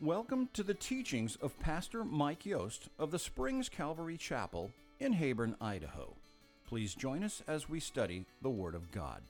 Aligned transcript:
Welcome 0.00 0.48
to 0.52 0.62
the 0.62 0.74
teachings 0.74 1.34
of 1.42 1.58
Pastor 1.58 2.04
Mike 2.04 2.46
Yost 2.46 2.88
of 3.00 3.10
the 3.10 3.18
Springs 3.18 3.68
Calvary 3.68 4.16
Chapel 4.16 4.70
in 5.00 5.14
Heyburn, 5.14 5.56
Idaho. 5.60 6.14
Please 6.68 6.94
join 6.94 7.24
us 7.24 7.42
as 7.48 7.68
we 7.68 7.80
study 7.80 8.24
the 8.40 8.48
Word 8.48 8.76
of 8.76 8.92
God. 8.92 9.22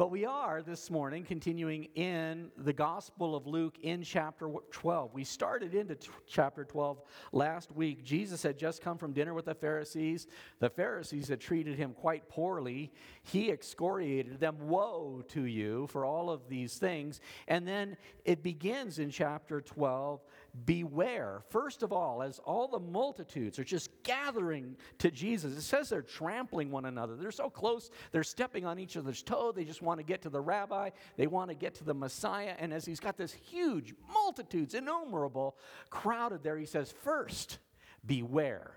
But 0.00 0.10
we 0.10 0.24
are 0.24 0.62
this 0.62 0.90
morning 0.90 1.24
continuing 1.24 1.84
in 1.94 2.50
the 2.56 2.72
Gospel 2.72 3.36
of 3.36 3.46
Luke 3.46 3.76
in 3.82 4.02
chapter 4.02 4.48
12. 4.70 5.12
We 5.12 5.24
started 5.24 5.74
into 5.74 5.94
t- 5.94 6.08
chapter 6.26 6.64
12 6.64 7.02
last 7.32 7.70
week. 7.72 8.02
Jesus 8.02 8.42
had 8.42 8.56
just 8.56 8.80
come 8.80 8.96
from 8.96 9.12
dinner 9.12 9.34
with 9.34 9.44
the 9.44 9.54
Pharisees. 9.54 10.26
The 10.58 10.70
Pharisees 10.70 11.28
had 11.28 11.38
treated 11.38 11.76
him 11.76 11.92
quite 11.92 12.30
poorly. 12.30 12.94
He 13.24 13.50
excoriated 13.50 14.40
them 14.40 14.56
Woe 14.68 15.22
to 15.28 15.42
you 15.42 15.86
for 15.88 16.06
all 16.06 16.30
of 16.30 16.48
these 16.48 16.78
things. 16.78 17.20
And 17.46 17.68
then 17.68 17.98
it 18.24 18.42
begins 18.42 19.00
in 19.00 19.10
chapter 19.10 19.60
12 19.60 20.24
Beware, 20.64 21.42
first 21.48 21.82
of 21.82 21.92
all, 21.92 22.22
as 22.22 22.40
all 22.40 22.66
the 22.66 22.80
multitudes 22.80 23.58
are 23.58 23.64
just 23.64 23.90
gathering 24.02 24.76
to 24.98 25.10
Jesus. 25.10 25.56
It 25.56 25.62
says 25.62 25.88
they're 25.88 26.02
trampling 26.02 26.70
one 26.70 26.86
another. 26.86 27.14
They're 27.14 27.30
so 27.30 27.48
close, 27.48 27.90
they're 28.10 28.24
stepping 28.24 28.66
on 28.66 28.78
each 28.78 28.96
other's 28.96 29.22
toe. 29.22 29.52
They 29.52 29.64
just 29.64 29.82
want 29.82 30.00
to 30.00 30.04
get 30.04 30.22
to 30.22 30.30
the 30.30 30.40
rabbi, 30.40 30.90
they 31.16 31.26
want 31.28 31.50
to 31.50 31.54
get 31.54 31.74
to 31.76 31.84
the 31.84 31.94
Messiah. 31.94 32.54
And 32.58 32.72
as 32.72 32.84
he's 32.84 33.00
got 33.00 33.16
this 33.16 33.32
huge 33.32 33.94
multitudes, 34.12 34.74
innumerable, 34.74 35.56
crowded 35.88 36.42
there, 36.42 36.56
he 36.56 36.66
says, 36.66 36.92
First, 37.04 37.58
beware. 38.04 38.72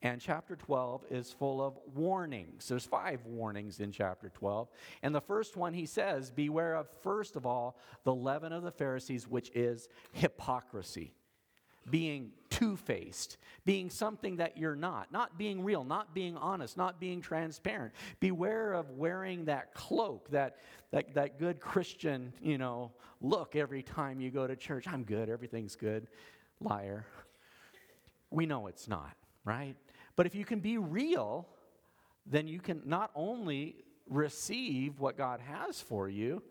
And 0.00 0.20
chapter 0.20 0.54
12 0.54 1.06
is 1.10 1.32
full 1.32 1.60
of 1.60 1.76
warnings. 1.94 2.68
There's 2.68 2.86
five 2.86 3.24
warnings 3.26 3.80
in 3.80 3.90
chapter 3.90 4.28
12. 4.28 4.68
And 5.02 5.12
the 5.12 5.20
first 5.20 5.56
one 5.56 5.74
he 5.74 5.86
says, 5.86 6.30
Beware 6.30 6.76
of, 6.76 6.88
first 7.02 7.34
of 7.34 7.46
all, 7.46 7.76
the 8.04 8.14
leaven 8.14 8.52
of 8.52 8.62
the 8.62 8.70
Pharisees, 8.70 9.26
which 9.26 9.50
is 9.54 9.88
hypocrisy 10.12 11.14
being 11.90 12.32
two 12.50 12.76
faced, 12.76 13.38
being 13.64 13.90
something 13.90 14.36
that 14.36 14.56
you're 14.56 14.76
not, 14.76 15.12
not 15.12 15.38
being 15.38 15.62
real, 15.62 15.84
not 15.84 16.14
being 16.14 16.36
honest, 16.36 16.76
not 16.76 17.00
being 17.00 17.20
transparent. 17.20 17.92
Beware 18.20 18.72
of 18.72 18.90
wearing 18.90 19.46
that 19.46 19.74
cloak, 19.74 20.30
that, 20.30 20.58
that, 20.90 21.14
that 21.14 21.38
good 21.38 21.60
Christian, 21.60 22.32
you 22.42 22.58
know, 22.58 22.92
look 23.20 23.56
every 23.56 23.82
time 23.82 24.20
you 24.20 24.30
go 24.30 24.46
to 24.46 24.56
church. 24.56 24.86
I'm 24.86 25.04
good, 25.04 25.28
everything's 25.28 25.76
good. 25.76 26.06
Liar. 26.60 27.06
We 28.30 28.46
know 28.46 28.66
it's 28.66 28.88
not, 28.88 29.16
right? 29.44 29.76
But 30.18 30.26
if 30.26 30.34
you 30.34 30.44
can 30.44 30.58
be 30.58 30.78
real, 30.78 31.46
then 32.26 32.48
you 32.48 32.58
can 32.58 32.82
not 32.84 33.12
only 33.14 33.76
receive 34.10 34.98
what 34.98 35.16
God 35.16 35.38
has 35.38 35.80
for 35.80 36.08
you, 36.08 36.42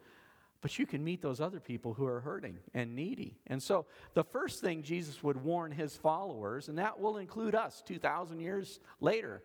but 0.62 0.80
you 0.80 0.86
can 0.86 1.04
meet 1.04 1.22
those 1.22 1.42
other 1.42 1.60
people 1.60 1.94
who 1.94 2.06
are 2.06 2.22
hurting 2.22 2.60
and 2.74 2.96
needy. 2.96 3.38
And 3.46 3.62
so, 3.62 3.86
the 4.14 4.24
first 4.24 4.62
thing 4.62 4.84
Jesus 4.84 5.22
would 5.22 5.44
warn 5.44 5.74
his 5.74 5.98
followers, 5.98 6.70
and 6.70 6.78
that 6.78 6.98
will 6.98 7.18
include 7.18 7.56
us 7.56 7.84
2,000 7.86 8.40
years 8.40 8.80
later 9.02 9.44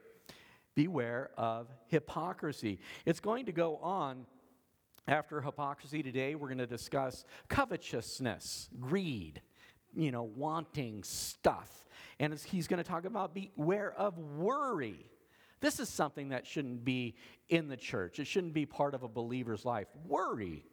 beware 0.76 1.32
of 1.36 1.66
hypocrisy. 1.88 2.78
It's 3.04 3.18
going 3.18 3.46
to 3.46 3.52
go 3.52 3.78
on 3.78 4.24
after 5.08 5.40
hypocrisy 5.40 6.00
today. 6.00 6.36
We're 6.36 6.46
going 6.46 6.58
to 6.58 6.66
discuss 6.68 7.24
covetousness, 7.48 8.70
greed, 8.78 9.42
you 9.96 10.12
know, 10.12 10.22
wanting 10.22 11.02
stuff. 11.02 11.82
And 12.18 12.38
he's 12.38 12.66
going 12.66 12.82
to 12.82 12.88
talk 12.88 13.04
about 13.04 13.34
beware 13.34 13.92
of 13.92 14.18
worry. 14.18 15.06
This 15.60 15.78
is 15.78 15.88
something 15.88 16.30
that 16.30 16.46
shouldn't 16.46 16.84
be 16.84 17.14
in 17.48 17.68
the 17.68 17.76
church. 17.76 18.18
It 18.18 18.26
shouldn't 18.26 18.52
be 18.52 18.66
part 18.66 18.94
of 18.94 19.02
a 19.02 19.08
believer's 19.08 19.64
life. 19.64 19.86
Worry. 20.06 20.64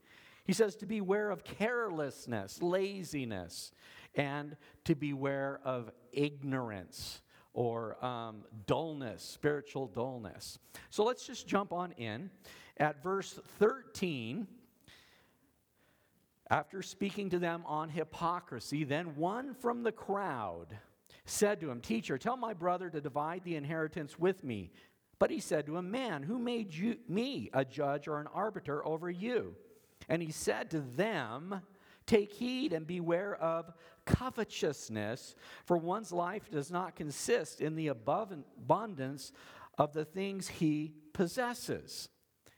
He 0.46 0.54
says 0.54 0.76
to 0.78 0.88
beware 0.88 1.30
of 1.30 1.44
carelessness, 1.44 2.62
laziness, 2.62 3.72
and 4.16 4.58
to 4.86 4.96
beware 4.96 5.60
of 5.64 5.92
ignorance 6.12 7.22
or 7.54 8.04
um, 8.04 8.44
dullness, 8.66 9.22
spiritual 9.22 9.88
dullness. 9.88 10.58
So 10.90 11.04
let's 11.04 11.26
just 11.28 11.48
jump 11.48 11.72
on 11.72 11.92
in. 11.94 12.32
At 12.78 13.04
verse 13.04 13.40
13, 13.60 14.48
after 16.50 16.82
speaking 16.82 17.30
to 17.30 17.40
them 17.40 17.64
on 17.68 17.90
hypocrisy, 17.90 18.84
then 18.84 19.16
one 19.16 19.54
from 19.54 19.84
the 19.84 19.92
crowd 19.92 20.76
said 21.30 21.60
to 21.62 21.70
him, 21.70 21.82
Teacher, 21.82 22.18
tell 22.18 22.38
my 22.38 22.54
brother 22.54 22.90
to 22.90 23.02
divide 23.02 23.44
the 23.44 23.56
inheritance 23.56 24.18
with 24.18 24.44
me. 24.44 24.72
But 25.20 25.32
he 25.32 25.40
said 25.40 25.66
to 25.66 25.78
him, 25.78 25.92
Man, 25.92 26.24
who 26.24 26.40
made 26.40 26.74
you, 26.74 26.98
me 27.08 27.50
a 27.54 27.66
judge 27.66 28.08
or 28.08 28.20
an 28.20 28.28
arbiter 28.28 28.86
over 28.86 29.10
you? 29.10 29.56
And 30.08 30.22
he 30.22 30.32
said 30.32 30.72
to 30.72 30.80
them, 30.80 31.62
Take 32.06 32.34
heed 32.34 32.74
and 32.74 32.88
beware 32.88 33.36
of 33.36 33.72
covetousness, 34.06 35.36
for 35.66 35.78
one's 35.78 36.12
life 36.12 36.50
does 36.50 36.72
not 36.72 36.96
consist 36.96 37.62
in 37.62 37.76
the 37.76 37.90
abundance 37.90 39.32
of 39.78 39.94
the 39.94 40.06
things 40.06 40.48
he 40.48 40.94
possesses. 41.14 42.10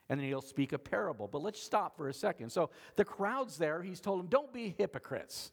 And 0.07 0.19
then 0.19 0.27
he'll 0.27 0.41
speak 0.41 0.71
a 0.71 0.79
parable. 0.79 1.27
But 1.27 1.41
let's 1.41 1.61
stop 1.61 1.97
for 1.97 2.07
a 2.07 2.13
second. 2.13 2.51
So 2.51 2.69
the 2.95 3.05
crowd's 3.05 3.57
there. 3.57 3.81
He's 3.81 3.99
told 3.99 4.19
them, 4.19 4.27
Don't 4.27 4.53
be 4.53 4.75
hypocrites. 4.77 5.51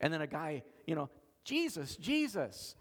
And 0.00 0.12
then 0.12 0.22
a 0.22 0.26
guy, 0.26 0.62
you 0.86 0.94
know, 0.94 1.10
Jesus, 1.44 1.96
Jesus, 1.96 2.74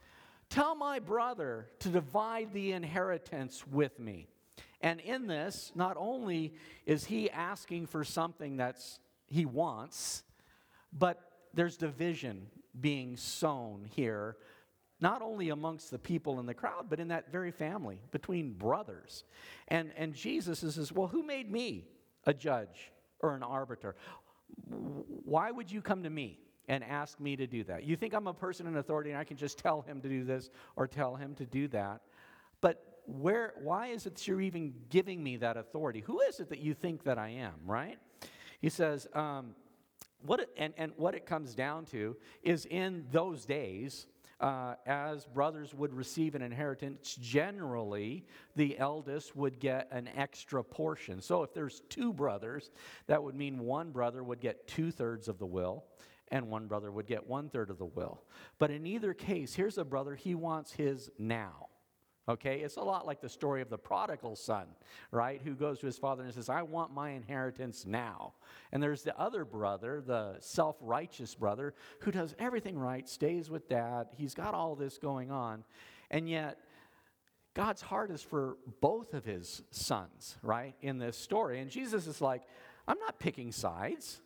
tell 0.50 0.76
my 0.76 1.00
brother 1.00 1.68
to 1.80 1.90
divide 1.90 2.54
the 2.54 2.72
inheritance 2.72 3.66
with 3.68 4.00
me. 4.00 4.28
And 4.82 5.00
in 5.00 5.28
this, 5.28 5.72
not 5.76 5.98
only 5.98 6.54
is 6.86 7.06
he 7.06 7.30
asking 7.30 7.88
for 7.88 8.04
something 8.04 8.58
that's 8.58 9.00
he 9.28 9.46
wants, 9.46 10.24
but 10.92 11.22
there's 11.54 11.78
division 11.78 12.48
being 12.80 13.18
sown 13.18 13.86
here, 13.94 14.38
not 15.02 15.22
only 15.22 15.50
amongst 15.50 15.92
the 15.92 16.00
people 16.00 16.40
in 16.40 16.46
the 16.46 16.54
crowd, 16.54 16.88
but 16.90 17.00
in 17.00 17.10
that 17.10 17.32
very 17.32 17.52
family, 17.52 18.02
between 18.12 18.54
brothers. 18.54 19.24
And, 19.68 19.92
and 19.96 20.14
Jesus 20.14 20.60
says, 20.60 20.92
Well, 20.92 21.08
who 21.08 21.24
made 21.24 21.52
me 21.52 21.86
a 22.26 22.34
judge 22.34 22.92
or 23.20 23.36
an 23.36 23.44
arbiter? 23.44 23.96
Why 24.68 25.52
would 25.52 25.72
you 25.72 25.82
come 25.82 26.04
to 26.04 26.10
me? 26.10 26.40
And 26.70 26.84
ask 26.84 27.20
me 27.20 27.36
to 27.36 27.48
do 27.48 27.64
that. 27.66 27.84
You 27.84 27.98
think 27.98 28.14
I'm 28.14 28.28
a 28.28 28.34
person 28.34 28.68
in 28.68 28.78
authority 28.78 29.10
and 29.10 29.20
I 29.20 29.24
can 29.24 29.36
just 29.36 29.58
tell 29.58 29.82
him 29.82 30.00
to 30.02 30.08
do 30.08 30.24
this 30.24 30.52
or 30.76 30.88
tell 30.88 31.16
him 31.16 31.34
to 31.36 31.46
do 31.46 31.68
that. 31.70 32.02
But 32.62 33.02
where, 33.06 33.56
why 33.60 33.88
is 33.88 34.06
it 34.06 34.28
you're 34.28 34.40
even 34.40 34.74
giving 34.90 35.22
me 35.22 35.38
that 35.38 35.58
authority? 35.58 36.02
Who 36.02 36.22
is 36.22 36.40
it 36.40 36.50
that 36.50 36.60
you 36.60 36.76
think 36.76 37.04
that 37.04 37.18
I 37.18 37.30
am, 37.30 37.56
right? 37.66 37.98
He 38.62 38.70
says, 38.70 39.08
um, 39.14 39.56
what 40.26 40.42
it, 40.42 40.50
and, 40.58 40.74
and 40.78 40.92
what 40.96 41.16
it 41.16 41.26
comes 41.26 41.56
down 41.56 41.86
to 41.86 42.16
is 42.44 42.66
in 42.66 43.06
those 43.12 43.46
days, 43.46 44.06
uh, 44.40 44.76
as 44.86 45.26
brothers 45.26 45.74
would 45.74 45.94
receive 45.94 46.36
an 46.36 46.42
inheritance, 46.42 47.18
generally 47.20 48.26
the 48.56 48.78
eldest 48.78 49.36
would 49.36 49.60
get 49.60 49.88
an 49.92 50.08
extra 50.16 50.64
portion. 50.64 51.20
So 51.20 51.42
if 51.42 51.54
there's 51.54 51.82
two 51.90 52.14
brothers, 52.14 52.70
that 53.08 53.22
would 53.24 53.36
mean 53.36 53.60
one 53.60 53.92
brother 53.92 54.24
would 54.24 54.40
get 54.40 54.68
two 54.68 54.92
thirds 54.92 55.28
of 55.28 55.40
the 55.40 55.46
will, 55.46 55.86
and 56.32 56.50
one 56.50 56.68
brother 56.68 56.92
would 56.92 57.08
get 57.08 57.28
one 57.28 57.50
third 57.50 57.70
of 57.70 57.78
the 57.78 57.86
will. 57.86 58.24
But 58.58 58.72
in 58.72 58.86
either 58.86 59.14
case, 59.14 59.56
here's 59.56 59.78
a 59.78 59.86
brother, 59.86 60.16
he 60.16 60.36
wants 60.36 60.72
his 60.72 61.10
now. 61.18 61.68
Okay, 62.30 62.60
it's 62.60 62.76
a 62.76 62.82
lot 62.82 63.08
like 63.08 63.22
the 63.22 63.30
story 63.30 63.60
of 63.60 63.72
the 63.72 63.78
prodigal 63.78 64.36
son, 64.36 64.68
right? 65.10 65.42
Who 65.44 65.56
goes 65.56 65.80
to 65.80 65.88
his 65.88 65.98
father 65.98 66.24
and 66.24 66.32
says, 66.32 66.48
I 66.48 66.62
want 66.62 66.94
my 66.94 67.12
inheritance 67.12 67.88
now. 67.88 68.34
And 68.72 68.84
there's 68.84 69.02
the 69.02 69.20
other 69.20 69.44
brother, 69.46 70.00
the 70.06 70.36
self 70.40 70.76
righteous 70.80 71.34
brother, 71.34 71.74
who 72.02 72.12
does 72.12 72.36
everything 72.38 72.78
right, 72.78 73.10
stays 73.10 73.50
with 73.50 73.68
dad. 73.68 74.10
He's 74.16 74.36
got 74.36 74.54
all 74.54 74.76
this 74.76 75.00
going 75.00 75.32
on. 75.32 75.64
And 76.12 76.30
yet, 76.30 76.60
God's 77.56 77.82
heart 77.82 78.12
is 78.12 78.22
for 78.22 78.58
both 78.80 79.16
of 79.16 79.26
his 79.26 79.64
sons, 79.72 80.38
right, 80.44 80.76
in 80.82 81.00
this 81.00 81.18
story. 81.18 81.60
And 81.60 81.72
Jesus 81.72 82.06
is 82.06 82.22
like, 82.22 82.44
I'm 82.88 83.00
not 83.00 83.20
picking 83.20 83.52
sides, 83.52 84.22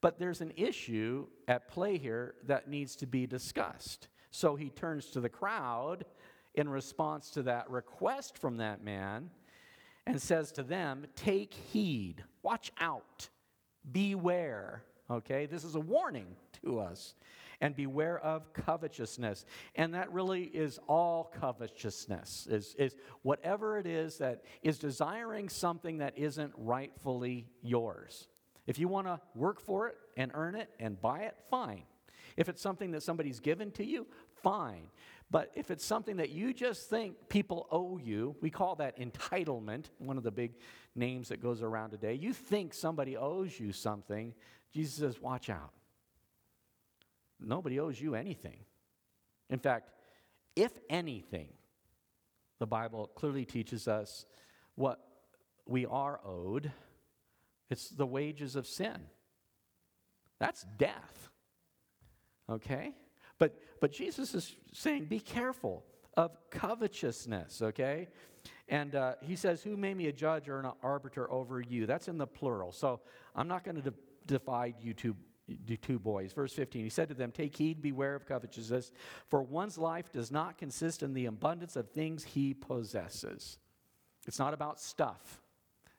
but 0.00 0.18
there's 0.18 0.40
an 0.40 0.52
issue 0.56 1.26
at 1.46 1.68
play 1.68 1.98
here 1.98 2.34
that 2.46 2.68
needs 2.68 2.96
to 2.96 3.06
be 3.06 3.26
discussed. 3.26 4.08
So 4.30 4.56
he 4.56 4.70
turns 4.70 5.06
to 5.10 5.20
the 5.20 5.28
crowd 5.28 6.04
in 6.54 6.68
response 6.68 7.30
to 7.30 7.42
that 7.44 7.70
request 7.70 8.38
from 8.38 8.58
that 8.58 8.82
man 8.82 9.30
and 10.06 10.20
says 10.20 10.52
to 10.52 10.62
them, 10.62 11.06
Take 11.16 11.52
heed, 11.52 12.24
watch 12.42 12.72
out, 12.78 13.28
beware. 13.90 14.82
Okay, 15.10 15.46
this 15.46 15.64
is 15.64 15.74
a 15.74 15.80
warning 15.80 16.36
to 16.64 16.80
us. 16.80 17.14
And 17.60 17.74
beware 17.74 18.20
of 18.20 18.52
covetousness. 18.52 19.44
And 19.74 19.94
that 19.94 20.12
really 20.12 20.44
is 20.44 20.78
all 20.86 21.32
covetousness, 21.40 22.46
is, 22.48 22.76
is 22.78 22.94
whatever 23.22 23.78
it 23.78 23.86
is 23.86 24.18
that 24.18 24.44
is 24.62 24.78
desiring 24.78 25.48
something 25.48 25.98
that 25.98 26.16
isn't 26.16 26.52
rightfully 26.56 27.48
yours. 27.60 28.28
If 28.68 28.78
you 28.78 28.86
want 28.86 29.06
to 29.06 29.18
work 29.34 29.60
for 29.60 29.88
it 29.88 29.96
and 30.18 30.30
earn 30.34 30.54
it 30.54 30.68
and 30.78 31.00
buy 31.00 31.20
it, 31.20 31.34
fine. 31.50 31.84
If 32.36 32.50
it's 32.50 32.60
something 32.60 32.90
that 32.90 33.02
somebody's 33.02 33.40
given 33.40 33.70
to 33.72 33.84
you, 33.84 34.06
fine. 34.42 34.90
But 35.30 35.50
if 35.54 35.70
it's 35.70 35.84
something 35.84 36.18
that 36.18 36.28
you 36.28 36.52
just 36.52 36.90
think 36.90 37.30
people 37.30 37.66
owe 37.72 37.96
you, 37.96 38.36
we 38.42 38.50
call 38.50 38.74
that 38.76 39.00
entitlement, 39.00 39.86
one 39.96 40.18
of 40.18 40.22
the 40.22 40.30
big 40.30 40.52
names 40.94 41.30
that 41.30 41.42
goes 41.42 41.62
around 41.62 41.90
today. 41.90 42.12
You 42.12 42.34
think 42.34 42.74
somebody 42.74 43.16
owes 43.16 43.58
you 43.58 43.72
something, 43.72 44.34
Jesus 44.70 44.96
says, 44.96 45.20
watch 45.20 45.48
out. 45.48 45.72
Nobody 47.40 47.80
owes 47.80 47.98
you 47.98 48.14
anything. 48.14 48.58
In 49.48 49.60
fact, 49.60 49.92
if 50.54 50.72
anything, 50.90 51.48
the 52.58 52.66
Bible 52.66 53.10
clearly 53.14 53.46
teaches 53.46 53.88
us 53.88 54.26
what 54.74 55.00
we 55.66 55.86
are 55.86 56.20
owed 56.22 56.70
it's 57.70 57.90
the 57.90 58.06
wages 58.06 58.56
of 58.56 58.66
sin. 58.66 58.96
That's 60.38 60.64
death. 60.76 61.30
Okay? 62.50 62.94
But, 63.38 63.58
but 63.80 63.92
Jesus 63.92 64.34
is 64.34 64.56
saying, 64.72 65.06
be 65.06 65.20
careful 65.20 65.84
of 66.16 66.36
covetousness, 66.50 67.62
okay? 67.62 68.08
And 68.68 68.94
uh, 68.94 69.14
he 69.20 69.36
says, 69.36 69.62
Who 69.62 69.76
made 69.76 69.96
me 69.96 70.08
a 70.08 70.12
judge 70.12 70.48
or 70.48 70.58
an 70.58 70.70
arbiter 70.82 71.30
over 71.30 71.60
you? 71.60 71.86
That's 71.86 72.08
in 72.08 72.18
the 72.18 72.26
plural. 72.26 72.72
So 72.72 73.00
I'm 73.36 73.48
not 73.48 73.64
going 73.64 73.80
to 73.80 73.94
divide 74.26 74.74
you 74.80 74.94
two, 74.94 75.16
you 75.46 75.76
two 75.76 75.98
boys. 75.98 76.32
Verse 76.32 76.52
15, 76.52 76.82
he 76.82 76.90
said 76.90 77.08
to 77.08 77.14
them, 77.14 77.30
Take 77.30 77.56
heed, 77.56 77.80
beware 77.80 78.14
of 78.14 78.26
covetousness, 78.26 78.90
for 79.28 79.42
one's 79.42 79.78
life 79.78 80.12
does 80.12 80.30
not 80.32 80.58
consist 80.58 81.02
in 81.02 81.14
the 81.14 81.26
abundance 81.26 81.76
of 81.76 81.90
things 81.90 82.24
he 82.24 82.52
possesses. 82.52 83.58
It's 84.26 84.38
not 84.38 84.54
about 84.54 84.80
stuff. 84.80 85.40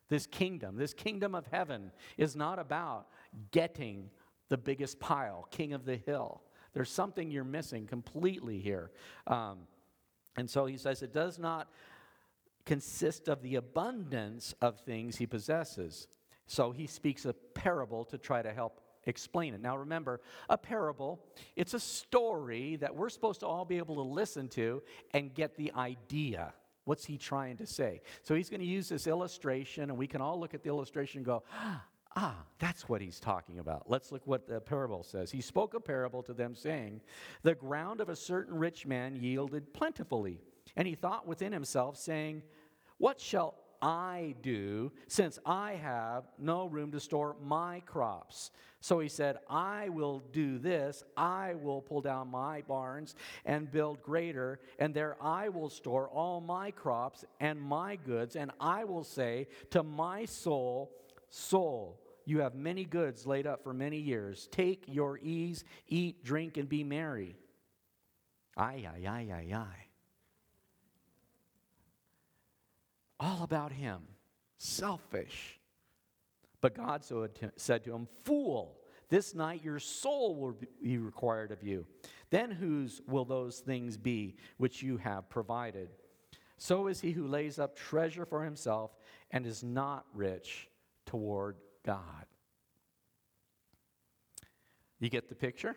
This 0.09 0.25
kingdom, 0.25 0.75
this 0.75 0.93
kingdom 0.93 1.35
of 1.35 1.45
heaven, 1.47 1.91
is 2.17 2.35
not 2.35 2.59
about 2.59 3.07
getting 3.51 4.09
the 4.49 4.57
biggest 4.57 4.99
pile, 4.99 5.47
king 5.51 5.73
of 5.73 5.85
the 5.85 5.97
hill. 5.97 6.41
There's 6.73 6.91
something 6.91 7.31
you're 7.31 7.43
missing 7.43 7.87
completely 7.87 8.59
here. 8.59 8.91
Um, 9.27 9.59
and 10.35 10.49
so 10.49 10.65
he 10.65 10.77
says 10.77 11.01
it 11.01 11.13
does 11.13 11.39
not 11.39 11.69
consist 12.65 13.27
of 13.27 13.41
the 13.41 13.55
abundance 13.55 14.53
of 14.61 14.79
things 14.81 15.15
he 15.15 15.25
possesses. 15.25 16.07
So 16.47 16.71
he 16.71 16.87
speaks 16.87 17.25
a 17.25 17.33
parable 17.33 18.05
to 18.05 18.17
try 18.17 18.41
to 18.41 18.51
help 18.51 18.81
explain 19.05 19.53
it. 19.53 19.61
Now 19.61 19.77
remember, 19.77 20.21
a 20.49 20.57
parable, 20.57 21.19
it's 21.55 21.73
a 21.73 21.79
story 21.79 22.75
that 22.77 22.95
we're 22.95 23.09
supposed 23.09 23.39
to 23.41 23.47
all 23.47 23.65
be 23.65 23.77
able 23.77 23.95
to 23.95 24.01
listen 24.01 24.47
to 24.49 24.81
and 25.13 25.33
get 25.33 25.55
the 25.55 25.71
idea. 25.73 26.53
What's 26.89 27.05
he 27.05 27.19
trying 27.19 27.57
to 27.57 27.67
say? 27.67 28.01
So 28.23 28.33
he's 28.33 28.49
going 28.49 28.61
to 28.61 28.65
use 28.65 28.89
this 28.89 29.05
illustration, 29.05 29.91
and 29.91 29.95
we 29.95 30.07
can 30.07 30.21
all 30.21 30.39
look 30.39 30.55
at 30.55 30.63
the 30.63 30.69
illustration 30.69 31.19
and 31.19 31.25
go, 31.27 31.43
ah, 32.15 32.35
that's 32.57 32.89
what 32.89 32.99
he's 32.99 33.19
talking 33.19 33.59
about. 33.59 33.83
Let's 33.87 34.11
look 34.11 34.25
what 34.25 34.47
the 34.47 34.59
parable 34.59 35.03
says. 35.03 35.29
He 35.29 35.39
spoke 35.39 35.75
a 35.75 35.79
parable 35.79 36.23
to 36.23 36.33
them, 36.33 36.55
saying, 36.55 37.01
The 37.43 37.53
ground 37.53 38.01
of 38.01 38.09
a 38.09 38.15
certain 38.15 38.57
rich 38.57 38.87
man 38.87 39.15
yielded 39.15 39.71
plentifully. 39.71 40.41
And 40.75 40.87
he 40.87 40.95
thought 40.95 41.27
within 41.27 41.53
himself, 41.53 41.95
saying, 41.95 42.41
What 42.97 43.21
shall 43.21 43.53
I 43.81 44.35
do 44.41 44.91
since 45.07 45.39
I 45.45 45.73
have 45.73 46.25
no 46.37 46.67
room 46.67 46.91
to 46.91 46.99
store 46.99 47.35
my 47.41 47.81
crops? 47.81 48.51
So 48.81 48.99
he 48.99 49.09
said, 49.09 49.37
I 49.49 49.89
will 49.89 50.23
do 50.31 50.57
this. 50.57 51.03
I 51.17 51.55
will 51.55 51.81
pull 51.81 52.01
down 52.01 52.29
my 52.29 52.61
barns 52.61 53.15
and 53.45 53.69
build 53.69 54.01
greater, 54.01 54.59
and 54.79 54.93
there 54.93 55.17
I 55.21 55.49
will 55.49 55.69
store 55.69 56.07
all 56.07 56.39
my 56.39 56.71
crops 56.71 57.25
and 57.39 57.59
my 57.59 57.97
goods. 57.97 58.35
And 58.37 58.51
I 58.59 58.85
will 58.85 59.03
say 59.03 59.47
to 59.71 59.83
my 59.83 60.25
soul, 60.25 60.91
Soul, 61.29 62.01
you 62.25 62.39
have 62.39 62.55
many 62.55 62.85
goods 62.85 63.25
laid 63.25 63.47
up 63.47 63.63
for 63.63 63.73
many 63.73 63.97
years. 63.97 64.47
Take 64.51 64.85
your 64.87 65.19
ease, 65.19 65.63
eat, 65.87 66.23
drink, 66.23 66.57
and 66.57 66.67
be 66.67 66.83
merry. 66.83 67.35
Ay, 68.57 68.87
ay, 68.87 69.07
ay, 69.07 69.27
ay, 69.31 69.53
ay. 69.55 69.88
All 73.19 73.43
about 73.43 73.71
him, 73.71 74.01
selfish. 74.57 75.59
But 76.61 76.75
God 76.75 77.03
so 77.03 77.27
said 77.55 77.83
to 77.85 77.93
him, 77.93 78.07
Fool, 78.23 78.77
this 79.09 79.33
night 79.33 79.63
your 79.63 79.79
soul 79.79 80.35
will 80.35 80.57
be 80.81 80.97
required 80.97 81.51
of 81.51 81.63
you. 81.63 81.85
Then 82.29 82.51
whose 82.51 83.01
will 83.07 83.25
those 83.25 83.59
things 83.59 83.97
be 83.97 84.35
which 84.57 84.83
you 84.83 84.97
have 84.97 85.29
provided? 85.29 85.89
So 86.57 86.87
is 86.87 86.99
he 87.01 87.11
who 87.11 87.27
lays 87.27 87.57
up 87.57 87.75
treasure 87.75 88.25
for 88.25 88.43
himself 88.43 88.91
and 89.31 89.45
is 89.45 89.63
not 89.63 90.05
rich 90.13 90.67
toward 91.05 91.55
God. 91.85 92.25
You 94.99 95.09
get 95.09 95.29
the 95.29 95.35
picture? 95.35 95.75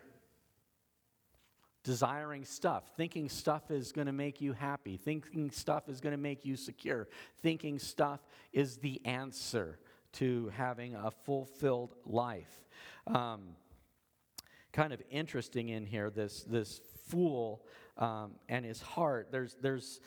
Desiring 1.83 2.45
stuff, 2.45 2.83
thinking 2.95 3.27
stuff 3.29 3.69
is 3.69 3.91
going 3.91 4.07
to 4.07 4.13
make 4.13 4.39
you 4.39 4.53
happy, 4.53 4.97
thinking 4.97 5.51
stuff 5.51 5.89
is 5.89 5.99
going 5.99 6.11
to 6.11 6.21
make 6.21 6.45
you 6.45 6.55
secure, 6.55 7.07
thinking 7.41 7.77
stuff 7.77 8.21
is 8.53 8.77
the 8.77 9.05
answer 9.05 9.79
to 10.13 10.51
having 10.55 10.95
a 10.95 11.11
fulfilled 11.11 11.95
life. 12.05 12.63
Um, 13.07 13.55
kind 14.71 14.93
of 14.93 15.01
interesting 15.11 15.69
in 15.69 15.85
here, 15.85 16.09
this, 16.09 16.43
this 16.43 16.79
fool 17.07 17.65
um, 17.97 18.31
and 18.47 18.65
his 18.65 18.81
heart. 18.81 19.27
There's, 19.31 19.55
there's 19.61 19.99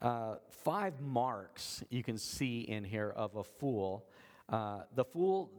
uh, 0.00 0.36
five 0.48 1.00
marks 1.00 1.82
you 1.90 2.02
can 2.02 2.16
see 2.16 2.60
in 2.60 2.84
here 2.84 3.10
of 3.10 3.34
a 3.36 3.44
fool. 3.44 4.06
Uh, 4.48 4.82
the 4.94 5.04
fool, 5.04 5.50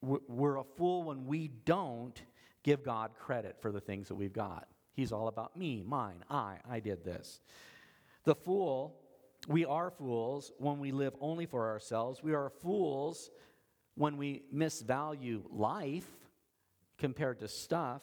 we're 0.00 0.56
a 0.56 0.64
fool 0.64 1.04
when 1.04 1.26
we 1.26 1.48
don't 1.48 2.20
give 2.62 2.82
God 2.84 3.12
credit 3.18 3.56
for 3.60 3.72
the 3.72 3.80
things 3.80 4.08
that 4.08 4.14
we've 4.14 4.32
got. 4.32 4.68
He's 4.94 5.12
all 5.12 5.28
about 5.28 5.56
me, 5.56 5.84
mine, 5.86 6.24
I, 6.28 6.56
I 6.68 6.80
did 6.80 7.04
this. 7.04 7.40
The 8.24 8.34
fool, 8.34 8.96
we 9.46 9.64
are 9.64 9.90
fools 9.90 10.52
when 10.58 10.80
we 10.80 10.92
live 10.92 11.14
only 11.20 11.46
for 11.46 11.68
ourselves. 11.68 12.22
We 12.22 12.34
are 12.34 12.50
fools 12.50 13.30
when 13.94 14.16
we 14.16 14.42
misvalue 14.54 15.42
life 15.50 16.08
compared 16.98 17.38
to 17.40 17.48
stuff. 17.48 18.02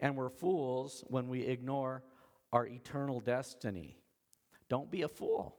And 0.00 0.16
we're 0.16 0.30
fools 0.30 1.04
when 1.08 1.28
we 1.28 1.42
ignore 1.42 2.02
our 2.52 2.66
eternal 2.66 3.20
destiny. 3.20 3.98
Don't 4.68 4.90
be 4.90 5.02
a 5.02 5.08
fool. 5.08 5.56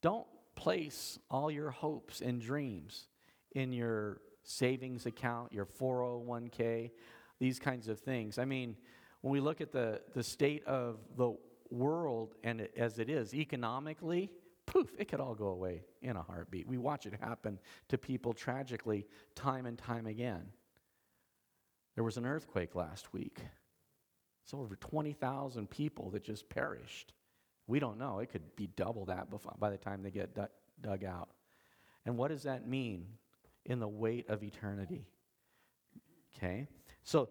Don't 0.00 0.26
place 0.54 1.18
all 1.30 1.50
your 1.50 1.70
hopes 1.70 2.20
and 2.20 2.40
dreams 2.40 3.08
in 3.52 3.72
your 3.72 4.20
savings 4.42 5.06
account, 5.06 5.52
your 5.52 5.66
401k, 5.66 6.90
these 7.42 7.58
kinds 7.58 7.88
of 7.88 7.98
things. 7.98 8.38
I 8.38 8.44
mean, 8.44 8.76
when 9.20 9.32
we 9.32 9.40
look 9.40 9.60
at 9.60 9.72
the, 9.72 10.00
the 10.14 10.22
state 10.22 10.64
of 10.64 11.00
the 11.16 11.34
world 11.72 12.36
and 12.44 12.60
it, 12.60 12.72
as 12.76 13.00
it 13.00 13.10
is 13.10 13.34
economically, 13.34 14.30
poof, 14.64 14.92
it 14.96 15.08
could 15.08 15.18
all 15.18 15.34
go 15.34 15.48
away 15.48 15.82
in 16.02 16.14
a 16.14 16.22
heartbeat. 16.22 16.68
We 16.68 16.78
watch 16.78 17.04
it 17.04 17.14
happen 17.20 17.58
to 17.88 17.98
people 17.98 18.32
tragically 18.32 19.08
time 19.34 19.66
and 19.66 19.76
time 19.76 20.06
again. 20.06 20.50
There 21.96 22.04
was 22.04 22.16
an 22.16 22.26
earthquake 22.26 22.76
last 22.76 23.12
week. 23.12 23.40
It's 24.44 24.54
over 24.54 24.76
20,000 24.76 25.68
people 25.68 26.10
that 26.10 26.22
just 26.22 26.48
perished. 26.48 27.12
We 27.66 27.80
don't 27.80 27.98
know. 27.98 28.20
It 28.20 28.30
could 28.30 28.54
be 28.54 28.68
double 28.68 29.06
that 29.06 29.26
by 29.58 29.70
the 29.70 29.78
time 29.78 30.04
they 30.04 30.12
get 30.12 30.38
dug 30.80 31.02
out. 31.02 31.30
And 32.06 32.16
what 32.16 32.28
does 32.28 32.44
that 32.44 32.68
mean 32.68 33.06
in 33.66 33.80
the 33.80 33.88
weight 33.88 34.28
of 34.28 34.44
eternity? 34.44 35.08
Okay? 36.36 36.68
So, 37.02 37.28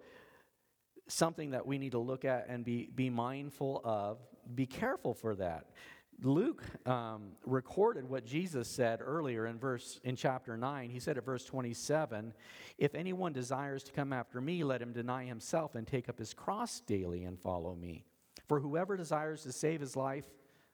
something 1.07 1.51
that 1.51 1.65
we 1.65 1.77
need 1.77 1.91
to 1.91 1.99
look 1.99 2.25
at 2.25 2.47
and 2.47 2.63
be, 2.63 2.89
be 2.93 3.09
mindful 3.09 3.81
of, 3.83 4.19
be 4.55 4.65
careful 4.65 5.13
for 5.13 5.35
that. 5.35 5.67
Luke 6.23 6.63
um, 6.87 7.31
recorded 7.45 8.07
what 8.07 8.25
Jesus 8.25 8.67
said 8.67 8.99
earlier 9.01 9.47
in 9.47 9.57
verse 9.57 9.99
in 10.03 10.15
chapter 10.15 10.55
9. 10.55 10.89
He 10.89 10.99
said 10.99 11.17
at 11.17 11.25
verse 11.25 11.43
27, 11.45 12.33
"If 12.77 12.93
anyone 12.93 13.33
desires 13.33 13.83
to 13.83 13.91
come 13.91 14.13
after 14.13 14.39
me, 14.39 14.63
let 14.63 14.81
him 14.81 14.93
deny 14.93 15.25
himself 15.25 15.73
and 15.73 15.87
take 15.87 16.09
up 16.09 16.19
his 16.19 16.33
cross 16.33 16.79
daily 16.81 17.23
and 17.23 17.39
follow 17.39 17.73
me. 17.73 18.05
For 18.47 18.59
whoever 18.59 18.97
desires 18.97 19.41
to 19.43 19.51
save 19.51 19.81
his 19.81 19.95
life 19.95 20.29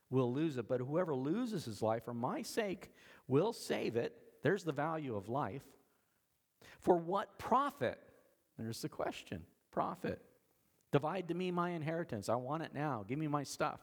will 0.10 0.34
lose 0.34 0.58
it, 0.58 0.68
but 0.68 0.82
whoever 0.82 1.16
loses 1.16 1.64
his 1.64 1.82
life 1.82 2.04
for 2.04 2.14
my 2.14 2.42
sake 2.42 2.92
will 3.28 3.54
save 3.54 3.96
it." 3.96 4.42
There's 4.44 4.66
the 4.66 4.74
value 4.74 5.16
of 5.16 5.30
life. 5.30 5.64
For 6.82 6.98
what 6.98 7.40
profit 7.40 8.00
there's 8.66 8.82
the 8.82 8.90
question 8.90 9.44
profit. 9.72 10.22
Divide 10.92 11.28
to 11.28 11.34
me 11.34 11.52
my 11.52 11.72
inheritance. 11.72 12.30
I 12.30 12.36
want 12.36 12.64
it 12.64 12.74
now. 12.74 13.04
Give 13.08 13.20
me 13.20 13.28
my 13.28 13.44
stuff. 13.44 13.82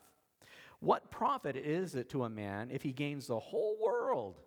What 0.81 1.11
profit 1.11 1.57
is 1.57 1.95
it 1.95 2.11
to 2.11 2.25
a 2.25 2.31
man 2.31 2.71
if 2.71 2.83
he 2.83 2.93
gains 2.93 3.27
the 3.27 3.39
whole 3.39 3.77
world 3.81 4.41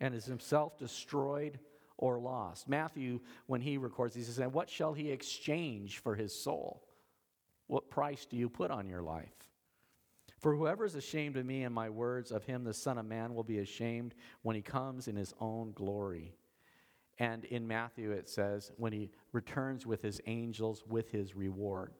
and 0.00 0.14
is 0.14 0.24
himself 0.24 0.78
destroyed 0.78 1.58
or 1.96 2.20
lost? 2.20 2.68
Matthew, 2.68 3.20
when 3.46 3.60
he 3.60 3.78
records, 3.78 4.14
he 4.14 4.22
says, 4.22 4.38
what 4.52 4.70
shall 4.70 4.92
he 4.92 5.10
exchange 5.10 5.98
for 5.98 6.14
his 6.14 6.34
soul? 6.34 6.86
What 7.66 7.90
price 7.90 8.26
do 8.26 8.36
you 8.36 8.48
put 8.48 8.70
on 8.70 8.86
your 8.86 9.02
life? 9.02 9.34
For 10.38 10.54
whoever 10.54 10.84
is 10.84 10.94
ashamed 10.94 11.36
of 11.36 11.46
me 11.46 11.62
and 11.64 11.74
my 11.74 11.88
words, 11.88 12.32
of 12.32 12.44
him 12.44 12.64
the 12.64 12.74
Son 12.74 12.98
of 12.98 13.06
Man 13.06 13.34
will 13.34 13.44
be 13.44 13.58
ashamed 13.58 14.14
when 14.42 14.56
he 14.56 14.62
comes 14.62 15.08
in 15.08 15.16
his 15.16 15.34
own 15.40 15.72
glory 15.72 16.34
And 17.18 17.44
in 17.44 17.68
Matthew, 17.68 18.10
it 18.10 18.28
says, 18.28 18.72
when 18.76 18.92
he 18.92 19.10
returns 19.32 19.86
with 19.86 20.02
his 20.02 20.20
angels 20.26 20.84
with 20.88 21.10
his 21.10 21.36
reward. 21.36 21.92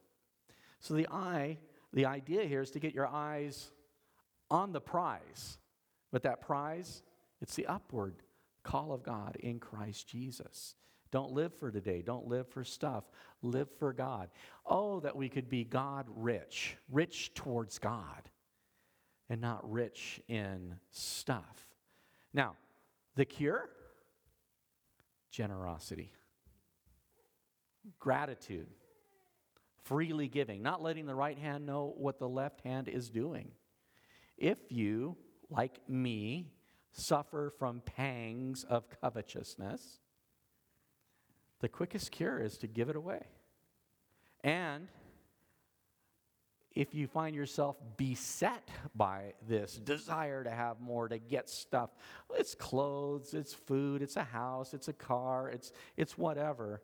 So 0.81 0.95
the 0.95 1.09
eye, 1.09 1.59
the 1.93 2.07
idea 2.07 2.45
here 2.45 2.63
is 2.63 2.71
to 2.73 2.81
get 2.81 2.95
your 2.95 3.07
eyes 3.07 3.71
on 4.51 4.73
the 4.73 4.81
prize. 4.81 5.59
But 6.11 6.23
that 6.25 6.41
prize, 6.41 7.03
it's 7.41 7.55
the 7.55 7.67
upward 7.67 8.17
call 8.63 8.93
of 8.93 9.03
God 9.03 9.37
in 9.41 9.61
Christ 9.61 10.09
Jesus. 10.09 10.75
Don't 11.11 11.33
live 11.33 11.53
for 11.55 11.71
today. 11.71 12.03
Don't 12.03 12.27
live 12.27 12.49
for 12.49 12.65
stuff. 12.65 13.05
Live 13.43 13.69
for 13.79 13.93
God. 13.93 14.31
Oh, 14.65 15.01
that 15.01 15.15
we 15.15 15.29
could 15.29 15.51
be 15.51 15.63
God 15.63 16.07
rich, 16.09 16.77
rich 16.91 17.35
towards 17.35 17.79
God, 17.79 18.31
and 19.29 19.41
not 19.41 19.71
rich 19.71 20.21
in 20.27 20.77
stuff. 20.91 21.67
Now, 22.33 22.57
the 23.15 23.27
cure? 23.27 23.69
Generosity, 25.33 26.13
gratitude, 27.99 28.69
freely 29.83 30.29
giving, 30.29 30.63
not 30.63 30.83
letting 30.83 31.07
the 31.07 31.15
right 31.15 31.39
hand 31.39 31.67
know 31.67 31.95
what 31.97 32.19
the 32.19 32.29
left 32.29 32.61
hand 32.61 32.87
is 32.87 33.09
doing. 33.09 33.51
If 34.37 34.59
you, 34.69 35.17
like 35.49 35.81
me, 35.89 36.53
suffer 36.93 37.53
from 37.59 37.81
pangs 37.81 38.63
of 38.69 38.85
covetousness, 39.01 40.01
the 41.61 41.69
quickest 41.69 42.13
cure 42.13 42.39
is 42.39 42.59
to 42.59 42.67
give 42.67 42.91
it 42.91 42.97
away. 42.97 43.23
And 44.45 44.89
if 46.75 46.95
you 46.95 47.07
find 47.07 47.35
yourself 47.37 47.77
beset 47.97 48.69
by 48.95 49.35
this 49.47 49.75
desire 49.77 50.43
to 50.45 50.51
have 50.51 50.81
more, 50.81 51.09
to 51.09 51.19
get 51.19 51.49
stuff, 51.49 51.91
it's 52.35 52.55
clothes, 52.55 53.35
it's 53.35 53.53
food, 53.53 54.03
it's 54.03 54.17
a 54.17 54.25
house, 54.25 54.75
it's 54.75 54.89
a 54.89 54.93
car, 54.93 55.49
it's, 55.49 55.73
it's 55.97 56.17
whatever. 56.17 56.83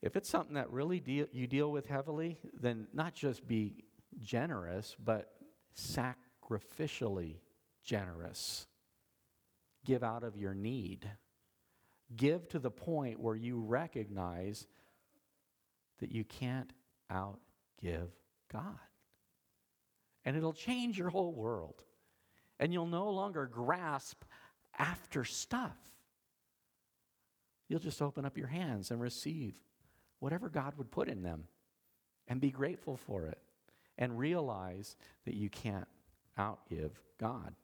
If 0.00 0.16
it's 0.16 0.28
something 0.28 0.54
that 0.54 0.70
really 0.70 1.00
deal, 1.00 1.26
you 1.32 1.46
deal 1.46 1.70
with 1.70 1.86
heavily, 1.86 2.38
then 2.60 2.88
not 2.92 3.14
just 3.14 3.46
be 3.46 3.84
generous, 4.18 4.96
but 5.02 5.32
sacrificially 5.76 7.36
generous. 7.84 8.66
Give 9.84 10.02
out 10.02 10.24
of 10.24 10.36
your 10.36 10.54
need. 10.54 11.08
Give 12.14 12.48
to 12.48 12.58
the 12.58 12.70
point 12.70 13.20
where 13.20 13.36
you 13.36 13.60
recognize 13.60 14.66
that 16.00 16.10
you 16.10 16.24
can't 16.24 16.72
outgive 17.10 18.08
God. 18.52 18.78
And 20.24 20.36
it'll 20.36 20.52
change 20.52 20.98
your 20.98 21.10
whole 21.10 21.32
world. 21.32 21.82
And 22.60 22.72
you'll 22.72 22.86
no 22.86 23.10
longer 23.10 23.46
grasp 23.46 24.22
after 24.78 25.24
stuff. 25.24 25.76
You'll 27.68 27.80
just 27.80 28.02
open 28.02 28.24
up 28.24 28.36
your 28.36 28.48
hands 28.48 28.90
and 28.90 29.00
receive 29.00 29.54
whatever 30.18 30.48
God 30.48 30.74
would 30.76 30.90
put 30.90 31.08
in 31.08 31.22
them 31.22 31.44
and 32.28 32.40
be 32.40 32.50
grateful 32.50 32.96
for 32.96 33.26
it 33.26 33.38
and 33.98 34.18
realize 34.18 34.96
that 35.24 35.34
you 35.34 35.48
can't 35.48 35.88
outgive 36.38 36.92
God. 37.18 37.54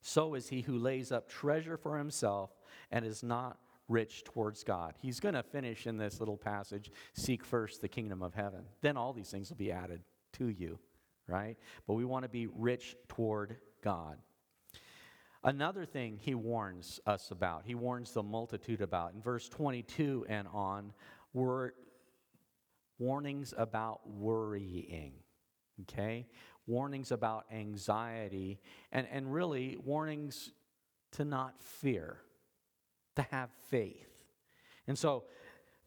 So 0.00 0.34
is 0.34 0.48
he 0.48 0.62
who 0.62 0.78
lays 0.78 1.12
up 1.12 1.28
treasure 1.28 1.76
for 1.76 1.96
himself 1.96 2.50
and 2.90 3.04
is 3.04 3.22
not 3.22 3.58
rich 3.92 4.24
towards 4.24 4.64
God. 4.64 4.94
He's 5.00 5.20
going 5.20 5.34
to 5.34 5.42
finish 5.42 5.86
in 5.86 5.98
this 5.98 6.18
little 6.18 6.38
passage 6.38 6.90
seek 7.12 7.44
first 7.44 7.80
the 7.80 7.88
kingdom 7.88 8.22
of 8.22 8.34
heaven. 8.34 8.64
Then 8.80 8.96
all 8.96 9.12
these 9.12 9.30
things 9.30 9.50
will 9.50 9.58
be 9.58 9.70
added 9.70 10.00
to 10.34 10.48
you, 10.48 10.78
right? 11.28 11.56
But 11.86 11.94
we 11.94 12.04
want 12.04 12.24
to 12.24 12.28
be 12.28 12.46
rich 12.46 12.96
toward 13.08 13.56
God. 13.84 14.16
Another 15.44 15.84
thing 15.84 16.18
he 16.20 16.34
warns 16.34 17.00
us 17.06 17.30
about, 17.30 17.64
he 17.66 17.74
warns 17.74 18.12
the 18.12 18.22
multitude 18.22 18.80
about. 18.80 19.12
In 19.12 19.20
verse 19.20 19.48
22 19.48 20.24
and 20.28 20.48
on, 20.52 20.92
were 21.34 21.74
warnings 22.98 23.52
about 23.56 24.08
worrying, 24.08 25.14
okay? 25.82 26.28
Warnings 26.66 27.10
about 27.10 27.44
anxiety, 27.52 28.60
and, 28.92 29.06
and 29.12 29.34
really 29.34 29.76
warnings 29.84 30.52
to 31.12 31.24
not 31.24 31.60
fear 31.60 32.18
to 33.16 33.22
have 33.30 33.50
faith. 33.70 34.08
And 34.86 34.98
so, 34.98 35.24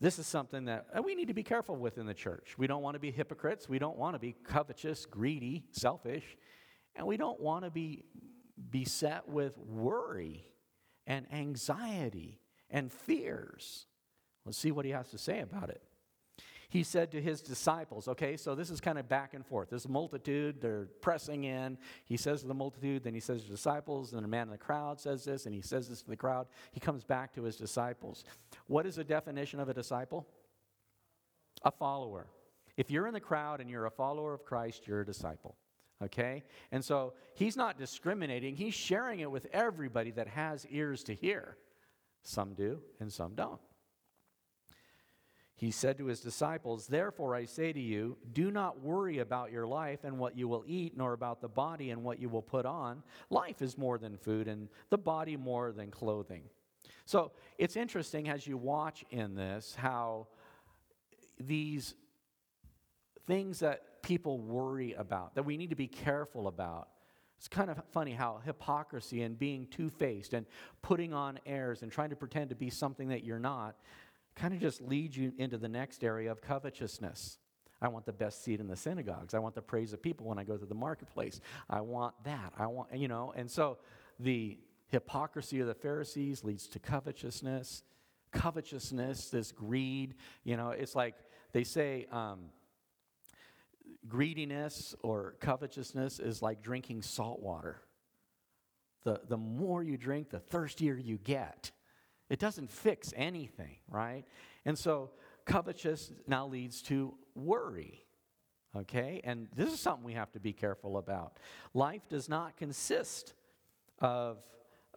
this 0.01 0.19
is 0.19 0.27
something 0.27 0.65
that 0.65 0.87
uh, 0.95 1.01
we 1.01 1.15
need 1.15 1.29
to 1.29 1.33
be 1.33 1.43
careful 1.43 1.77
with 1.77 1.97
in 1.97 2.05
the 2.05 2.13
church. 2.13 2.55
We 2.57 2.67
don't 2.67 2.81
want 2.81 2.95
to 2.95 2.99
be 2.99 3.11
hypocrites. 3.11 3.69
We 3.69 3.79
don't 3.79 3.97
want 3.97 4.13
to 4.15 4.19
be 4.19 4.35
covetous, 4.43 5.05
greedy, 5.05 5.63
selfish. 5.71 6.37
And 6.95 7.07
we 7.07 7.15
don't 7.15 7.39
want 7.39 7.63
to 7.63 7.71
be 7.71 8.03
beset 8.69 9.27
with 9.27 9.57
worry 9.57 10.45
and 11.07 11.25
anxiety 11.31 12.41
and 12.69 12.91
fears. 12.91 13.87
Let's 14.45 14.57
see 14.57 14.71
what 14.71 14.85
he 14.85 14.91
has 14.91 15.09
to 15.11 15.17
say 15.17 15.39
about 15.39 15.69
it 15.69 15.81
he 16.69 16.83
said 16.83 17.11
to 17.11 17.21
his 17.21 17.41
disciples, 17.41 18.07
okay, 18.07 18.37
so 18.37 18.55
this 18.55 18.69
is 18.69 18.81
kind 18.81 18.97
of 18.97 19.07
back 19.07 19.33
and 19.33 19.45
forth. 19.45 19.69
This 19.69 19.87
multitude, 19.87 20.61
they're 20.61 20.87
pressing 21.01 21.43
in. 21.43 21.77
He 22.05 22.17
says 22.17 22.41
to 22.41 22.47
the 22.47 22.53
multitude, 22.53 23.03
then 23.03 23.13
he 23.13 23.19
says 23.19 23.41
to 23.41 23.47
the 23.47 23.55
disciples, 23.55 24.13
and 24.13 24.25
a 24.25 24.27
man 24.27 24.47
in 24.47 24.51
the 24.51 24.57
crowd 24.57 24.99
says 24.99 25.25
this, 25.25 25.45
and 25.45 25.53
he 25.53 25.61
says 25.61 25.89
this 25.89 26.01
to 26.01 26.09
the 26.09 26.17
crowd. 26.17 26.47
He 26.71 26.79
comes 26.79 27.03
back 27.03 27.33
to 27.35 27.43
his 27.43 27.55
disciples. 27.55 28.23
What 28.67 28.85
is 28.85 28.95
the 28.95 29.03
definition 29.03 29.59
of 29.59 29.69
a 29.69 29.73
disciple? 29.73 30.27
A 31.63 31.71
follower. 31.71 32.27
If 32.77 32.91
you're 32.91 33.07
in 33.07 33.13
the 33.13 33.19
crowd 33.19 33.61
and 33.61 33.69
you're 33.69 33.85
a 33.85 33.91
follower 33.91 34.33
of 34.33 34.43
Christ, 34.43 34.87
you're 34.87 35.01
a 35.01 35.05
disciple. 35.05 35.55
Okay? 36.03 36.43
And 36.71 36.83
so 36.83 37.13
he's 37.35 37.55
not 37.55 37.77
discriminating, 37.77 38.55
he's 38.55 38.73
sharing 38.73 39.21
it 39.21 39.31
with 39.31 39.47
everybody 39.53 40.11
that 40.11 40.27
has 40.27 40.65
ears 40.69 41.03
to 41.03 41.13
hear. 41.13 41.57
Some 42.23 42.53
do, 42.53 42.81
and 42.99 43.13
some 43.13 43.35
don't. 43.35 43.61
He 45.57 45.71
said 45.71 45.97
to 45.99 46.05
his 46.07 46.19
disciples, 46.19 46.87
Therefore 46.87 47.33
I 47.33 47.45
say 47.45 47.71
to 47.71 47.79
you, 47.79 48.17
do 48.33 48.51
not 48.51 48.81
worry 48.81 49.19
about 49.19 49.51
your 49.51 49.65
life 49.65 50.03
and 50.03 50.19
what 50.19 50.37
you 50.37 50.49
will 50.49 50.65
eat, 50.67 50.97
nor 50.97 51.13
about 51.13 51.39
the 51.39 51.47
body 51.47 51.91
and 51.91 52.03
what 52.03 52.19
you 52.19 52.27
will 52.27 52.41
put 52.41 52.65
on. 52.65 53.03
Life 53.29 53.61
is 53.61 53.77
more 53.77 53.97
than 53.97 54.17
food, 54.17 54.49
and 54.49 54.67
the 54.89 54.97
body 54.97 55.37
more 55.37 55.71
than 55.71 55.91
clothing. 55.91 56.43
So 57.05 57.31
it's 57.57 57.77
interesting 57.77 58.27
as 58.27 58.45
you 58.45 58.57
watch 58.57 59.05
in 59.11 59.35
this 59.35 59.75
how 59.75 60.27
these 61.39 61.95
things 63.25 63.59
that 63.59 64.01
people 64.01 64.39
worry 64.39 64.93
about, 64.93 65.35
that 65.35 65.43
we 65.43 65.55
need 65.55 65.69
to 65.69 65.75
be 65.75 65.87
careful 65.87 66.47
about, 66.47 66.89
it's 67.37 67.47
kind 67.47 67.69
of 67.69 67.81
funny 67.91 68.11
how 68.11 68.41
hypocrisy 68.45 69.21
and 69.21 69.37
being 69.37 69.67
two 69.67 69.89
faced 69.89 70.33
and 70.33 70.45
putting 70.81 71.13
on 71.13 71.39
airs 71.45 71.81
and 71.81 71.91
trying 71.91 72.09
to 72.09 72.15
pretend 72.15 72.49
to 72.49 72.55
be 72.55 72.69
something 72.69 73.09
that 73.09 73.23
you're 73.23 73.39
not 73.39 73.75
kind 74.35 74.53
of 74.53 74.59
just 74.59 74.81
leads 74.81 75.15
you 75.17 75.33
into 75.37 75.57
the 75.57 75.69
next 75.69 76.03
area 76.03 76.31
of 76.31 76.41
covetousness. 76.41 77.37
I 77.81 77.87
want 77.87 78.05
the 78.05 78.13
best 78.13 78.43
seat 78.43 78.59
in 78.59 78.67
the 78.67 78.75
synagogues. 78.75 79.33
I 79.33 79.39
want 79.39 79.55
the 79.55 79.61
praise 79.61 79.93
of 79.93 80.01
people 80.01 80.27
when 80.27 80.39
I 80.39 80.43
go 80.43 80.57
to 80.57 80.65
the 80.65 80.75
marketplace. 80.75 81.39
I 81.69 81.81
want 81.81 82.15
that. 82.23 82.53
I 82.57 82.67
want, 82.67 82.95
you 82.95 83.07
know, 83.07 83.33
and 83.35 83.49
so 83.49 83.77
the 84.19 84.57
hypocrisy 84.87 85.59
of 85.59 85.67
the 85.67 85.73
Pharisees 85.73 86.43
leads 86.43 86.67
to 86.69 86.79
covetousness. 86.79 87.83
Covetousness, 88.31 89.29
this 89.29 89.51
greed, 89.51 90.15
you 90.43 90.57
know, 90.57 90.71
it's 90.71 90.95
like 90.95 91.15
they 91.53 91.63
say 91.63 92.05
um, 92.11 92.49
greediness 94.07 94.93
or 95.01 95.35
covetousness 95.39 96.19
is 96.19 96.41
like 96.41 96.61
drinking 96.61 97.01
salt 97.01 97.41
water. 97.41 97.81
The, 99.03 99.21
the 99.27 99.37
more 99.37 99.83
you 99.83 99.97
drink, 99.97 100.31
the 100.31 100.39
thirstier 100.39 100.97
you 100.97 101.17
get. 101.17 101.71
It 102.29 102.39
doesn't 102.39 102.71
fix 102.71 103.13
anything, 103.15 103.77
right? 103.87 104.23
And 104.65 104.77
so 104.77 105.11
covetous 105.45 106.11
now 106.27 106.47
leads 106.47 106.81
to 106.83 107.13
worry. 107.35 108.03
Okay? 108.75 109.21
And 109.23 109.47
this 109.55 109.71
is 109.71 109.79
something 109.79 110.03
we 110.03 110.13
have 110.13 110.31
to 110.33 110.39
be 110.39 110.53
careful 110.53 110.97
about. 110.97 111.37
Life 111.73 112.07
does 112.09 112.27
not 112.27 112.57
consist 112.57 113.33
of 113.99 114.37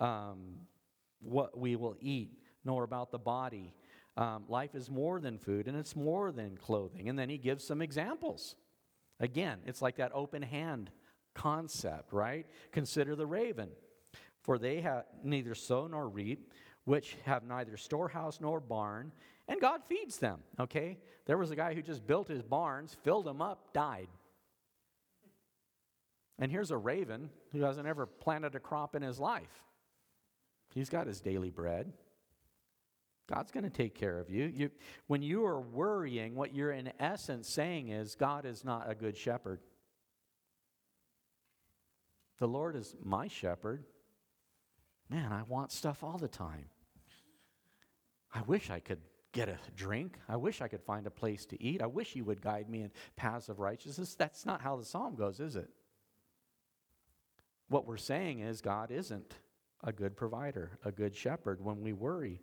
um, 0.00 0.56
what 1.20 1.58
we 1.58 1.76
will 1.76 1.96
eat, 2.00 2.38
nor 2.64 2.82
about 2.82 3.10
the 3.10 3.18
body. 3.18 3.74
Um, 4.16 4.44
life 4.48 4.74
is 4.74 4.90
more 4.90 5.20
than 5.20 5.38
food, 5.38 5.68
and 5.68 5.76
it's 5.76 5.94
more 5.94 6.32
than 6.32 6.56
clothing. 6.56 7.08
And 7.08 7.18
then 7.18 7.28
he 7.28 7.38
gives 7.38 7.64
some 7.64 7.80
examples. 7.80 8.56
Again, 9.20 9.58
it's 9.66 9.82
like 9.82 9.96
that 9.96 10.12
open 10.14 10.42
hand 10.42 10.90
concept, 11.34 12.12
right? 12.12 12.46
Consider 12.72 13.14
the 13.14 13.26
raven. 13.26 13.70
For 14.42 14.58
they 14.58 14.80
have 14.80 15.04
neither 15.22 15.54
sow 15.54 15.86
nor 15.86 16.08
reap, 16.08 16.50
which 16.88 17.18
have 17.26 17.44
neither 17.44 17.76
storehouse 17.76 18.40
nor 18.40 18.60
barn, 18.60 19.12
and 19.46 19.60
God 19.60 19.82
feeds 19.90 20.16
them, 20.16 20.38
okay? 20.58 20.96
There 21.26 21.36
was 21.36 21.50
a 21.50 21.56
guy 21.56 21.74
who 21.74 21.82
just 21.82 22.06
built 22.06 22.28
his 22.28 22.42
barns, 22.42 22.96
filled 23.04 23.26
them 23.26 23.42
up, 23.42 23.74
died. 23.74 24.08
And 26.38 26.50
here's 26.50 26.70
a 26.70 26.78
raven 26.78 27.28
who 27.52 27.60
hasn't 27.60 27.86
ever 27.86 28.06
planted 28.06 28.54
a 28.54 28.58
crop 28.58 28.94
in 28.94 29.02
his 29.02 29.20
life. 29.20 29.62
He's 30.72 30.88
got 30.88 31.06
his 31.06 31.20
daily 31.20 31.50
bread. 31.50 31.92
God's 33.28 33.50
going 33.50 33.64
to 33.64 33.70
take 33.70 33.94
care 33.94 34.18
of 34.18 34.30
you. 34.30 34.46
you. 34.46 34.70
When 35.08 35.20
you 35.20 35.44
are 35.44 35.60
worrying, 35.60 36.34
what 36.34 36.54
you're 36.54 36.72
in 36.72 36.90
essence 36.98 37.50
saying 37.50 37.88
is 37.88 38.14
God 38.14 38.46
is 38.46 38.64
not 38.64 38.90
a 38.90 38.94
good 38.94 39.14
shepherd. 39.18 39.60
The 42.38 42.48
Lord 42.48 42.76
is 42.76 42.96
my 43.04 43.28
shepherd. 43.28 43.84
Man, 45.10 45.32
I 45.32 45.42
want 45.42 45.70
stuff 45.70 46.02
all 46.02 46.16
the 46.16 46.28
time. 46.28 46.70
I 48.38 48.42
wish 48.42 48.70
I 48.70 48.78
could 48.78 49.00
get 49.32 49.48
a 49.48 49.58
drink. 49.74 50.16
I 50.28 50.36
wish 50.36 50.62
I 50.62 50.68
could 50.68 50.82
find 50.82 51.08
a 51.08 51.10
place 51.10 51.44
to 51.46 51.60
eat. 51.60 51.82
I 51.82 51.86
wish 51.86 52.12
He 52.12 52.22
would 52.22 52.40
guide 52.40 52.70
me 52.70 52.82
in 52.82 52.92
paths 53.16 53.48
of 53.48 53.58
righteousness. 53.58 54.14
That's 54.14 54.46
not 54.46 54.60
how 54.60 54.76
the 54.76 54.84
psalm 54.84 55.16
goes, 55.16 55.40
is 55.40 55.56
it? 55.56 55.68
What 57.68 57.84
we're 57.84 57.96
saying 57.96 58.38
is 58.38 58.60
God 58.60 58.92
isn't 58.92 59.34
a 59.82 59.92
good 59.92 60.16
provider, 60.16 60.78
a 60.84 60.92
good 60.92 61.16
shepherd 61.16 61.60
when 61.60 61.82
we 61.82 61.92
worry. 61.92 62.40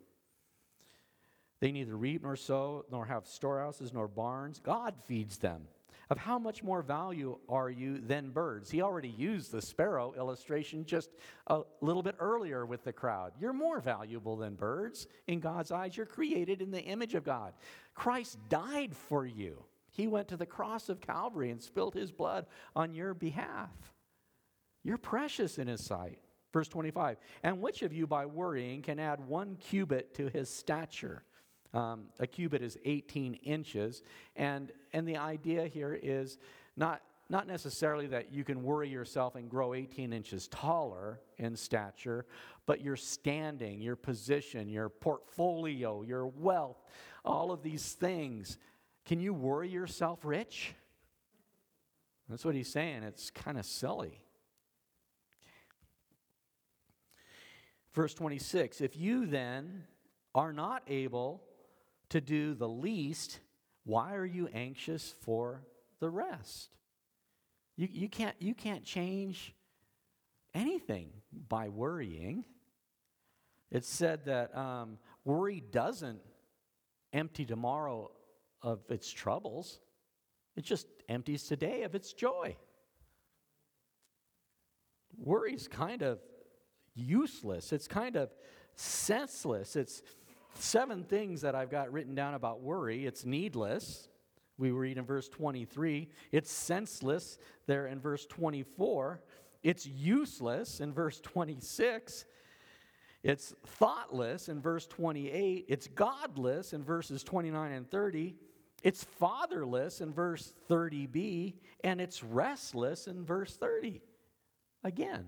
They 1.60 1.72
neither 1.72 1.96
reap 1.96 2.22
nor 2.22 2.36
sow, 2.36 2.84
nor 2.90 3.06
have 3.06 3.26
storehouses 3.26 3.94
nor 3.94 4.06
barns. 4.06 4.58
God 4.58 4.94
feeds 5.06 5.38
them. 5.38 5.62
Of 6.08 6.18
how 6.18 6.38
much 6.38 6.62
more 6.62 6.82
value 6.82 7.38
are 7.48 7.68
you 7.68 7.98
than 7.98 8.30
birds? 8.30 8.70
He 8.70 8.80
already 8.80 9.08
used 9.08 9.50
the 9.50 9.60
sparrow 9.60 10.14
illustration 10.16 10.84
just 10.84 11.10
a 11.48 11.62
little 11.80 12.02
bit 12.02 12.14
earlier 12.20 12.64
with 12.64 12.84
the 12.84 12.92
crowd. 12.92 13.32
You're 13.40 13.52
more 13.52 13.80
valuable 13.80 14.36
than 14.36 14.54
birds 14.54 15.08
in 15.26 15.40
God's 15.40 15.72
eyes. 15.72 15.96
You're 15.96 16.06
created 16.06 16.62
in 16.62 16.70
the 16.70 16.82
image 16.82 17.14
of 17.16 17.24
God. 17.24 17.54
Christ 17.94 18.38
died 18.48 18.94
for 18.94 19.26
you. 19.26 19.64
He 19.90 20.06
went 20.06 20.28
to 20.28 20.36
the 20.36 20.46
cross 20.46 20.88
of 20.88 21.00
Calvary 21.00 21.50
and 21.50 21.60
spilled 21.60 21.94
his 21.94 22.12
blood 22.12 22.46
on 22.76 22.94
your 22.94 23.12
behalf. 23.12 23.70
You're 24.84 24.98
precious 24.98 25.58
in 25.58 25.66
his 25.66 25.84
sight. 25.84 26.20
Verse 26.52 26.68
25, 26.68 27.18
and 27.42 27.60
which 27.60 27.82
of 27.82 27.92
you 27.92 28.06
by 28.06 28.24
worrying 28.24 28.80
can 28.80 28.98
add 28.98 29.20
one 29.26 29.56
cubit 29.56 30.14
to 30.14 30.28
his 30.28 30.48
stature? 30.48 31.24
Um, 31.74 32.04
a 32.18 32.26
cubit 32.26 32.62
is 32.62 32.78
18 32.84 33.34
inches. 33.34 34.02
And, 34.36 34.72
and 34.92 35.06
the 35.06 35.16
idea 35.16 35.66
here 35.66 35.98
is 36.00 36.38
not, 36.76 37.02
not 37.28 37.46
necessarily 37.46 38.06
that 38.08 38.32
you 38.32 38.44
can 38.44 38.62
worry 38.62 38.88
yourself 38.88 39.34
and 39.34 39.50
grow 39.50 39.74
18 39.74 40.12
inches 40.12 40.48
taller 40.48 41.20
in 41.38 41.56
stature, 41.56 42.26
but 42.66 42.80
your 42.80 42.96
standing, 42.96 43.80
your 43.80 43.96
position, 43.96 44.68
your 44.68 44.88
portfolio, 44.88 46.02
your 46.02 46.26
wealth, 46.26 46.82
all 47.24 47.52
of 47.52 47.62
these 47.62 47.92
things. 47.92 48.58
Can 49.04 49.20
you 49.20 49.34
worry 49.34 49.68
yourself 49.68 50.20
rich? 50.24 50.74
That's 52.28 52.44
what 52.44 52.54
he's 52.54 52.70
saying. 52.70 53.02
It's 53.04 53.30
kind 53.30 53.58
of 53.58 53.64
silly. 53.64 54.20
Verse 57.92 58.12
26 58.14 58.80
If 58.80 58.96
you 58.96 59.26
then 59.26 59.84
are 60.34 60.52
not 60.52 60.82
able 60.86 61.42
to 62.10 62.20
do 62.20 62.54
the 62.54 62.68
least, 62.68 63.40
why 63.84 64.14
are 64.14 64.24
you 64.24 64.48
anxious 64.52 65.14
for 65.22 65.62
the 66.00 66.10
rest? 66.10 66.70
You, 67.76 67.88
you, 67.90 68.08
can't, 68.08 68.36
you 68.38 68.54
can't 68.54 68.84
change 68.84 69.54
anything 70.54 71.10
by 71.48 71.68
worrying. 71.68 72.44
It's 73.70 73.88
said 73.88 74.24
that 74.26 74.56
um, 74.56 74.98
worry 75.24 75.62
doesn't 75.70 76.20
empty 77.12 77.44
tomorrow 77.44 78.10
of 78.62 78.80
its 78.88 79.10
troubles, 79.10 79.80
it 80.56 80.64
just 80.64 80.86
empties 81.08 81.44
today 81.44 81.82
of 81.82 81.94
its 81.94 82.12
joy. 82.12 82.56
Worry's 85.18 85.68
kind 85.68 86.02
of 86.02 86.18
useless, 86.94 87.72
it's 87.72 87.88
kind 87.88 88.16
of 88.16 88.30
senseless. 88.76 89.76
It's 89.76 90.02
seven 90.58 91.04
things 91.04 91.40
that 91.42 91.54
I've 91.54 91.70
got 91.70 91.92
written 91.92 92.14
down 92.14 92.34
about 92.34 92.60
worry. 92.60 93.06
It's 93.06 93.24
needless. 93.24 94.08
We 94.58 94.70
read 94.70 94.98
in 94.98 95.04
verse 95.04 95.28
23. 95.28 96.08
It's 96.32 96.50
senseless 96.50 97.38
there 97.66 97.86
in 97.86 98.00
verse 98.00 98.26
24. 98.26 99.20
It's 99.62 99.86
useless 99.86 100.80
in 100.80 100.92
verse 100.92 101.20
26. 101.20 102.24
It's 103.22 103.54
thoughtless 103.66 104.48
in 104.48 104.60
verse 104.60 104.86
28. 104.86 105.66
It's 105.68 105.88
godless 105.88 106.72
in 106.72 106.84
verses 106.84 107.24
29 107.24 107.72
and 107.72 107.90
30. 107.90 108.36
It's 108.82 109.02
fatherless 109.02 110.00
in 110.00 110.12
verse 110.12 110.54
30b. 110.70 111.54
And 111.82 112.00
it's 112.00 112.22
restless 112.22 113.08
in 113.08 113.24
verse 113.24 113.56
30. 113.56 114.00
Again, 114.84 115.26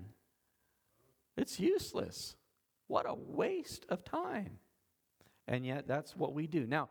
it's 1.35 1.59
useless. 1.59 2.35
What 2.87 3.05
a 3.07 3.13
waste 3.13 3.85
of 3.89 4.05
time. 4.05 4.59
And 5.49 5.65
yet, 5.65 5.87
that's 5.87 6.15
what 6.15 6.33
we 6.33 6.45
do. 6.45 6.67
Now, 6.67 6.89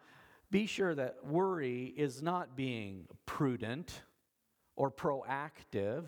be 0.50 0.66
sure 0.66 0.94
that 0.94 1.24
worry 1.24 1.94
is 1.96 2.22
not 2.22 2.56
being 2.56 3.06
prudent 3.24 4.02
or 4.74 4.90
proactive 4.90 6.06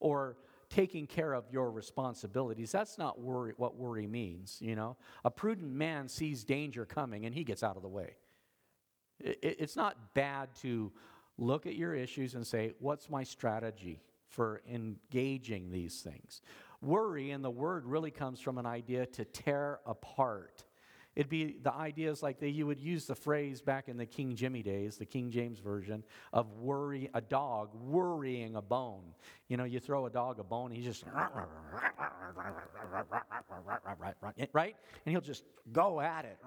or 0.00 0.36
taking 0.68 1.06
care 1.06 1.32
of 1.32 1.44
your 1.52 1.70
responsibilities. 1.70 2.72
That's 2.72 2.98
not 2.98 3.20
worry, 3.20 3.52
what 3.56 3.76
worry 3.76 4.08
means, 4.08 4.58
you 4.60 4.74
know. 4.74 4.96
A 5.24 5.30
prudent 5.30 5.72
man 5.72 6.08
sees 6.08 6.42
danger 6.42 6.84
coming 6.84 7.24
and 7.24 7.32
he 7.34 7.44
gets 7.44 7.62
out 7.62 7.76
of 7.76 7.82
the 7.82 7.88
way. 7.88 8.16
It, 9.20 9.38
it's 9.60 9.76
not 9.76 10.14
bad 10.14 10.48
to 10.62 10.90
look 11.38 11.66
at 11.66 11.76
your 11.76 11.94
issues 11.94 12.34
and 12.34 12.44
say, 12.44 12.72
what's 12.80 13.08
my 13.08 13.22
strategy 13.22 14.00
for 14.26 14.60
engaging 14.68 15.70
these 15.70 16.00
things? 16.00 16.42
Worry 16.80 17.30
in 17.30 17.42
the 17.42 17.50
word 17.50 17.86
really 17.86 18.10
comes 18.10 18.40
from 18.40 18.58
an 18.58 18.66
idea 18.66 19.06
to 19.06 19.24
tear 19.24 19.78
apart 19.86 20.64
It'd 21.14 21.28
be 21.28 21.56
the 21.62 21.74
ideas 21.74 22.22
like 22.22 22.40
that 22.40 22.50
you 22.50 22.66
would 22.66 22.80
use 22.80 23.04
the 23.04 23.14
phrase 23.14 23.60
back 23.60 23.88
in 23.88 23.98
the 23.98 24.06
King 24.06 24.34
Jimmy 24.34 24.62
days, 24.62 24.96
the 24.96 25.04
King 25.04 25.30
James 25.30 25.58
version, 25.58 26.02
of 26.32 26.54
worry 26.54 27.10
a 27.12 27.20
dog 27.20 27.74
worrying 27.74 28.56
a 28.56 28.62
bone. 28.62 29.02
You 29.48 29.58
know, 29.58 29.64
you 29.64 29.78
throw 29.78 30.06
a 30.06 30.10
dog 30.10 30.38
a 30.38 30.44
bone, 30.44 30.70
he's 30.70 30.86
just 30.86 31.04
right? 34.54 34.74
And 35.04 35.12
he'll 35.12 35.20
just 35.20 35.44
go 35.70 36.00
at 36.00 36.24
it. 36.24 36.38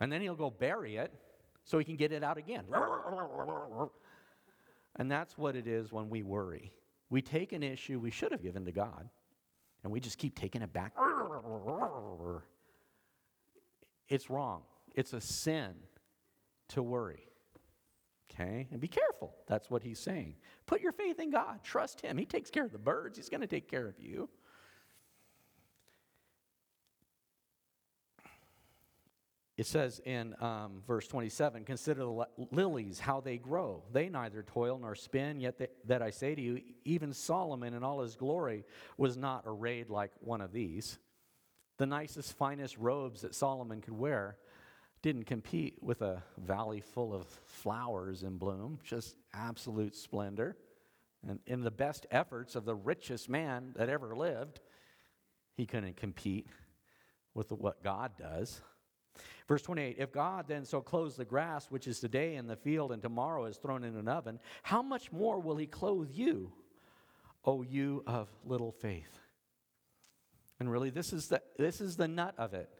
And 0.00 0.12
then 0.12 0.20
he'll 0.20 0.34
go 0.34 0.50
bury 0.50 0.96
it 0.96 1.14
so 1.64 1.78
he 1.78 1.84
can 1.84 1.96
get 1.96 2.12
it 2.12 2.22
out 2.22 2.36
again. 2.36 2.64
And 4.96 5.10
that's 5.10 5.38
what 5.38 5.56
it 5.56 5.66
is 5.66 5.90
when 5.90 6.10
we 6.10 6.22
worry. 6.22 6.72
We 7.08 7.22
take 7.22 7.52
an 7.52 7.62
issue 7.62 7.98
we 7.98 8.10
should 8.10 8.32
have 8.32 8.42
given 8.42 8.66
to 8.66 8.72
God 8.72 9.08
and 9.82 9.92
we 9.92 10.00
just 10.00 10.18
keep 10.18 10.38
taking 10.38 10.62
it 10.62 10.72
back. 10.72 10.94
It's 14.08 14.30
wrong. 14.30 14.62
It's 14.94 15.12
a 15.12 15.20
sin 15.20 15.74
to 16.68 16.82
worry. 16.82 17.26
Okay? 18.30 18.68
And 18.70 18.80
be 18.80 18.88
careful. 18.88 19.34
That's 19.46 19.70
what 19.70 19.82
he's 19.82 19.98
saying. 19.98 20.36
Put 20.66 20.80
your 20.80 20.92
faith 20.92 21.20
in 21.20 21.30
God. 21.30 21.62
Trust 21.62 22.00
him. 22.00 22.16
He 22.16 22.24
takes 22.24 22.50
care 22.50 22.64
of 22.64 22.72
the 22.72 22.78
birds, 22.78 23.16
he's 23.16 23.28
going 23.28 23.40
to 23.40 23.46
take 23.46 23.68
care 23.70 23.86
of 23.86 23.98
you. 23.98 24.28
It 29.58 29.66
says 29.66 30.00
in 30.04 30.34
um, 30.40 30.82
verse 30.86 31.06
27 31.06 31.64
Consider 31.64 32.00
the 32.04 32.26
lilies, 32.50 32.98
how 32.98 33.20
they 33.20 33.36
grow. 33.36 33.82
They 33.92 34.08
neither 34.08 34.42
toil 34.42 34.78
nor 34.80 34.94
spin, 34.94 35.40
yet 35.40 35.58
they, 35.58 35.68
that 35.86 36.02
I 36.02 36.10
say 36.10 36.34
to 36.34 36.40
you, 36.40 36.60
even 36.84 37.12
Solomon 37.12 37.74
in 37.74 37.84
all 37.84 38.00
his 38.00 38.16
glory 38.16 38.64
was 38.96 39.16
not 39.16 39.44
arrayed 39.46 39.90
like 39.90 40.12
one 40.20 40.40
of 40.40 40.52
these. 40.52 40.98
The 41.78 41.86
nicest, 41.86 42.36
finest 42.36 42.78
robes 42.78 43.22
that 43.22 43.34
Solomon 43.34 43.80
could 43.80 43.96
wear 43.96 44.36
didn't 45.02 45.24
compete 45.24 45.82
with 45.82 46.00
a 46.00 46.22
valley 46.38 46.80
full 46.80 47.12
of 47.12 47.26
flowers 47.44 48.22
in 48.22 48.38
bloom, 48.38 48.78
just 48.84 49.16
absolute 49.34 49.96
splendor. 49.96 50.56
And 51.26 51.40
in 51.46 51.62
the 51.62 51.70
best 51.70 52.06
efforts 52.10 52.54
of 52.54 52.64
the 52.64 52.74
richest 52.74 53.28
man 53.28 53.72
that 53.76 53.88
ever 53.88 54.16
lived, 54.16 54.60
he 55.56 55.66
couldn't 55.66 55.96
compete 55.96 56.46
with 57.34 57.50
what 57.52 57.82
God 57.82 58.12
does. 58.16 58.60
Verse 59.48 59.62
28 59.62 59.96
If 59.98 60.12
God 60.12 60.46
then 60.48 60.64
so 60.64 60.80
clothes 60.80 61.16
the 61.16 61.24
grass, 61.24 61.66
which 61.70 61.86
is 61.86 62.00
today 62.00 62.36
in 62.36 62.46
the 62.46 62.56
field 62.56 62.92
and 62.92 63.02
tomorrow 63.02 63.44
is 63.46 63.56
thrown 63.56 63.84
in 63.84 63.96
an 63.96 64.08
oven, 64.08 64.38
how 64.62 64.82
much 64.82 65.12
more 65.12 65.40
will 65.40 65.56
he 65.56 65.66
clothe 65.66 66.10
you, 66.12 66.52
O 67.44 67.62
you 67.62 68.02
of 68.06 68.28
little 68.44 68.72
faith? 68.72 69.18
And 70.60 70.70
really, 70.70 70.90
this 70.90 71.12
is 71.12 71.28
the, 71.28 71.42
this 71.58 71.80
is 71.80 71.96
the 71.96 72.08
nut 72.08 72.34
of 72.38 72.54
it. 72.54 72.70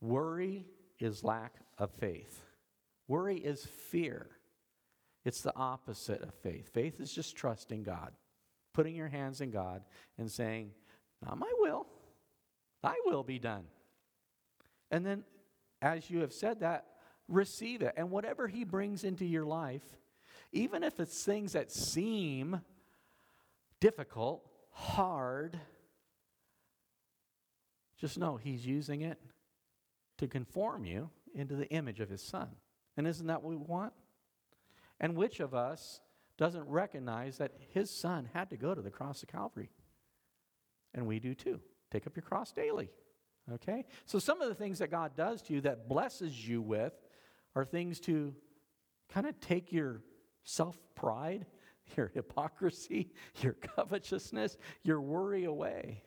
Worry 0.00 0.66
is 0.98 1.22
lack 1.22 1.54
of 1.78 1.90
faith, 1.92 2.40
worry 3.06 3.36
is 3.36 3.66
fear. 3.66 4.28
It's 5.22 5.42
the 5.42 5.54
opposite 5.54 6.22
of 6.22 6.32
faith. 6.32 6.72
Faith 6.72 6.98
is 6.98 7.12
just 7.12 7.36
trusting 7.36 7.82
God, 7.82 8.12
putting 8.72 8.96
your 8.96 9.08
hands 9.08 9.42
in 9.42 9.50
God 9.50 9.82
and 10.16 10.30
saying, 10.30 10.70
Not 11.22 11.36
my 11.38 11.52
will, 11.58 11.86
thy 12.82 12.94
will 13.04 13.22
be 13.22 13.38
done. 13.38 13.64
And 14.90 15.04
then 15.04 15.24
as 15.82 16.10
you 16.10 16.20
have 16.20 16.32
said 16.32 16.60
that, 16.60 16.86
receive 17.28 17.82
it. 17.82 17.94
And 17.96 18.10
whatever 18.10 18.48
He 18.48 18.64
brings 18.64 19.04
into 19.04 19.24
your 19.24 19.44
life, 19.44 19.84
even 20.52 20.82
if 20.82 20.98
it's 21.00 21.24
things 21.24 21.52
that 21.52 21.70
seem 21.70 22.60
difficult, 23.80 24.46
hard, 24.72 25.58
just 27.98 28.18
know 28.18 28.36
He's 28.36 28.66
using 28.66 29.02
it 29.02 29.18
to 30.18 30.26
conform 30.26 30.84
you 30.84 31.10
into 31.34 31.56
the 31.56 31.68
image 31.68 32.00
of 32.00 32.10
His 32.10 32.22
Son. 32.22 32.48
And 32.96 33.06
isn't 33.06 33.26
that 33.28 33.42
what 33.42 33.50
we 33.50 33.56
want? 33.56 33.92
And 34.98 35.16
which 35.16 35.40
of 35.40 35.54
us 35.54 36.00
doesn't 36.36 36.68
recognize 36.68 37.38
that 37.38 37.52
His 37.72 37.90
Son 37.90 38.28
had 38.34 38.50
to 38.50 38.56
go 38.56 38.74
to 38.74 38.82
the 38.82 38.90
cross 38.90 39.22
of 39.22 39.28
Calvary? 39.28 39.70
And 40.92 41.06
we 41.06 41.20
do 41.20 41.34
too. 41.34 41.60
Take 41.90 42.06
up 42.06 42.16
your 42.16 42.22
cross 42.22 42.52
daily. 42.52 42.90
Okay? 43.52 43.84
So 44.06 44.18
some 44.18 44.40
of 44.40 44.48
the 44.48 44.54
things 44.54 44.78
that 44.78 44.90
God 44.90 45.16
does 45.16 45.42
to 45.42 45.54
you 45.54 45.60
that 45.62 45.88
blesses 45.88 46.48
you 46.48 46.62
with 46.62 46.92
are 47.54 47.64
things 47.64 48.00
to 48.00 48.34
kind 49.12 49.26
of 49.26 49.38
take 49.40 49.72
your 49.72 50.02
self 50.44 50.76
pride, 50.94 51.46
your 51.96 52.10
hypocrisy, 52.14 53.10
your 53.40 53.54
covetousness, 53.54 54.56
your 54.82 55.00
worry 55.00 55.44
away. 55.44 56.04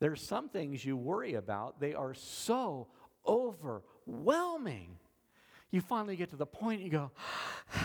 There's 0.00 0.22
some 0.22 0.48
things 0.48 0.84
you 0.84 0.96
worry 0.96 1.34
about, 1.34 1.78
they 1.78 1.94
are 1.94 2.14
so 2.14 2.88
overwhelming. 3.26 4.96
You 5.70 5.80
finally 5.82 6.16
get 6.16 6.30
to 6.30 6.36
the 6.36 6.46
point 6.46 6.80
you 6.80 6.90
go, 6.90 7.10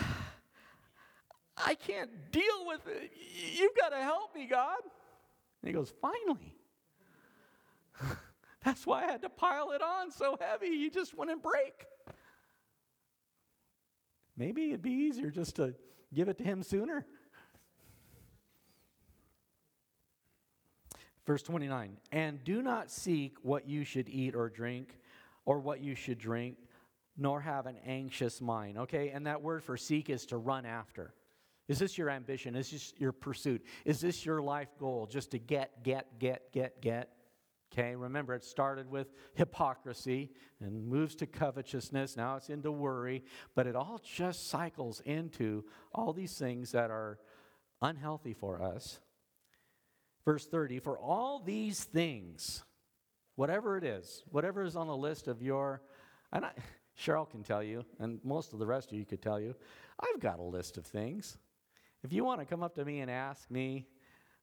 I 1.56 1.74
can't 1.74 2.10
deal 2.32 2.66
with 2.66 2.86
it. 2.86 3.12
You've 3.54 3.76
got 3.76 3.90
to 3.90 3.96
help 3.96 4.34
me, 4.34 4.46
God. 4.46 4.78
And 5.62 5.68
he 5.68 5.72
goes, 5.72 5.92
Finally. 6.00 6.54
That's 8.64 8.86
why 8.86 9.04
I 9.04 9.12
had 9.12 9.22
to 9.22 9.28
pile 9.28 9.70
it 9.70 9.82
on 9.82 10.10
so 10.10 10.36
heavy. 10.40 10.68
You 10.68 10.90
just 10.90 11.16
wouldn't 11.16 11.42
break. 11.42 11.86
Maybe 14.36 14.68
it'd 14.68 14.82
be 14.82 14.90
easier 14.90 15.30
just 15.30 15.56
to 15.56 15.74
give 16.12 16.28
it 16.28 16.38
to 16.38 16.44
him 16.44 16.62
sooner. 16.62 17.06
Verse 21.26 21.42
29 21.42 21.96
And 22.12 22.42
do 22.44 22.62
not 22.62 22.90
seek 22.90 23.36
what 23.42 23.68
you 23.68 23.84
should 23.84 24.08
eat 24.08 24.34
or 24.34 24.48
drink, 24.48 24.98
or 25.44 25.58
what 25.58 25.80
you 25.80 25.94
should 25.94 26.18
drink, 26.18 26.56
nor 27.16 27.40
have 27.40 27.66
an 27.66 27.76
anxious 27.86 28.40
mind. 28.40 28.78
Okay, 28.78 29.10
and 29.10 29.26
that 29.26 29.42
word 29.42 29.62
for 29.62 29.76
seek 29.76 30.10
is 30.10 30.26
to 30.26 30.36
run 30.36 30.66
after. 30.66 31.14
Is 31.68 31.80
this 31.80 31.98
your 31.98 32.10
ambition? 32.10 32.54
Is 32.54 32.70
this 32.70 32.94
your 32.96 33.12
pursuit? 33.12 33.64
Is 33.84 34.00
this 34.00 34.24
your 34.24 34.40
life 34.40 34.68
goal? 34.78 35.06
Just 35.06 35.32
to 35.32 35.38
get, 35.38 35.82
get, 35.82 36.18
get, 36.20 36.52
get, 36.52 36.80
get? 36.80 37.15
Okay, 37.72 37.94
remember 37.94 38.34
it 38.34 38.44
started 38.44 38.90
with 38.90 39.08
hypocrisy 39.34 40.30
and 40.60 40.86
moves 40.86 41.14
to 41.16 41.26
covetousness. 41.26 42.16
Now 42.16 42.36
it's 42.36 42.48
into 42.48 42.70
worry, 42.70 43.24
but 43.54 43.66
it 43.66 43.76
all 43.76 44.00
just 44.04 44.48
cycles 44.48 45.00
into 45.04 45.64
all 45.92 46.12
these 46.12 46.38
things 46.38 46.72
that 46.72 46.90
are 46.90 47.18
unhealthy 47.82 48.34
for 48.34 48.62
us. 48.62 49.00
Verse 50.24 50.46
30 50.46 50.78
For 50.78 50.98
all 50.98 51.40
these 51.40 51.84
things, 51.84 52.64
whatever 53.34 53.76
it 53.76 53.84
is, 53.84 54.22
whatever 54.30 54.62
is 54.62 54.76
on 54.76 54.86
the 54.86 54.96
list 54.96 55.28
of 55.28 55.42
your, 55.42 55.82
and 56.32 56.44
I, 56.44 56.52
Cheryl 56.98 57.28
can 57.28 57.42
tell 57.42 57.62
you, 57.62 57.84
and 57.98 58.20
most 58.24 58.52
of 58.52 58.58
the 58.58 58.66
rest 58.66 58.90
of 58.92 58.98
you 58.98 59.04
could 59.04 59.22
tell 59.22 59.40
you, 59.40 59.54
I've 60.00 60.20
got 60.20 60.38
a 60.38 60.42
list 60.42 60.78
of 60.78 60.86
things. 60.86 61.36
If 62.02 62.12
you 62.12 62.24
want 62.24 62.40
to 62.40 62.46
come 62.46 62.62
up 62.62 62.74
to 62.76 62.84
me 62.84 63.00
and 63.00 63.10
ask 63.10 63.50
me, 63.50 63.86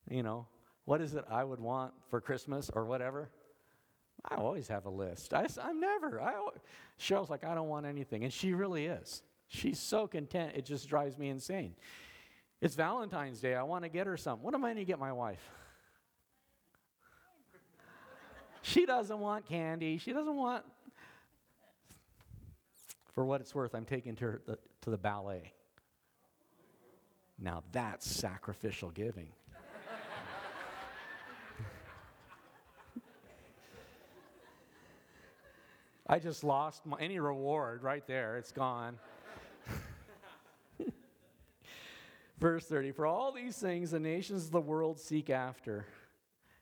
you 0.09 0.23
know, 0.23 0.47
what 0.85 1.01
is 1.01 1.13
it 1.15 1.25
I 1.29 1.43
would 1.43 1.59
want 1.59 1.93
for 2.09 2.19
Christmas 2.19 2.69
or 2.73 2.85
whatever? 2.85 3.29
I 4.29 4.35
always 4.35 4.67
have 4.67 4.85
a 4.85 4.89
list. 4.89 5.33
I, 5.33 5.47
am 5.61 5.79
never. 5.79 6.21
I, 6.21 6.33
Cheryl's 6.99 7.29
like, 7.29 7.43
I 7.43 7.55
don't 7.55 7.67
want 7.67 7.85
anything. 7.85 8.23
And 8.23 8.31
she 8.31 8.53
really 8.53 8.85
is. 8.85 9.21
She's 9.47 9.79
so 9.79 10.07
content, 10.07 10.53
it 10.55 10.65
just 10.65 10.87
drives 10.87 11.17
me 11.17 11.29
insane. 11.29 11.75
It's 12.61 12.75
Valentine's 12.75 13.39
Day. 13.39 13.55
I 13.55 13.63
want 13.63 13.83
to 13.83 13.89
get 13.89 14.07
her 14.07 14.15
something. 14.17 14.43
What 14.43 14.53
am 14.53 14.63
I 14.63 14.69
going 14.69 14.77
to 14.77 14.85
get 14.85 14.97
my 14.97 15.11
wife? 15.11 15.43
she 18.61 18.85
doesn't 18.85 19.19
want 19.19 19.45
candy. 19.45 19.97
She 19.97 20.13
doesn't 20.13 20.35
want. 20.35 20.63
For 23.11 23.25
what 23.25 23.41
it's 23.41 23.53
worth, 23.53 23.75
I'm 23.75 23.85
taking 23.85 24.15
her 24.15 24.41
to, 24.47 24.57
to 24.81 24.89
the 24.89 24.97
ballet. 24.97 25.51
Now 27.37 27.63
that's 27.71 28.09
sacrificial 28.09 28.89
giving. 28.89 29.27
I 36.13 36.19
just 36.19 36.43
lost 36.43 36.85
my, 36.85 36.99
any 36.99 37.17
reward 37.17 37.81
right 37.81 38.05
there. 38.05 38.37
It's 38.37 38.51
gone. 38.51 38.99
Verse 42.39 42.67
30 42.67 42.91
For 42.91 43.07
all 43.07 43.31
these 43.31 43.57
things 43.57 43.89
the 43.89 43.99
nations 43.99 44.45
of 44.45 44.51
the 44.51 44.61
world 44.61 44.99
seek 44.99 45.31
after. 45.31 45.87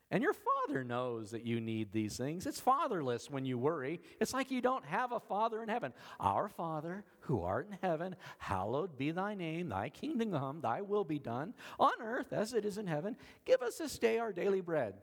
And 0.09 0.23
your 0.23 0.31
father 0.31 0.85
knows 0.85 1.31
that 1.31 1.45
you 1.45 1.59
need 1.59 1.91
these 1.91 2.15
things. 2.15 2.45
It's 2.45 2.61
fatherless 2.61 3.29
when 3.29 3.43
you 3.43 3.57
worry. 3.57 3.99
It's 4.21 4.33
like 4.33 4.51
you 4.51 4.61
don't 4.61 4.85
have 4.85 5.11
a 5.11 5.19
father 5.19 5.61
in 5.61 5.67
heaven. 5.67 5.91
Our 6.21 6.47
Father, 6.47 7.03
who 7.19 7.43
art 7.43 7.67
in 7.69 7.77
heaven, 7.81 8.15
hallowed 8.37 8.97
be 8.97 9.11
thy 9.11 9.35
name. 9.35 9.67
Thy 9.67 9.89
kingdom 9.89 10.31
come, 10.31 10.61
thy 10.61 10.79
will 10.79 11.03
be 11.03 11.19
done 11.19 11.53
on 11.77 12.01
earth 12.01 12.31
as 12.31 12.53
it 12.53 12.63
is 12.63 12.77
in 12.77 12.87
heaven. 12.87 13.17
Give 13.43 13.61
us 13.61 13.79
this 13.79 13.99
day 13.99 14.17
our 14.17 14.31
daily 14.31 14.61
bread. 14.61 14.93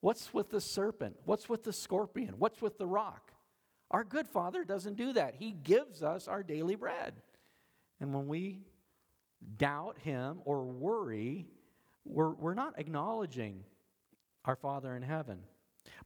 What's 0.00 0.32
with 0.32 0.48
the 0.48 0.62
serpent? 0.62 1.16
What's 1.26 1.50
with 1.50 1.62
the 1.62 1.74
scorpion? 1.74 2.36
What's 2.38 2.62
with 2.62 2.78
the 2.78 2.86
rock? 2.86 3.31
Our 3.92 4.04
good 4.04 4.26
Father 4.26 4.64
doesn't 4.64 4.96
do 4.96 5.12
that. 5.12 5.34
He 5.38 5.52
gives 5.52 6.02
us 6.02 6.26
our 6.26 6.42
daily 6.42 6.74
bread. 6.74 7.14
And 8.00 8.14
when 8.14 8.26
we 8.26 8.62
doubt 9.58 9.98
Him 9.98 10.40
or 10.44 10.64
worry, 10.64 11.46
we're, 12.04 12.30
we're 12.30 12.54
not 12.54 12.78
acknowledging 12.78 13.64
our 14.44 14.56
Father 14.56 14.96
in 14.96 15.02
heaven. 15.02 15.40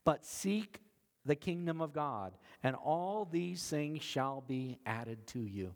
But 0.05 0.27
seek 0.27 0.81
the 1.25 1.37
kingdom 1.37 1.81
of 1.81 1.93
God, 1.93 2.35
and 2.63 2.77
all 2.77 3.25
these 3.25 3.63
things 3.65 4.03
shall 4.03 4.43
be 4.47 4.79
added 4.85 5.27
to 5.29 5.41
you. 5.41 5.75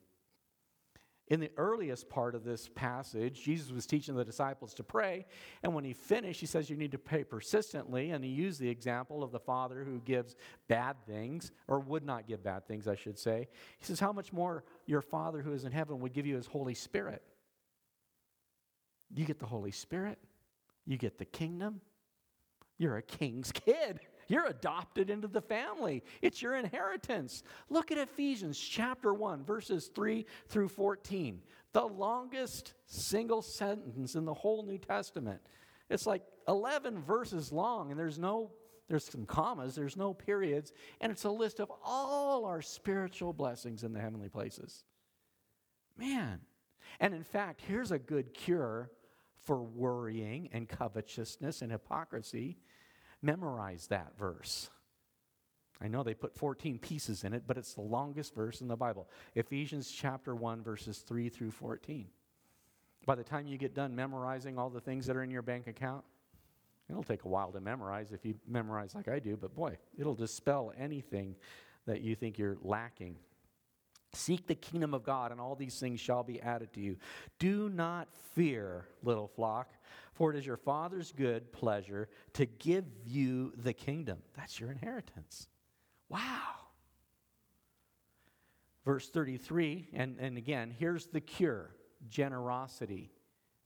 In 1.31 1.39
the 1.39 1.53
earliest 1.57 2.11
part 2.11 2.35
of 2.35 2.43
this 2.43 2.69
passage, 2.75 3.45
Jesus 3.45 3.71
was 3.71 3.87
teaching 3.87 4.17
the 4.17 4.25
disciples 4.25 4.75
to 4.75 4.83
pray. 4.83 5.27
And 5.63 5.73
when 5.73 5.85
he 5.85 5.93
finished, 5.93 6.41
he 6.41 6.47
says, 6.47 6.69
You 6.69 6.77
need 6.77 6.91
to 6.91 6.99
pray 6.99 7.23
persistently. 7.23 8.11
And 8.11 8.25
he 8.25 8.31
used 8.31 8.61
the 8.61 8.69
example 8.69 9.23
of 9.23 9.31
the 9.31 9.39
father 9.39 9.85
who 9.85 10.01
gives 10.01 10.35
bad 10.67 10.97
things, 11.07 11.53
or 11.69 11.79
would 11.79 12.05
not 12.05 12.27
give 12.27 12.43
bad 12.43 12.67
things, 12.67 12.89
I 12.89 12.97
should 12.97 13.17
say. 13.17 13.49
He 13.79 13.85
says, 13.85 14.01
How 14.01 14.13
much 14.13 14.33
more 14.33 14.65
your 14.87 15.01
Father 15.01 15.41
who 15.41 15.53
is 15.53 15.65
in 15.65 15.71
heaven 15.71 16.01
would 16.01 16.13
give 16.13 16.27
you 16.27 16.35
his 16.35 16.47
Holy 16.47 16.75
Spirit? 16.75 17.23
You 19.15 19.25
get 19.25 19.39
the 19.39 19.47
Holy 19.47 19.73
Spirit, 19.73 20.19
you 20.85 20.97
get 20.97 21.19
the 21.19 21.25
kingdom, 21.25 21.81
you're 22.77 22.97
a 22.97 23.03
king's 23.03 23.53
kid. 23.53 24.01
You're 24.31 24.47
adopted 24.47 25.11
into 25.11 25.27
the 25.27 25.41
family. 25.41 26.05
It's 26.23 26.41
your 26.41 26.55
inheritance. 26.55 27.43
Look 27.69 27.91
at 27.91 27.99
Ephesians 27.99 28.61
chapter 28.61 29.13
1, 29.13 29.43
verses 29.43 29.91
3 29.93 30.25
through 30.47 30.69
14. 30.69 31.43
The 31.73 31.85
longest 31.85 32.75
single 32.87 33.43
sentence 33.43 34.15
in 34.15 34.25
the 34.25 34.33
whole 34.33 34.65
New 34.65 34.79
Testament. 34.79 35.41
It's 35.89 36.07
like 36.07 36.23
11 36.47 37.01
verses 37.03 37.51
long, 37.51 37.91
and 37.91 37.99
there's 37.99 38.21
no 38.21 38.53
there's 38.87 39.05
some 39.05 39.25
commas, 39.25 39.75
there's 39.75 39.97
no 39.97 40.15
periods, 40.15 40.73
and 41.01 41.11
it's 41.11 41.25
a 41.25 41.31
list 41.31 41.61
of 41.61 41.71
all 41.85 42.45
our 42.45 42.63
spiritual 42.63 43.33
blessings 43.33 43.83
in 43.83 43.93
the 43.93 44.01
heavenly 44.01 44.29
places. 44.29 44.85
Man. 45.97 46.41
And 47.01 47.15
in 47.15 47.25
fact, 47.25 47.63
here's 47.67 47.93
a 47.93 47.99
good 47.99 48.35
cure 48.35 48.91
for 49.41 49.63
worrying 49.63 50.49
and 50.53 50.69
covetousness 50.69 51.63
and 51.63 51.73
hypocrisy 51.73 52.59
memorize 53.23 53.87
that 53.89 54.17
verse. 54.19 54.71
I 55.83 55.89
know 55.89 56.03
they 56.03 56.15
put 56.15 56.37
14 56.37 56.79
pieces 56.79 57.25
in 57.25 57.33
it, 57.33 57.45
but 57.47 57.57
it's 57.57 57.75
the 57.75 57.81
longest 57.81 58.35
verse 58.35 58.61
in 58.61 58.69
the 58.69 58.77
Bible. 58.77 59.09
Ephesians 59.35 59.91
chapter 59.91 60.35
1, 60.35 60.63
verses 60.63 60.99
3 60.99 61.29
through 61.31 61.53
14. 61.53 62.07
By 63.07 63.15
the 63.15 63.25
time 63.25 63.47
you 63.47 63.57
get 63.57 63.75
done 63.75 63.97
memorizing 63.97 64.59
all 64.59 64.69
the 64.69 64.81
things 64.81 65.07
that 65.07 65.17
are 65.17 65.23
in 65.23 65.31
your 65.31 65.43
bank 65.43 65.67
account, 65.67 66.05
it'll 66.91 67.03
take 67.03 67.25
a 67.25 67.29
while 67.29 67.51
to 67.53 67.61
memorize 67.61 68.13
if 68.13 68.27
you 68.27 68.35
memorize 68.47 68.95
like 68.95 69.09
I 69.09 69.19
do, 69.21 69.37
but 69.37 69.55
boy, 69.55 69.79
it'll 69.99 70.15
dispel 70.15 70.73
anything 70.79 71.35
that 71.87 72.03
you 72.03 72.15
think 72.15 72.39
you're 72.39 72.59
lacking. 72.63 73.17
Seek 74.13 74.47
the 74.47 74.55
kingdom 74.57 74.93
of 74.93 75.05
God, 75.05 75.31
and 75.31 75.41
all 75.41 75.55
these 75.55 75.79
things 75.79 76.01
shall 76.01 76.25
be 76.25 76.41
added 76.41 76.73
to 76.73 76.81
you. 76.81 76.97
Do 77.39 77.69
not 77.69 78.09
fear, 78.35 78.87
little 79.03 79.29
flock, 79.29 79.73
for 80.15 80.31
it 80.31 80.37
is 80.37 80.45
your 80.45 80.57
Father's 80.57 81.13
good 81.13 81.53
pleasure 81.53 82.09
to 82.35 82.45
give 82.45 82.85
you 83.05 83.53
the 83.57 83.73
kingdom. 83.73 84.19
That's 84.37 84.59
your 84.59 84.71
inheritance. 84.71 85.49
Wow. 86.09 86.55
Verse 88.85 89.09
33, 89.09 89.91
and, 89.93 90.17
and 90.19 90.37
again, 90.37 90.75
here's 90.77 91.07
the 91.07 91.21
cure 91.21 91.71
generosity. 92.09 93.13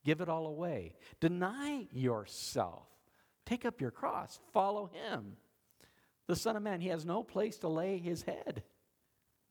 Give 0.05 0.21
it 0.21 0.29
all 0.29 0.47
away. 0.47 0.95
Deny 1.21 1.87
yourself. 1.93 2.87
Take 3.47 3.65
up 3.65 3.81
your 3.81 3.91
cross. 3.91 4.39
Follow 4.53 4.91
him. 4.93 5.37
The 6.27 6.37
Son 6.37 6.57
of 6.57 6.63
Man, 6.63 6.81
he 6.81 6.89
has 6.89 7.07
no 7.07 7.23
place 7.23 7.59
to 7.59 7.69
lay 7.69 7.99
his 7.99 8.23
head, 8.23 8.63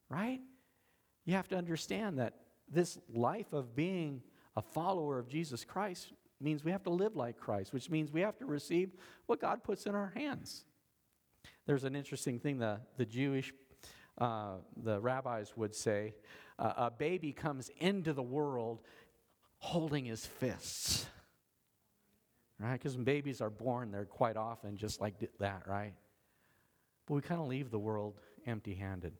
right? 0.09 0.41
You 1.25 1.33
have 1.35 1.47
to 1.49 1.57
understand 1.57 2.19
that 2.19 2.33
this 2.69 2.97
life 3.13 3.53
of 3.53 3.75
being 3.75 4.21
a 4.55 4.61
follower 4.61 5.19
of 5.19 5.27
Jesus 5.27 5.63
Christ 5.63 6.13
means 6.39 6.63
we 6.63 6.71
have 6.71 6.83
to 6.83 6.89
live 6.89 7.15
like 7.15 7.37
Christ, 7.37 7.73
which 7.73 7.89
means 7.89 8.11
we 8.11 8.21
have 8.21 8.37
to 8.39 8.45
receive 8.45 8.91
what 9.25 9.39
God 9.39 9.63
puts 9.63 9.85
in 9.85 9.95
our 9.95 10.11
hands. 10.15 10.65
There's 11.65 11.85
an 11.85 11.95
interesting 11.95 12.39
thing 12.39 12.57
the, 12.57 12.81
the 12.97 13.05
Jewish, 13.05 13.53
uh, 14.17 14.55
the 14.75 14.99
rabbis 14.99 15.53
would 15.55 15.73
say 15.73 16.13
uh, 16.59 16.73
a 16.77 16.91
baby 16.91 17.31
comes 17.31 17.69
into 17.77 18.13
the 18.13 18.23
world 18.23 18.81
holding 19.59 20.05
his 20.05 20.25
fists. 20.25 21.05
Right? 22.59 22.73
Because 22.73 22.95
when 22.95 23.05
babies 23.05 23.41
are 23.41 23.49
born, 23.49 23.91
they're 23.91 24.05
quite 24.05 24.37
often 24.37 24.77
just 24.77 25.01
like 25.01 25.15
that, 25.39 25.63
right? 25.67 25.93
but 27.05 27.15
we 27.15 27.21
kind 27.21 27.41
of 27.41 27.47
leave 27.47 27.71
the 27.71 27.79
world 27.79 28.19
empty 28.45 28.73
handed. 28.73 29.13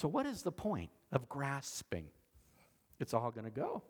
So, 0.00 0.08
what 0.08 0.24
is 0.24 0.40
the 0.40 0.50
point 0.50 0.88
of 1.12 1.28
grasping? 1.28 2.06
It's 3.00 3.12
all 3.12 3.30
going 3.30 3.44
to 3.44 3.50
go. 3.50 3.82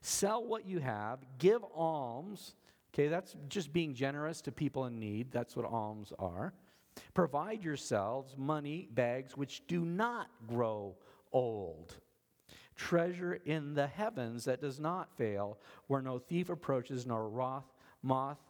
Sell 0.00 0.44
what 0.44 0.66
you 0.66 0.80
have, 0.80 1.20
give 1.38 1.62
alms. 1.72 2.56
Okay, 2.92 3.06
that's 3.06 3.36
just 3.48 3.72
being 3.72 3.94
generous 3.94 4.40
to 4.40 4.50
people 4.50 4.86
in 4.86 4.98
need. 4.98 5.30
That's 5.30 5.54
what 5.54 5.66
alms 5.66 6.12
are. 6.18 6.52
Provide 7.14 7.62
yourselves 7.62 8.34
money 8.36 8.88
bags 8.90 9.36
which 9.36 9.64
do 9.68 9.84
not 9.84 10.26
grow 10.48 10.96
old. 11.30 11.94
Treasure 12.74 13.34
in 13.44 13.74
the 13.74 13.86
heavens 13.86 14.46
that 14.46 14.60
does 14.60 14.80
not 14.80 15.16
fail, 15.16 15.60
where 15.86 16.02
no 16.02 16.18
thief 16.18 16.50
approaches 16.50 17.06
nor 17.06 17.28
wrath, 17.28 17.72
moth 18.02 18.40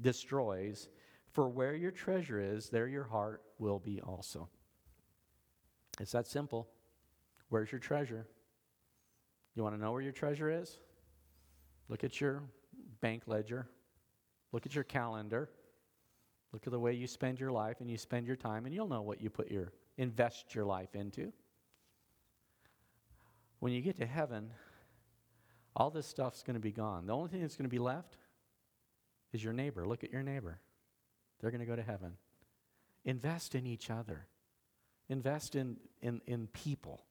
destroys. 0.00 0.88
For 1.32 1.48
where 1.48 1.74
your 1.74 1.90
treasure 1.90 2.38
is, 2.38 2.68
there 2.68 2.86
your 2.86 3.02
heart 3.02 3.42
will 3.58 3.80
be 3.80 4.00
also. 4.00 4.48
It's 6.02 6.12
that 6.12 6.26
simple. 6.26 6.68
Where's 7.48 7.70
your 7.70 7.78
treasure? 7.78 8.26
You 9.54 9.62
want 9.62 9.76
to 9.76 9.80
know 9.80 9.92
where 9.92 10.02
your 10.02 10.12
treasure 10.12 10.50
is? 10.50 10.78
Look 11.88 12.02
at 12.02 12.20
your 12.20 12.42
bank 13.00 13.22
ledger. 13.26 13.68
Look 14.50 14.66
at 14.66 14.74
your 14.74 14.82
calendar. 14.82 15.48
Look 16.52 16.66
at 16.66 16.72
the 16.72 16.80
way 16.80 16.92
you 16.92 17.06
spend 17.06 17.38
your 17.38 17.52
life 17.52 17.76
and 17.80 17.88
you 17.88 17.96
spend 17.96 18.26
your 18.26 18.34
time, 18.34 18.66
and 18.66 18.74
you'll 18.74 18.88
know 18.88 19.02
what 19.02 19.20
you 19.20 19.30
put 19.30 19.48
your 19.48 19.72
invest 19.96 20.56
your 20.56 20.64
life 20.64 20.94
into. 20.96 21.32
When 23.60 23.72
you 23.72 23.80
get 23.80 23.96
to 23.98 24.06
heaven, 24.06 24.50
all 25.76 25.90
this 25.90 26.08
stuff's 26.08 26.42
going 26.42 26.54
to 26.54 26.60
be 26.60 26.72
gone. 26.72 27.06
The 27.06 27.14
only 27.14 27.28
thing 27.28 27.42
that's 27.42 27.56
going 27.56 27.70
to 27.70 27.70
be 27.70 27.78
left 27.78 28.16
is 29.32 29.44
your 29.44 29.52
neighbor. 29.52 29.86
Look 29.86 30.02
at 30.02 30.12
your 30.12 30.24
neighbor. 30.24 30.58
They're 31.40 31.52
going 31.52 31.60
to 31.60 31.66
go 31.66 31.76
to 31.76 31.82
heaven. 31.82 32.16
Invest 33.04 33.54
in 33.54 33.66
each 33.66 33.88
other. 33.88 34.26
Invest 35.08 35.54
in, 35.56 35.76
in, 36.00 36.20
in 36.26 36.46
people. 36.48 37.04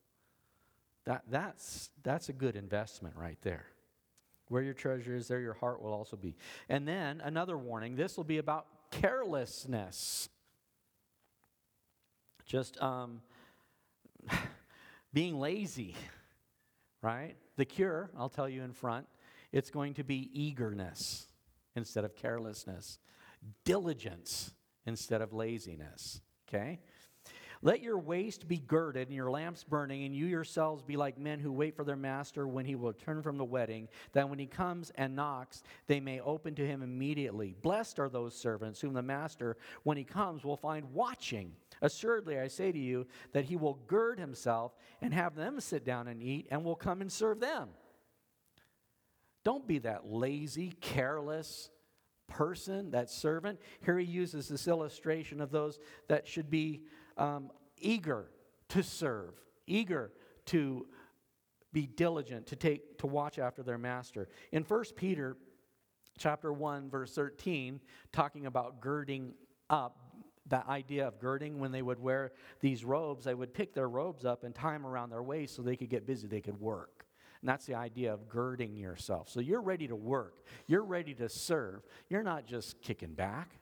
That, 1.05 1.23
that's, 1.29 1.89
that's 2.03 2.29
a 2.29 2.33
good 2.33 2.55
investment 2.55 3.15
right 3.15 3.37
there. 3.41 3.65
Where 4.47 4.61
your 4.61 4.73
treasure 4.73 5.15
is, 5.15 5.27
there 5.27 5.39
your 5.39 5.53
heart 5.53 5.81
will 5.81 5.93
also 5.93 6.17
be. 6.17 6.35
And 6.67 6.87
then 6.87 7.21
another 7.21 7.57
warning 7.57 7.95
this 7.95 8.17
will 8.17 8.23
be 8.23 8.37
about 8.37 8.67
carelessness. 8.91 10.29
Just 12.45 12.81
um, 12.81 13.21
being 15.13 15.39
lazy, 15.39 15.95
right? 17.01 17.35
The 17.55 17.65
cure, 17.65 18.09
I'll 18.17 18.29
tell 18.29 18.49
you 18.49 18.63
in 18.63 18.73
front, 18.73 19.07
it's 19.51 19.69
going 19.69 19.93
to 19.95 20.03
be 20.03 20.29
eagerness 20.33 21.27
instead 21.75 22.03
of 22.03 22.15
carelessness, 22.15 22.99
diligence 23.63 24.51
instead 24.85 25.21
of 25.21 25.33
laziness, 25.33 26.21
okay? 26.47 26.79
Let 27.63 27.81
your 27.81 27.99
waist 27.99 28.47
be 28.47 28.57
girded 28.57 29.07
and 29.07 29.15
your 29.15 29.29
lamps 29.29 29.63
burning, 29.63 30.03
and 30.03 30.15
you 30.15 30.25
yourselves 30.25 30.81
be 30.81 30.97
like 30.97 31.19
men 31.19 31.39
who 31.39 31.51
wait 31.51 31.75
for 31.75 31.83
their 31.83 31.95
master 31.95 32.47
when 32.47 32.65
he 32.65 32.75
will 32.75 32.89
return 32.89 33.21
from 33.21 33.37
the 33.37 33.45
wedding, 33.45 33.87
that 34.13 34.27
when 34.27 34.39
he 34.39 34.47
comes 34.47 34.91
and 34.95 35.15
knocks, 35.15 35.61
they 35.85 35.99
may 35.99 36.19
open 36.21 36.55
to 36.55 36.65
him 36.65 36.81
immediately. 36.81 37.55
Blessed 37.61 37.99
are 37.99 38.09
those 38.09 38.35
servants 38.35 38.81
whom 38.81 38.93
the 38.93 39.01
master, 39.03 39.57
when 39.83 39.97
he 39.97 40.03
comes, 40.03 40.43
will 40.43 40.57
find 40.57 40.91
watching. 40.91 41.53
Assuredly, 41.83 42.39
I 42.39 42.47
say 42.47 42.71
to 42.71 42.79
you 42.79 43.05
that 43.33 43.45
he 43.45 43.55
will 43.55 43.79
gird 43.87 44.19
himself 44.19 44.75
and 45.01 45.13
have 45.13 45.35
them 45.35 45.59
sit 45.59 45.85
down 45.85 46.07
and 46.07 46.23
eat, 46.23 46.47
and 46.49 46.63
will 46.63 46.75
come 46.75 47.01
and 47.01 47.11
serve 47.11 47.39
them. 47.39 47.69
Don't 49.43 49.67
be 49.67 49.79
that 49.79 50.07
lazy, 50.07 50.73
careless 50.81 51.69
person, 52.27 52.91
that 52.91 53.09
servant. 53.09 53.59
Here 53.83 53.99
he 53.99 54.05
uses 54.05 54.47
this 54.47 54.67
illustration 54.67 55.41
of 55.41 55.51
those 55.51 55.79
that 56.07 56.27
should 56.27 56.49
be 56.49 56.81
um, 57.21 57.51
eager 57.77 58.31
to 58.69 58.81
serve, 58.81 59.33
eager 59.67 60.11
to 60.47 60.87
be 61.71 61.85
diligent 61.85 62.47
to 62.47 62.55
take 62.55 62.97
to 62.97 63.07
watch 63.07 63.39
after 63.39 63.63
their 63.63 63.77
master. 63.77 64.27
In 64.51 64.63
1 64.63 64.83
Peter 64.95 65.37
chapter 66.17 66.51
1 66.51 66.89
verse 66.89 67.13
13 67.15 67.79
talking 68.11 68.45
about 68.45 68.81
girding 68.81 69.33
up 69.69 69.97
that 70.47 70.67
idea 70.67 71.07
of 71.07 71.17
girding 71.19 71.59
when 71.59 71.71
they 71.71 71.81
would 71.81 71.97
wear 71.97 72.33
these 72.59 72.83
robes 72.83 73.23
they 73.23 73.33
would 73.33 73.53
pick 73.53 73.73
their 73.73 73.87
robes 73.87 74.25
up 74.25 74.43
and 74.43 74.53
tie 74.53 74.73
them 74.73 74.85
around 74.85 75.09
their 75.09 75.23
waist 75.23 75.55
so 75.55 75.61
they 75.61 75.77
could 75.77 75.89
get 75.89 76.05
busy 76.05 76.27
they 76.27 76.41
could 76.41 76.59
work. 76.59 77.05
And 77.41 77.49
that's 77.49 77.65
the 77.65 77.75
idea 77.75 78.13
of 78.13 78.27
girding 78.27 78.75
yourself. 78.75 79.29
So 79.29 79.39
you're 79.39 79.61
ready 79.61 79.87
to 79.87 79.95
work. 79.95 80.45
You're 80.67 80.83
ready 80.83 81.13
to 81.15 81.29
serve. 81.29 81.81
You're 82.07 82.21
not 82.23 82.45
just 82.45 82.81
kicking 82.81 83.13
back. 83.13 83.57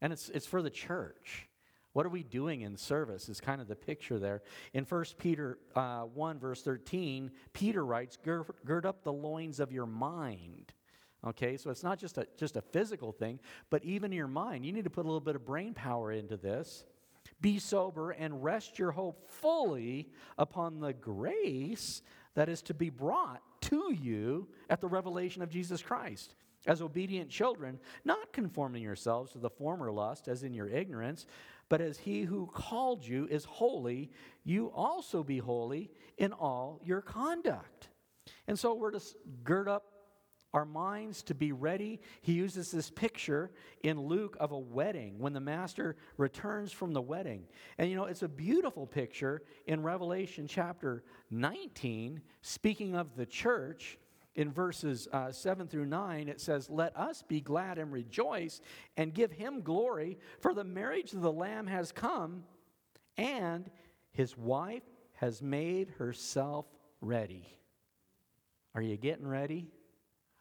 And 0.00 0.14
it's, 0.14 0.30
it's 0.30 0.46
for 0.46 0.62
the 0.62 0.70
church 0.70 1.48
what 1.92 2.06
are 2.06 2.10
we 2.10 2.22
doing 2.22 2.62
in 2.62 2.76
service 2.76 3.28
is 3.28 3.40
kind 3.40 3.60
of 3.60 3.68
the 3.68 3.76
picture 3.76 4.18
there. 4.18 4.42
In 4.74 4.84
1 4.84 5.04
Peter 5.18 5.58
uh, 5.74 6.02
1, 6.02 6.38
verse 6.38 6.62
13, 6.62 7.30
Peter 7.52 7.84
writes, 7.84 8.16
gird, 8.16 8.86
up 8.86 9.02
the 9.02 9.12
loins 9.12 9.58
of 9.60 9.72
your 9.72 9.86
mind. 9.86 10.72
Okay, 11.26 11.56
so 11.56 11.70
it's 11.70 11.82
not 11.82 11.98
just 11.98 12.18
a, 12.18 12.26
just 12.36 12.56
a 12.56 12.62
physical 12.62 13.10
thing, 13.10 13.40
but 13.70 13.84
even 13.84 14.12
your 14.12 14.28
mind. 14.28 14.64
You 14.64 14.72
need 14.72 14.84
to 14.84 14.90
put 14.90 15.04
a 15.04 15.08
little 15.08 15.20
bit 15.20 15.34
of 15.34 15.44
brain 15.44 15.74
power 15.74 16.12
into 16.12 16.36
this. 16.36 16.84
Be 17.40 17.58
sober 17.58 18.12
and 18.12 18.42
rest 18.44 18.78
your 18.78 18.92
hope 18.92 19.28
fully 19.28 20.10
upon 20.36 20.80
the 20.80 20.92
grace 20.92 22.02
that 22.34 22.48
is 22.48 22.62
to 22.62 22.74
be 22.74 22.90
brought 22.90 23.42
to 23.62 23.92
you 23.92 24.48
at 24.70 24.80
the 24.80 24.88
revelation 24.88 25.42
of 25.42 25.50
Jesus 25.50 25.82
Christ 25.82 26.34
as 26.66 26.82
obedient 26.82 27.30
children, 27.30 27.78
not 28.04 28.32
conforming 28.32 28.82
yourselves 28.82 29.32
to 29.32 29.38
the 29.38 29.50
former 29.50 29.90
lust 29.90 30.28
as 30.28 30.42
in 30.42 30.52
your 30.52 30.68
ignorance, 30.68 31.26
but 31.68 31.80
as 31.80 31.98
he 31.98 32.22
who 32.22 32.46
called 32.46 33.06
you 33.06 33.26
is 33.30 33.44
holy, 33.44 34.10
you 34.44 34.70
also 34.74 35.22
be 35.22 35.38
holy 35.38 35.90
in 36.16 36.32
all 36.32 36.80
your 36.84 37.02
conduct. 37.02 37.88
And 38.46 38.58
so 38.58 38.74
we're 38.74 38.90
to 38.92 39.00
gird 39.44 39.68
up 39.68 39.84
our 40.54 40.64
minds 40.64 41.22
to 41.24 41.34
be 41.34 41.52
ready. 41.52 42.00
He 42.22 42.32
uses 42.32 42.70
this 42.70 42.90
picture 42.90 43.50
in 43.82 44.00
Luke 44.00 44.36
of 44.40 44.52
a 44.52 44.58
wedding 44.58 45.18
when 45.18 45.34
the 45.34 45.40
master 45.40 45.96
returns 46.16 46.72
from 46.72 46.94
the 46.94 47.02
wedding. 47.02 47.44
And 47.76 47.90
you 47.90 47.96
know, 47.96 48.06
it's 48.06 48.22
a 48.22 48.28
beautiful 48.28 48.86
picture 48.86 49.42
in 49.66 49.82
Revelation 49.82 50.46
chapter 50.48 51.04
19, 51.30 52.22
speaking 52.40 52.94
of 52.94 53.14
the 53.14 53.26
church 53.26 53.98
in 54.38 54.52
verses 54.52 55.08
uh, 55.12 55.32
7 55.32 55.66
through 55.66 55.86
9, 55.86 56.28
it 56.28 56.40
says, 56.40 56.70
Let 56.70 56.96
us 56.96 57.24
be 57.26 57.40
glad 57.40 57.76
and 57.76 57.92
rejoice 57.92 58.60
and 58.96 59.12
give 59.12 59.32
him 59.32 59.62
glory, 59.62 60.16
for 60.38 60.54
the 60.54 60.62
marriage 60.62 61.12
of 61.12 61.22
the 61.22 61.32
Lamb 61.32 61.66
has 61.66 61.90
come, 61.90 62.44
and 63.16 63.68
his 64.12 64.38
wife 64.38 64.84
has 65.14 65.42
made 65.42 65.88
herself 65.98 66.66
ready. 67.00 67.48
Are 68.76 68.80
you 68.80 68.96
getting 68.96 69.26
ready? 69.26 69.66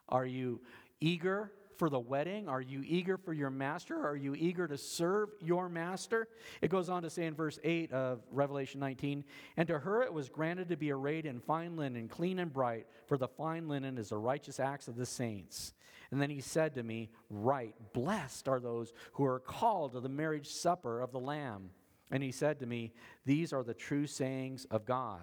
Are 0.08 0.28
you 0.28 0.62
eager 1.00 1.52
for 1.78 1.90
the 1.90 2.00
wedding? 2.00 2.48
Are 2.48 2.62
you 2.62 2.84
eager 2.86 3.18
for 3.18 3.34
your 3.34 3.50
master? 3.50 4.06
Are 4.06 4.16
you 4.16 4.36
eager 4.36 4.68
to 4.68 4.78
serve 4.78 5.30
your 5.42 5.70
master? 5.70 6.28
It 6.62 6.70
goes 6.70 6.90
on 6.90 7.04
to 7.04 7.10
say 7.10 7.26
in 7.26 7.36
verse 7.36 7.60
8 7.64 7.92
of 7.92 8.22
Revelation 8.32 8.80
19 8.80 9.24
And 9.58 9.68
to 9.68 9.80
her 9.80 10.02
it 10.04 10.14
was 10.14 10.30
granted 10.30 10.70
to 10.70 10.78
be 10.78 10.92
arrayed 10.92 11.26
in 11.26 11.40
fine 11.40 11.76
linen, 11.78 12.08
clean 12.08 12.40
and 12.40 12.52
bright, 12.52 12.88
for 13.08 13.18
the 13.18 13.28
fine 13.28 13.68
linen 13.68 13.98
is 13.98 14.10
the 14.10 14.18
righteous 14.18 14.60
acts 14.60 14.88
of 14.88 14.96
the 14.96 15.06
saints. 15.06 15.74
And 16.12 16.22
then 16.22 16.30
he 16.30 16.42
said 16.42 16.76
to 16.76 16.84
me, 16.84 17.10
Right, 17.30 17.76
blessed 17.94 18.48
are 18.48 18.60
those 18.60 18.94
who 19.14 19.26
are 19.26 19.40
called 19.40 19.94
to 19.94 20.00
the 20.00 20.10
marriage 20.10 20.48
supper 20.48 21.02
of 21.02 21.12
the 21.12 21.20
Lamb. 21.20 21.72
And 22.12 22.24
he 22.24 22.32
said 22.32 22.60
to 22.60 22.66
me, 22.66 22.94
These 23.26 23.54
are 23.54 23.64
the 23.64 23.74
true 23.74 24.08
sayings 24.08 24.66
of 24.72 24.86
God. 24.86 25.22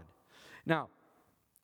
Now, 0.67 0.89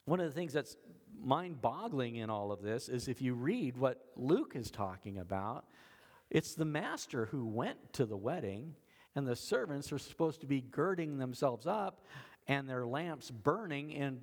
one 0.07 0.20
of 0.20 0.26
the 0.26 0.33
things 0.33 0.53
that's 0.53 0.76
mind 1.23 1.61
boggling 1.61 2.17
in 2.17 2.31
all 2.31 2.53
of 2.53 2.63
this 2.63 2.89
is 2.89 3.09
if 3.09 3.21
you 3.21 3.35
read 3.35 3.77
what 3.77 4.05
Luke 4.17 4.53
is 4.55 4.71
talking 4.71 5.19
about, 5.19 5.67
it's 6.31 6.55
the 6.55 6.65
master 6.65 7.27
who 7.27 7.47
went 7.47 7.93
to 7.95 8.07
the 8.07 8.17
wedding, 8.17 8.75
and 9.15 9.27
the 9.27 9.37
servants 9.37 9.93
are 9.93 9.99
supposed 9.99 10.41
to 10.41 10.47
be 10.47 10.61
girding 10.61 11.19
themselves 11.19 11.67
up 11.67 12.05
and 12.47 12.69
their 12.69 12.87
lamps 12.87 13.31
burning 13.31 13.91
in, 13.91 14.21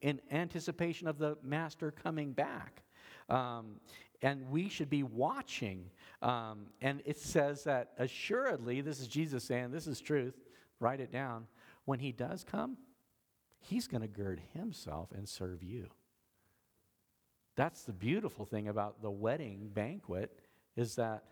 in 0.00 0.20
anticipation 0.30 1.08
of 1.08 1.18
the 1.18 1.36
master 1.42 1.90
coming 1.90 2.32
back. 2.32 2.82
Um, 3.28 3.80
and 4.22 4.48
we 4.50 4.68
should 4.68 4.88
be 4.88 5.02
watching. 5.02 5.90
Um, 6.22 6.66
and 6.80 7.02
it 7.04 7.18
says 7.18 7.64
that 7.64 7.92
assuredly, 7.98 8.80
this 8.80 9.00
is 9.00 9.08
Jesus 9.08 9.44
saying, 9.44 9.70
this 9.70 9.86
is 9.86 10.00
truth, 10.00 10.34
write 10.80 11.00
it 11.00 11.12
down. 11.12 11.46
When 11.84 11.98
he 11.98 12.12
does 12.12 12.44
come, 12.44 12.78
he's 13.60 13.86
going 13.86 14.00
to 14.00 14.08
gird 14.08 14.40
himself 14.54 15.10
and 15.14 15.28
serve 15.28 15.62
you. 15.62 15.88
That's 17.56 17.82
the 17.82 17.92
beautiful 17.92 18.44
thing 18.44 18.68
about 18.68 19.02
the 19.02 19.10
wedding 19.10 19.70
banquet 19.72 20.38
is 20.76 20.96
that 20.96 21.24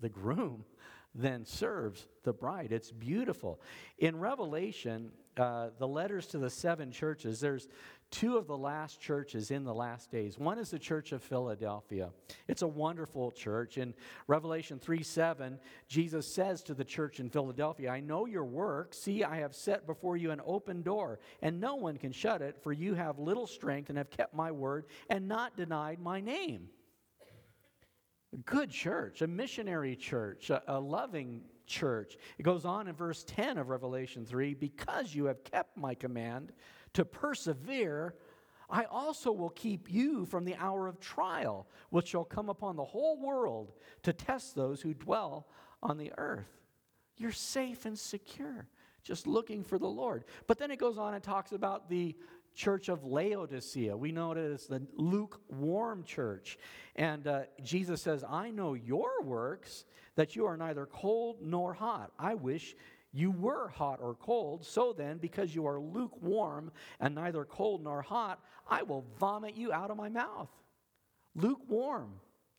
the, 0.00 0.08
groom 0.08 0.64
then 1.14 1.44
serves 1.44 2.06
the 2.22 2.32
bride. 2.32 2.72
It's 2.72 2.92
beautiful. 2.92 3.60
In 3.98 4.18
Revelation, 4.18 5.10
uh, 5.40 5.70
the 5.78 5.88
letters 5.88 6.26
to 6.26 6.38
the 6.38 6.50
seven 6.50 6.92
churches, 6.92 7.40
there's 7.40 7.66
two 8.10 8.36
of 8.36 8.46
the 8.46 8.56
last 8.56 9.00
churches 9.00 9.50
in 9.50 9.64
the 9.64 9.72
last 9.72 10.10
days. 10.10 10.38
One 10.38 10.58
is 10.58 10.70
the 10.70 10.78
church 10.78 11.12
of 11.12 11.22
Philadelphia. 11.22 12.10
It's 12.46 12.62
a 12.62 12.68
wonderful 12.68 13.30
church. 13.30 13.78
In 13.78 13.94
Revelation 14.26 14.78
3 14.78 15.02
7, 15.02 15.58
Jesus 15.88 16.26
says 16.26 16.62
to 16.64 16.74
the 16.74 16.84
church 16.84 17.20
in 17.20 17.30
Philadelphia, 17.30 17.90
I 17.90 18.00
know 18.00 18.26
your 18.26 18.44
work. 18.44 18.92
See, 18.92 19.24
I 19.24 19.36
have 19.36 19.54
set 19.54 19.86
before 19.86 20.16
you 20.16 20.30
an 20.30 20.42
open 20.44 20.82
door, 20.82 21.20
and 21.40 21.58
no 21.58 21.76
one 21.76 21.96
can 21.96 22.12
shut 22.12 22.42
it, 22.42 22.62
for 22.62 22.72
you 22.72 22.94
have 22.94 23.18
little 23.18 23.46
strength 23.46 23.88
and 23.88 23.96
have 23.96 24.10
kept 24.10 24.34
my 24.34 24.50
word 24.50 24.86
and 25.08 25.26
not 25.26 25.56
denied 25.56 26.00
my 26.00 26.20
name. 26.20 26.68
A 28.34 28.36
good 28.38 28.70
church, 28.70 29.22
a 29.22 29.26
missionary 29.26 29.96
church, 29.96 30.50
a, 30.50 30.62
a 30.68 30.78
loving 30.78 31.42
church. 31.70 32.18
It 32.36 32.42
goes 32.42 32.64
on 32.64 32.88
in 32.88 32.94
verse 32.94 33.24
10 33.24 33.56
of 33.56 33.68
Revelation 33.70 34.26
3 34.26 34.54
because 34.54 35.14
you 35.14 35.26
have 35.26 35.44
kept 35.44 35.76
my 35.78 35.94
command 35.94 36.52
to 36.94 37.04
persevere, 37.04 38.16
I 38.68 38.84
also 38.84 39.32
will 39.32 39.50
keep 39.50 39.90
you 39.90 40.26
from 40.26 40.44
the 40.44 40.56
hour 40.56 40.86
of 40.88 41.00
trial, 41.00 41.68
which 41.90 42.08
shall 42.08 42.24
come 42.24 42.48
upon 42.48 42.76
the 42.76 42.84
whole 42.84 43.18
world 43.18 43.72
to 44.02 44.12
test 44.12 44.54
those 44.54 44.82
who 44.82 44.92
dwell 44.92 45.48
on 45.82 45.96
the 45.96 46.12
earth. 46.18 46.50
You're 47.16 47.32
safe 47.32 47.86
and 47.86 47.98
secure, 47.98 48.68
just 49.02 49.26
looking 49.26 49.62
for 49.62 49.78
the 49.78 49.86
Lord. 49.86 50.24
But 50.46 50.58
then 50.58 50.70
it 50.70 50.78
goes 50.78 50.98
on 50.98 51.14
and 51.14 51.22
talks 51.22 51.52
about 51.52 51.88
the 51.88 52.16
church 52.54 52.88
of 52.88 53.04
Laodicea. 53.04 53.96
We 53.96 54.12
know 54.12 54.32
it 54.32 54.38
as 54.38 54.66
the 54.66 54.82
lukewarm 54.96 56.04
church. 56.04 56.58
And 56.96 57.26
uh, 57.26 57.42
Jesus 57.62 58.02
says, 58.02 58.24
I 58.28 58.50
know 58.50 58.74
your 58.74 59.22
works, 59.22 59.84
that 60.16 60.36
you 60.36 60.44
are 60.46 60.56
neither 60.56 60.86
cold 60.86 61.38
nor 61.40 61.72
hot. 61.72 62.12
I 62.18 62.34
wish 62.34 62.74
you 63.12 63.30
were 63.30 63.68
hot 63.68 63.98
or 64.00 64.14
cold. 64.14 64.64
So 64.64 64.92
then, 64.92 65.18
because 65.18 65.54
you 65.54 65.66
are 65.66 65.80
lukewarm 65.80 66.70
and 67.00 67.14
neither 67.14 67.44
cold 67.44 67.82
nor 67.82 68.02
hot, 68.02 68.40
I 68.68 68.82
will 68.82 69.04
vomit 69.18 69.56
you 69.56 69.72
out 69.72 69.90
of 69.90 69.96
my 69.96 70.08
mouth. 70.08 70.50
Lukewarm, 71.34 72.14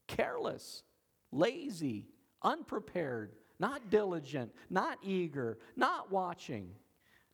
careless, 0.08 0.84
lazy, 1.32 2.08
unprepared, 2.42 3.34
not 3.60 3.90
diligent, 3.90 4.52
not 4.70 4.98
eager, 5.04 5.60
not 5.76 6.12
watching, 6.12 6.72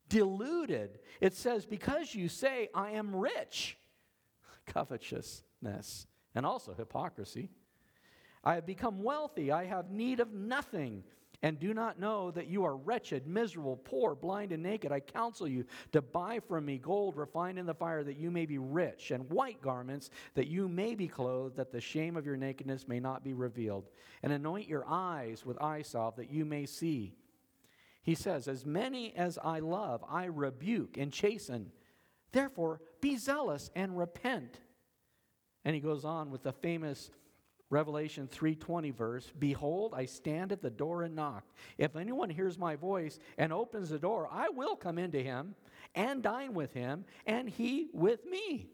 deluded. 0.08 0.98
It 1.20 1.34
says, 1.34 1.66
because 1.66 2.14
you 2.14 2.28
say, 2.28 2.68
I 2.74 2.92
am 2.92 3.14
rich, 3.14 3.78
covetousness, 4.66 6.06
and 6.34 6.46
also 6.46 6.74
hypocrisy. 6.74 7.50
I 8.44 8.54
have 8.54 8.66
become 8.66 9.02
wealthy. 9.02 9.50
I 9.50 9.64
have 9.64 9.90
need 9.90 10.20
of 10.20 10.32
nothing 10.32 11.02
and 11.42 11.60
do 11.60 11.72
not 11.72 12.00
know 12.00 12.32
that 12.32 12.48
you 12.48 12.64
are 12.64 12.76
wretched, 12.76 13.26
miserable, 13.26 13.76
poor, 13.76 14.16
blind, 14.16 14.50
and 14.50 14.62
naked, 14.62 14.90
I 14.90 14.98
counsel 15.00 15.46
you 15.46 15.64
to 15.92 16.02
buy 16.02 16.40
from 16.40 16.64
me 16.64 16.78
gold 16.78 17.16
refined 17.16 17.58
in 17.58 17.66
the 17.66 17.74
fire, 17.74 18.02
that 18.02 18.16
you 18.16 18.30
may 18.30 18.44
be 18.44 18.58
rich, 18.58 19.12
and 19.12 19.28
white 19.30 19.62
garments, 19.62 20.10
that 20.34 20.48
you 20.48 20.68
may 20.68 20.96
be 20.96 21.06
clothed, 21.06 21.56
that 21.56 21.70
the 21.70 21.80
shame 21.80 22.16
of 22.16 22.26
your 22.26 22.36
nakedness 22.36 22.88
may 22.88 22.98
not 22.98 23.22
be 23.22 23.34
revealed. 23.34 23.88
And 24.24 24.32
anoint 24.32 24.66
your 24.66 24.84
eyes 24.88 25.46
with 25.46 25.62
eye 25.62 25.82
salve, 25.82 26.16
that 26.16 26.30
you 26.30 26.44
may 26.44 26.66
see. 26.66 27.14
He 28.02 28.14
says, 28.14 28.48
As 28.48 28.64
many 28.64 29.14
as 29.14 29.38
I 29.42 29.58
love, 29.58 30.04
I 30.08 30.24
rebuke 30.26 30.96
and 30.96 31.12
chasten. 31.12 31.72
Therefore, 32.32 32.80
be 33.00 33.16
zealous 33.16 33.70
and 33.74 33.96
repent. 33.96 34.58
And 35.64 35.74
he 35.74 35.80
goes 35.80 36.04
on 36.04 36.30
with 36.30 36.42
the 36.42 36.52
famous 36.52 37.10
Revelation 37.70 38.28
3:20 38.28 38.94
verse, 38.94 39.30
behold, 39.38 39.92
I 39.94 40.06
stand 40.06 40.52
at 40.52 40.62
the 40.62 40.70
door 40.70 41.02
and 41.02 41.14
knock. 41.14 41.44
If 41.76 41.96
anyone 41.96 42.30
hears 42.30 42.56
my 42.56 42.76
voice 42.76 43.18
and 43.36 43.52
opens 43.52 43.90
the 43.90 43.98
door, 43.98 44.26
I 44.30 44.48
will 44.48 44.74
come 44.74 44.96
into 44.96 45.22
him 45.22 45.54
and 45.94 46.22
dine 46.22 46.54
with 46.54 46.72
him 46.72 47.04
and 47.26 47.48
he 47.48 47.90
with 47.92 48.24
me. 48.24 48.70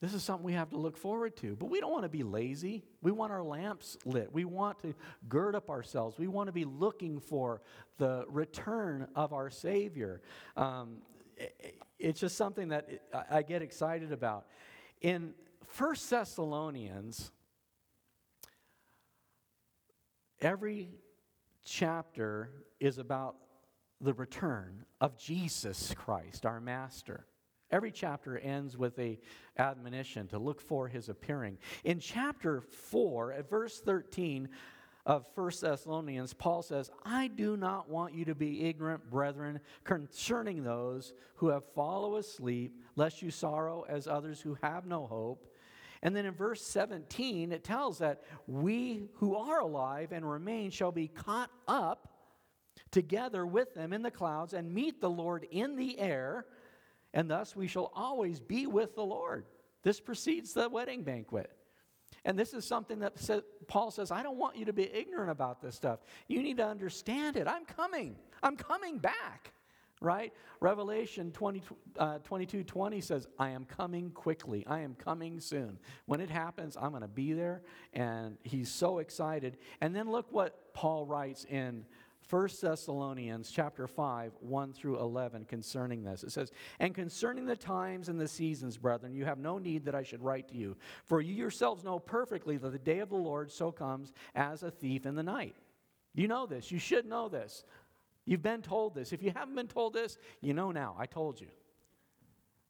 This 0.00 0.14
is 0.14 0.22
something 0.22 0.44
we 0.44 0.52
have 0.52 0.70
to 0.70 0.76
look 0.76 0.96
forward 0.96 1.36
to. 1.38 1.56
But 1.56 1.66
we 1.66 1.80
don't 1.80 1.90
want 1.90 2.04
to 2.04 2.08
be 2.08 2.22
lazy. 2.22 2.84
We 3.02 3.10
want 3.10 3.32
our 3.32 3.42
lamps 3.42 3.96
lit. 4.04 4.32
We 4.32 4.44
want 4.44 4.78
to 4.80 4.94
gird 5.28 5.56
up 5.56 5.70
ourselves. 5.70 6.18
We 6.18 6.28
want 6.28 6.46
to 6.46 6.52
be 6.52 6.64
looking 6.64 7.18
for 7.18 7.62
the 7.98 8.24
return 8.28 9.08
of 9.16 9.32
our 9.32 9.50
Savior. 9.50 10.22
Um, 10.56 10.98
it's 11.98 12.20
just 12.20 12.36
something 12.36 12.68
that 12.68 12.88
I 13.28 13.42
get 13.42 13.60
excited 13.60 14.12
about. 14.12 14.46
In 15.00 15.34
First 15.66 16.08
Thessalonians, 16.08 17.32
every 20.40 20.90
chapter 21.64 22.50
is 22.78 22.98
about 22.98 23.36
the 24.00 24.12
return 24.12 24.84
of 25.00 25.18
Jesus 25.18 25.92
Christ, 25.96 26.46
our 26.46 26.60
Master. 26.60 27.26
Every 27.70 27.90
chapter 27.90 28.38
ends 28.38 28.76
with 28.76 28.98
a 28.98 29.18
admonition 29.58 30.26
to 30.28 30.38
look 30.38 30.60
for 30.60 30.88
his 30.88 31.08
appearing. 31.08 31.58
In 31.84 32.00
chapter 32.00 32.60
4, 32.60 33.32
at 33.32 33.50
verse 33.50 33.80
13 33.80 34.48
of 35.04 35.26
1 35.34 35.50
Thessalonians, 35.60 36.32
Paul 36.32 36.62
says, 36.62 36.90
I 37.04 37.28
do 37.28 37.56
not 37.56 37.88
want 37.88 38.14
you 38.14 38.24
to 38.26 38.34
be 38.34 38.64
ignorant, 38.66 39.10
brethren, 39.10 39.60
concerning 39.84 40.62
those 40.62 41.12
who 41.36 41.48
have 41.48 41.64
fallen 41.74 42.18
asleep, 42.18 42.80
lest 42.96 43.22
you 43.22 43.30
sorrow 43.30 43.84
as 43.88 44.06
others 44.06 44.40
who 44.40 44.56
have 44.62 44.86
no 44.86 45.06
hope. 45.06 45.46
And 46.02 46.14
then 46.14 46.26
in 46.26 46.34
verse 46.34 46.62
17, 46.62 47.52
it 47.52 47.64
tells 47.64 47.98
that 47.98 48.22
we 48.46 49.08
who 49.14 49.36
are 49.36 49.60
alive 49.60 50.12
and 50.12 50.28
remain 50.28 50.70
shall 50.70 50.92
be 50.92 51.08
caught 51.08 51.50
up 51.66 52.08
together 52.90 53.44
with 53.46 53.74
them 53.74 53.92
in 53.92 54.02
the 54.02 54.10
clouds 54.10 54.54
and 54.54 54.72
meet 54.72 55.00
the 55.00 55.10
Lord 55.10 55.46
in 55.50 55.76
the 55.76 55.98
air, 55.98 56.46
and 57.14 57.30
thus 57.30 57.56
we 57.56 57.66
shall 57.66 57.90
always 57.94 58.40
be 58.40 58.66
with 58.66 58.94
the 58.94 59.04
Lord. 59.04 59.46
This 59.82 60.00
precedes 60.00 60.52
the 60.52 60.68
wedding 60.68 61.02
banquet. 61.02 61.50
And 62.24 62.38
this 62.38 62.52
is 62.52 62.64
something 62.64 62.98
that 63.00 63.16
Paul 63.68 63.90
says, 63.90 64.10
I 64.10 64.22
don't 64.22 64.38
want 64.38 64.56
you 64.56 64.64
to 64.66 64.72
be 64.72 64.90
ignorant 64.92 65.30
about 65.30 65.62
this 65.62 65.76
stuff. 65.76 66.00
You 66.26 66.42
need 66.42 66.56
to 66.58 66.66
understand 66.66 67.36
it. 67.36 67.46
I'm 67.46 67.64
coming. 67.64 68.16
I'm 68.42 68.56
coming 68.56 68.98
back 68.98 69.52
right? 70.00 70.32
Revelation 70.60 71.32
20, 71.32 71.62
uh, 71.98 72.18
22 72.18 72.64
20 72.64 73.00
says, 73.00 73.26
I 73.38 73.50
am 73.50 73.64
coming 73.64 74.10
quickly. 74.10 74.64
I 74.66 74.80
am 74.80 74.94
coming 74.94 75.40
soon. 75.40 75.78
When 76.06 76.20
it 76.20 76.30
happens, 76.30 76.76
I'm 76.80 76.90
going 76.90 77.02
to 77.02 77.08
be 77.08 77.32
there. 77.32 77.62
And 77.92 78.36
he's 78.42 78.70
so 78.70 78.98
excited. 78.98 79.56
And 79.80 79.94
then 79.94 80.10
look 80.10 80.26
what 80.30 80.72
Paul 80.74 81.06
writes 81.06 81.44
in 81.44 81.84
1 82.30 82.48
Thessalonians 82.60 83.50
chapter 83.50 83.86
5, 83.86 84.32
1 84.40 84.72
through 84.74 84.98
11 84.98 85.46
concerning 85.46 86.04
this. 86.04 86.22
It 86.22 86.30
says, 86.30 86.52
And 86.78 86.94
concerning 86.94 87.46
the 87.46 87.56
times 87.56 88.10
and 88.10 88.20
the 88.20 88.28
seasons, 88.28 88.76
brethren, 88.76 89.14
you 89.14 89.24
have 89.24 89.38
no 89.38 89.56
need 89.56 89.84
that 89.86 89.94
I 89.94 90.02
should 90.02 90.22
write 90.22 90.48
to 90.48 90.56
you. 90.56 90.76
For 91.06 91.22
you 91.22 91.34
yourselves 91.34 91.84
know 91.84 91.98
perfectly 91.98 92.58
that 92.58 92.70
the 92.70 92.78
day 92.78 92.98
of 92.98 93.08
the 93.08 93.16
Lord 93.16 93.50
so 93.50 93.72
comes 93.72 94.12
as 94.34 94.62
a 94.62 94.70
thief 94.70 95.06
in 95.06 95.14
the 95.14 95.22
night. 95.22 95.56
You 96.14 96.28
know 96.28 96.44
this. 96.44 96.70
You 96.70 96.78
should 96.78 97.06
know 97.06 97.30
this. 97.30 97.64
You've 98.26 98.42
been 98.42 98.60
told 98.60 98.94
this. 98.94 99.14
If 99.14 99.22
you 99.22 99.32
haven't 99.34 99.54
been 99.54 99.68
told 99.68 99.94
this, 99.94 100.18
you 100.42 100.52
know 100.52 100.70
now. 100.70 100.96
I 100.98 101.06
told 101.06 101.40
you. 101.40 101.48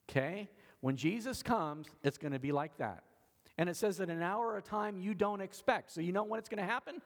Okay? 0.09 0.49
When 0.81 0.97
Jesus 0.97 1.43
comes, 1.43 1.89
it's 2.05 2.19
going 2.19 2.33
to 2.33 2.39
be 2.39 2.53
like 2.53 2.77
that. 2.79 3.03
And 3.57 3.69
it 3.69 3.75
says 3.75 3.97
that 3.97 4.09
an 4.09 4.23
hour 4.23 4.57
a 4.57 4.63
time 4.63 4.99
you 4.99 5.15
don't 5.15 5.41
expect. 5.41 5.91
So 5.91 6.01
you 6.01 6.13
know 6.13 6.23
when 6.23 6.39
it's 6.39 6.49
going 6.49 6.65
to 6.65 6.71
happen? 6.71 7.03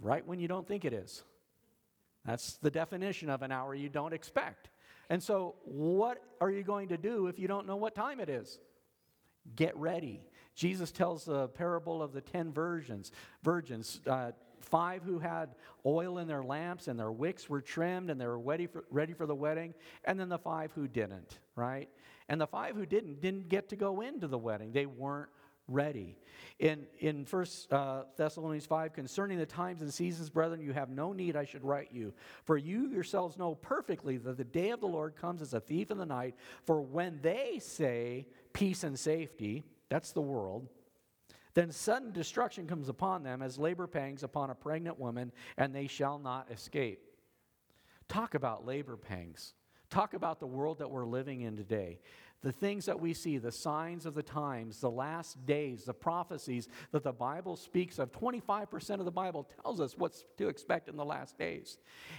Right 0.00 0.26
when 0.26 0.38
you 0.38 0.48
don't 0.48 0.66
think 0.66 0.84
it 0.84 0.92
is. 0.92 1.24
That's 2.24 2.54
the 2.58 2.70
definition 2.70 3.30
of 3.30 3.42
an 3.42 3.52
hour 3.52 3.74
you 3.74 3.88
don't 3.88 4.12
expect. 4.12 4.70
And 5.10 5.22
so, 5.22 5.54
what 5.64 6.22
are 6.40 6.50
you 6.50 6.62
going 6.62 6.88
to 6.88 6.98
do 6.98 7.26
if 7.26 7.38
you 7.38 7.48
don't 7.48 7.66
know 7.66 7.76
what 7.76 7.94
time 7.94 8.20
it 8.20 8.28
is? 8.28 8.58
Get 9.56 9.76
ready. 9.76 10.20
Jesus 10.54 10.92
tells 10.92 11.24
the 11.24 11.48
parable 11.48 12.02
of 12.02 12.12
the 12.12 12.20
ten 12.20 12.52
virgins. 12.52 13.12
Virgins, 13.42 14.00
uh, 14.06 14.32
five 14.60 15.02
who 15.02 15.18
had 15.18 15.54
oil 15.86 16.18
in 16.18 16.28
their 16.28 16.42
lamps 16.42 16.88
and 16.88 16.98
their 16.98 17.12
wicks 17.12 17.48
were 17.48 17.62
trimmed 17.62 18.10
and 18.10 18.20
they 18.20 18.26
were 18.26 18.38
ready 18.38 18.66
for, 18.66 18.84
ready 18.90 19.14
for 19.14 19.24
the 19.24 19.34
wedding, 19.34 19.72
and 20.04 20.18
then 20.20 20.28
the 20.28 20.38
five 20.38 20.72
who 20.72 20.86
didn't, 20.86 21.38
right? 21.56 21.88
And 22.28 22.40
the 22.40 22.46
five 22.46 22.76
who 22.76 22.84
didn't 22.84 23.20
didn't 23.22 23.48
get 23.48 23.70
to 23.70 23.76
go 23.76 24.02
into 24.02 24.26
the 24.26 24.38
wedding. 24.38 24.72
They 24.72 24.86
weren't 24.86 25.30
ready. 25.68 26.16
In, 26.58 26.86
in 26.98 27.24
1 27.28 27.46
uh, 27.70 28.02
Thessalonians 28.16 28.66
5, 28.66 28.92
concerning 28.92 29.38
the 29.38 29.46
times 29.46 29.82
and 29.82 29.92
seasons, 29.92 30.30
brethren, 30.30 30.60
you 30.60 30.72
have 30.72 30.88
no 30.88 31.12
need 31.12 31.36
I 31.36 31.44
should 31.44 31.62
write 31.62 31.90
you. 31.92 32.12
For 32.44 32.56
you 32.56 32.88
yourselves 32.88 33.38
know 33.38 33.54
perfectly 33.54 34.16
that 34.16 34.36
the 34.36 34.44
day 34.44 34.70
of 34.70 34.80
the 34.80 34.86
Lord 34.86 35.14
comes 35.14 35.42
as 35.42 35.54
a 35.54 35.60
thief 35.60 35.90
in 35.90 35.98
the 35.98 36.06
night. 36.06 36.34
For 36.64 36.80
when 36.80 37.20
they 37.22 37.60
say 37.62 38.26
peace 38.52 38.82
and 38.82 38.98
safety, 38.98 39.64
that's 39.88 40.12
the 40.12 40.20
world, 40.20 40.68
then 41.54 41.70
sudden 41.70 42.12
destruction 42.12 42.66
comes 42.66 42.88
upon 42.88 43.22
them 43.22 43.42
as 43.42 43.58
labor 43.58 43.86
pangs 43.86 44.22
upon 44.22 44.50
a 44.50 44.54
pregnant 44.54 44.98
woman, 44.98 45.32
and 45.56 45.74
they 45.74 45.86
shall 45.86 46.18
not 46.18 46.50
escape. 46.50 47.00
Talk 48.08 48.34
about 48.34 48.66
labor 48.66 48.96
pangs. 48.96 49.54
Talk 49.90 50.12
about 50.12 50.38
the 50.38 50.46
world 50.46 50.78
that 50.78 50.90
we're 50.90 51.06
living 51.06 51.40
in 51.40 51.56
today. 51.56 52.00
The 52.42 52.52
things 52.52 52.86
that 52.86 53.00
we 53.00 53.14
see, 53.14 53.38
the 53.38 53.50
signs 53.50 54.06
of 54.06 54.14
the 54.14 54.22
times, 54.22 54.80
the 54.80 54.90
last 54.90 55.44
days, 55.44 55.84
the 55.84 55.94
prophecies 55.94 56.68
that 56.92 57.02
the 57.02 57.12
Bible 57.12 57.56
speaks 57.56 57.98
of, 57.98 58.12
25% 58.12 59.00
of 59.00 59.04
the 59.04 59.10
Bible 59.10 59.48
tells 59.62 59.80
us 59.80 59.96
what's 59.98 60.24
to 60.36 60.48
expect 60.48 60.88
in 60.88 60.96
the 60.96 61.04
last 61.04 61.36
days. 61.36 61.78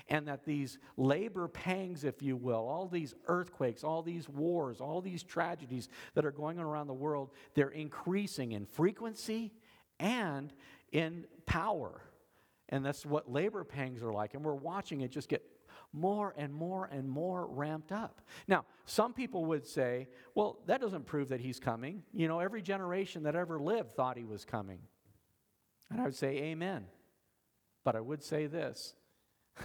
And 0.09 0.27
that 0.27 0.43
these 0.43 0.77
labor 0.97 1.47
pangs, 1.47 2.03
if 2.03 2.21
you 2.21 2.35
will, 2.35 2.67
all 2.67 2.87
these 2.87 3.15
earthquakes, 3.27 3.83
all 3.83 4.01
these 4.01 4.27
wars, 4.27 4.81
all 4.81 4.99
these 4.99 5.23
tragedies 5.23 5.87
that 6.15 6.25
are 6.25 6.31
going 6.31 6.59
on 6.59 6.65
around 6.65 6.87
the 6.87 6.93
world, 6.93 7.31
they're 7.53 7.69
increasing 7.69 8.51
in 8.51 8.65
frequency 8.65 9.53
and 10.01 10.51
in 10.91 11.25
power. 11.45 12.01
And 12.67 12.85
that's 12.85 13.05
what 13.05 13.31
labor 13.31 13.63
pangs 13.63 14.03
are 14.03 14.11
like. 14.11 14.33
And 14.33 14.43
we're 14.43 14.53
watching 14.53 14.99
it 15.01 15.11
just 15.11 15.29
get 15.29 15.43
more 15.91 16.33
and 16.37 16.53
more 16.53 16.85
and 16.91 17.09
more 17.09 17.47
ramped 17.47 17.91
up. 17.91 18.21
Now, 18.47 18.65
some 18.85 19.13
people 19.13 19.45
would 19.45 19.65
say, 19.65 20.07
well, 20.35 20.59
that 20.67 20.81
doesn't 20.81 21.05
prove 21.05 21.29
that 21.29 21.39
he's 21.39 21.59
coming. 21.59 22.03
You 22.13 22.27
know, 22.27 22.39
every 22.39 22.61
generation 22.61 23.23
that 23.23 23.35
ever 23.35 23.59
lived 23.59 23.93
thought 23.93 24.17
he 24.17 24.25
was 24.25 24.45
coming. 24.45 24.79
And 25.89 25.99
I 25.99 26.05
would 26.05 26.15
say, 26.15 26.37
Amen. 26.37 26.85
But 27.83 27.95
I 27.95 28.01
would 28.01 28.23
say 28.23 28.47
this 28.47 28.93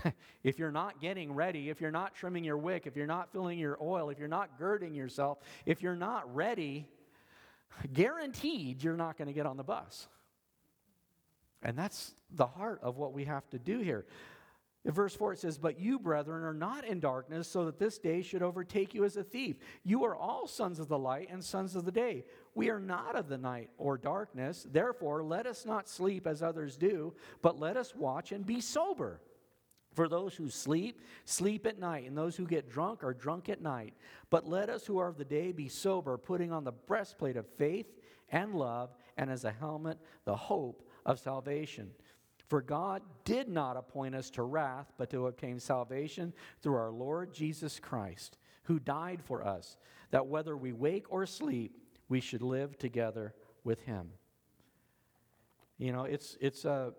if 0.42 0.58
you're 0.58 0.72
not 0.72 1.00
getting 1.00 1.34
ready, 1.34 1.68
if 1.68 1.80
you're 1.80 1.90
not 1.90 2.14
trimming 2.14 2.44
your 2.44 2.56
wick, 2.56 2.86
if 2.86 2.96
you're 2.96 3.06
not 3.06 3.32
filling 3.32 3.58
your 3.58 3.78
oil, 3.80 4.10
if 4.10 4.18
you're 4.18 4.28
not 4.28 4.58
girding 4.58 4.94
yourself, 4.94 5.38
if 5.66 5.82
you're 5.82 5.96
not 5.96 6.34
ready, 6.34 6.88
guaranteed 7.92 8.82
you're 8.82 8.96
not 8.96 9.18
going 9.18 9.28
to 9.28 9.34
get 9.34 9.46
on 9.46 9.56
the 9.56 9.64
bus. 9.64 10.08
And 11.62 11.78
that's 11.78 12.14
the 12.30 12.46
heart 12.46 12.80
of 12.82 12.98
what 12.98 13.14
we 13.14 13.24
have 13.24 13.48
to 13.50 13.58
do 13.58 13.78
here. 13.78 14.04
In 14.84 14.92
verse 14.92 15.16
4, 15.16 15.32
it 15.32 15.38
says, 15.38 15.56
But 15.56 15.80
you, 15.80 15.98
brethren, 15.98 16.44
are 16.44 16.52
not 16.52 16.84
in 16.84 17.00
darkness, 17.00 17.48
so 17.48 17.64
that 17.64 17.78
this 17.78 17.98
day 17.98 18.20
should 18.20 18.42
overtake 18.42 18.92
you 18.92 19.04
as 19.04 19.16
a 19.16 19.24
thief. 19.24 19.56
You 19.82 20.04
are 20.04 20.14
all 20.14 20.46
sons 20.46 20.78
of 20.78 20.88
the 20.88 20.98
light 20.98 21.28
and 21.30 21.42
sons 21.42 21.74
of 21.74 21.86
the 21.86 21.92
day. 21.92 22.24
We 22.54 22.68
are 22.68 22.80
not 22.80 23.16
of 23.16 23.28
the 23.28 23.38
night 23.38 23.70
or 23.78 23.96
darkness. 23.96 24.66
Therefore, 24.70 25.22
let 25.22 25.46
us 25.46 25.64
not 25.64 25.88
sleep 25.88 26.26
as 26.26 26.42
others 26.42 26.76
do, 26.76 27.14
but 27.40 27.58
let 27.58 27.78
us 27.78 27.94
watch 27.94 28.30
and 28.30 28.44
be 28.44 28.60
sober. 28.60 29.22
For 29.94 30.08
those 30.08 30.34
who 30.34 30.50
sleep, 30.50 31.00
sleep 31.24 31.66
at 31.66 31.78
night, 31.78 32.06
and 32.06 32.18
those 32.18 32.36
who 32.36 32.46
get 32.46 32.68
drunk 32.68 33.04
are 33.04 33.14
drunk 33.14 33.48
at 33.48 33.62
night. 33.62 33.94
But 34.28 34.46
let 34.46 34.68
us 34.68 34.84
who 34.84 34.98
are 34.98 35.08
of 35.08 35.16
the 35.16 35.24
day 35.24 35.52
be 35.52 35.68
sober, 35.68 36.18
putting 36.18 36.52
on 36.52 36.64
the 36.64 36.72
breastplate 36.72 37.36
of 37.36 37.46
faith 37.56 37.86
and 38.28 38.54
love, 38.54 38.90
and 39.16 39.30
as 39.30 39.44
a 39.44 39.52
helmet, 39.52 39.98
the 40.24 40.36
hope 40.36 40.86
of 41.06 41.20
salvation. 41.20 41.90
For 42.48 42.60
God 42.60 43.02
did 43.24 43.48
not 43.48 43.76
appoint 43.76 44.14
us 44.14 44.30
to 44.30 44.42
wrath, 44.42 44.92
but 44.98 45.10
to 45.10 45.26
obtain 45.26 45.58
salvation 45.58 46.32
through 46.62 46.74
our 46.74 46.90
Lord 46.90 47.32
Jesus 47.32 47.80
Christ, 47.80 48.38
who 48.64 48.78
died 48.78 49.22
for 49.22 49.44
us, 49.44 49.76
that 50.10 50.26
whether 50.26 50.56
we 50.56 50.72
wake 50.72 51.06
or 51.08 51.26
sleep, 51.26 51.78
we 52.08 52.20
should 52.20 52.42
live 52.42 52.78
together 52.78 53.34
with 53.64 53.80
him. 53.82 54.10
You 55.78 55.92
know, 55.92 56.04
it's, 56.04 56.36
it's, 56.40 56.64
a, 56.64 56.92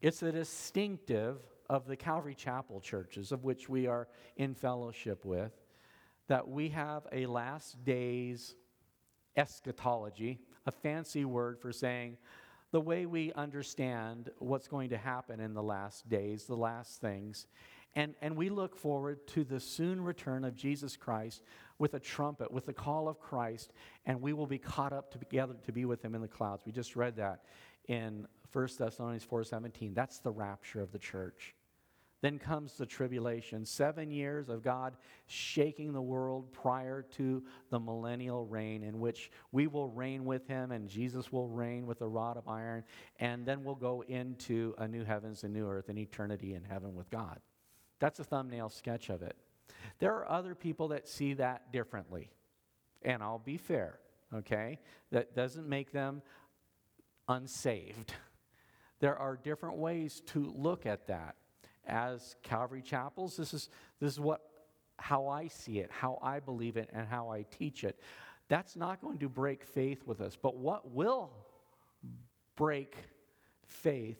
it's 0.00 0.22
a 0.22 0.32
distinctive 0.32 1.36
of 1.68 1.86
the 1.86 1.96
Calvary 1.96 2.34
Chapel 2.34 2.80
churches, 2.80 3.30
of 3.30 3.44
which 3.44 3.68
we 3.68 3.86
are 3.86 4.08
in 4.36 4.54
fellowship 4.54 5.24
with, 5.24 5.52
that 6.28 6.48
we 6.48 6.70
have 6.70 7.06
a 7.12 7.26
last 7.26 7.84
days 7.84 8.54
eschatology, 9.36 10.40
a 10.66 10.72
fancy 10.72 11.24
word 11.24 11.60
for 11.60 11.72
saying, 11.72 12.16
the 12.70 12.80
way 12.80 13.06
we 13.06 13.32
understand 13.32 14.30
what's 14.38 14.68
going 14.68 14.90
to 14.90 14.98
happen 14.98 15.40
in 15.40 15.54
the 15.54 15.62
last 15.62 16.08
days, 16.08 16.44
the 16.44 16.56
last 16.56 17.00
things. 17.00 17.46
And, 17.94 18.14
and 18.20 18.36
we 18.36 18.50
look 18.50 18.76
forward 18.76 19.26
to 19.28 19.44
the 19.44 19.58
soon 19.58 20.02
return 20.02 20.44
of 20.44 20.54
Jesus 20.54 20.96
Christ 20.96 21.42
with 21.78 21.94
a 21.94 22.00
trumpet, 22.00 22.52
with 22.52 22.66
the 22.66 22.72
call 22.72 23.08
of 23.08 23.18
Christ, 23.18 23.72
and 24.04 24.20
we 24.20 24.32
will 24.32 24.46
be 24.46 24.58
caught 24.58 24.92
up 24.92 25.10
together 25.10 25.54
to 25.64 25.72
be 25.72 25.84
with 25.84 26.04
him 26.04 26.14
in 26.14 26.20
the 26.20 26.28
clouds. 26.28 26.64
We 26.66 26.72
just 26.72 26.96
read 26.96 27.16
that 27.16 27.44
in 27.86 28.26
1 28.52 28.68
Thessalonians 28.78 29.24
4:17. 29.24 29.94
That's 29.94 30.18
the 30.18 30.30
rapture 30.30 30.80
of 30.80 30.92
the 30.92 30.98
church. 30.98 31.54
Then 32.20 32.38
comes 32.38 32.74
the 32.74 32.86
tribulation, 32.86 33.64
seven 33.64 34.10
years 34.10 34.48
of 34.48 34.62
God 34.62 34.96
shaking 35.26 35.92
the 35.92 36.02
world 36.02 36.52
prior 36.52 37.02
to 37.16 37.44
the 37.70 37.78
millennial 37.78 38.44
reign, 38.44 38.82
in 38.82 38.98
which 38.98 39.30
we 39.52 39.68
will 39.68 39.88
reign 39.88 40.24
with 40.24 40.46
him 40.48 40.72
and 40.72 40.88
Jesus 40.88 41.30
will 41.30 41.48
reign 41.48 41.86
with 41.86 42.00
a 42.00 42.08
rod 42.08 42.36
of 42.36 42.48
iron, 42.48 42.82
and 43.20 43.46
then 43.46 43.62
we'll 43.62 43.76
go 43.76 44.02
into 44.08 44.74
a 44.78 44.88
new 44.88 45.04
heavens 45.04 45.44
and 45.44 45.52
new 45.52 45.68
earth 45.68 45.88
and 45.88 45.98
eternity 45.98 46.54
in 46.54 46.64
heaven 46.64 46.96
with 46.96 47.08
God. 47.08 47.38
That's 48.00 48.18
a 48.18 48.24
thumbnail 48.24 48.68
sketch 48.68 49.10
of 49.10 49.22
it. 49.22 49.36
There 50.00 50.14
are 50.14 50.28
other 50.28 50.56
people 50.56 50.88
that 50.88 51.06
see 51.06 51.34
that 51.34 51.72
differently, 51.72 52.30
and 53.02 53.22
I'll 53.22 53.38
be 53.38 53.58
fair, 53.58 54.00
okay? 54.34 54.80
That 55.12 55.36
doesn't 55.36 55.68
make 55.68 55.92
them 55.92 56.22
unsaved. 57.28 58.12
There 58.98 59.16
are 59.16 59.36
different 59.36 59.76
ways 59.76 60.20
to 60.26 60.52
look 60.56 60.84
at 60.84 61.06
that 61.06 61.36
as 61.88 62.36
Calvary 62.42 62.82
Chapels. 62.82 63.36
This 63.36 63.54
is, 63.54 63.68
this 64.00 64.12
is 64.12 64.20
what, 64.20 64.42
how 64.98 65.28
I 65.28 65.48
see 65.48 65.78
it, 65.78 65.90
how 65.90 66.18
I 66.22 66.40
believe 66.40 66.76
it, 66.76 66.90
and 66.92 67.06
how 67.08 67.30
I 67.30 67.44
teach 67.50 67.84
it. 67.84 68.00
That's 68.48 68.76
not 68.76 69.00
going 69.00 69.18
to 69.18 69.28
break 69.28 69.64
faith 69.64 70.02
with 70.06 70.20
us. 70.20 70.36
But 70.40 70.56
what 70.56 70.90
will 70.90 71.30
break 72.56 72.96
faith 73.66 74.18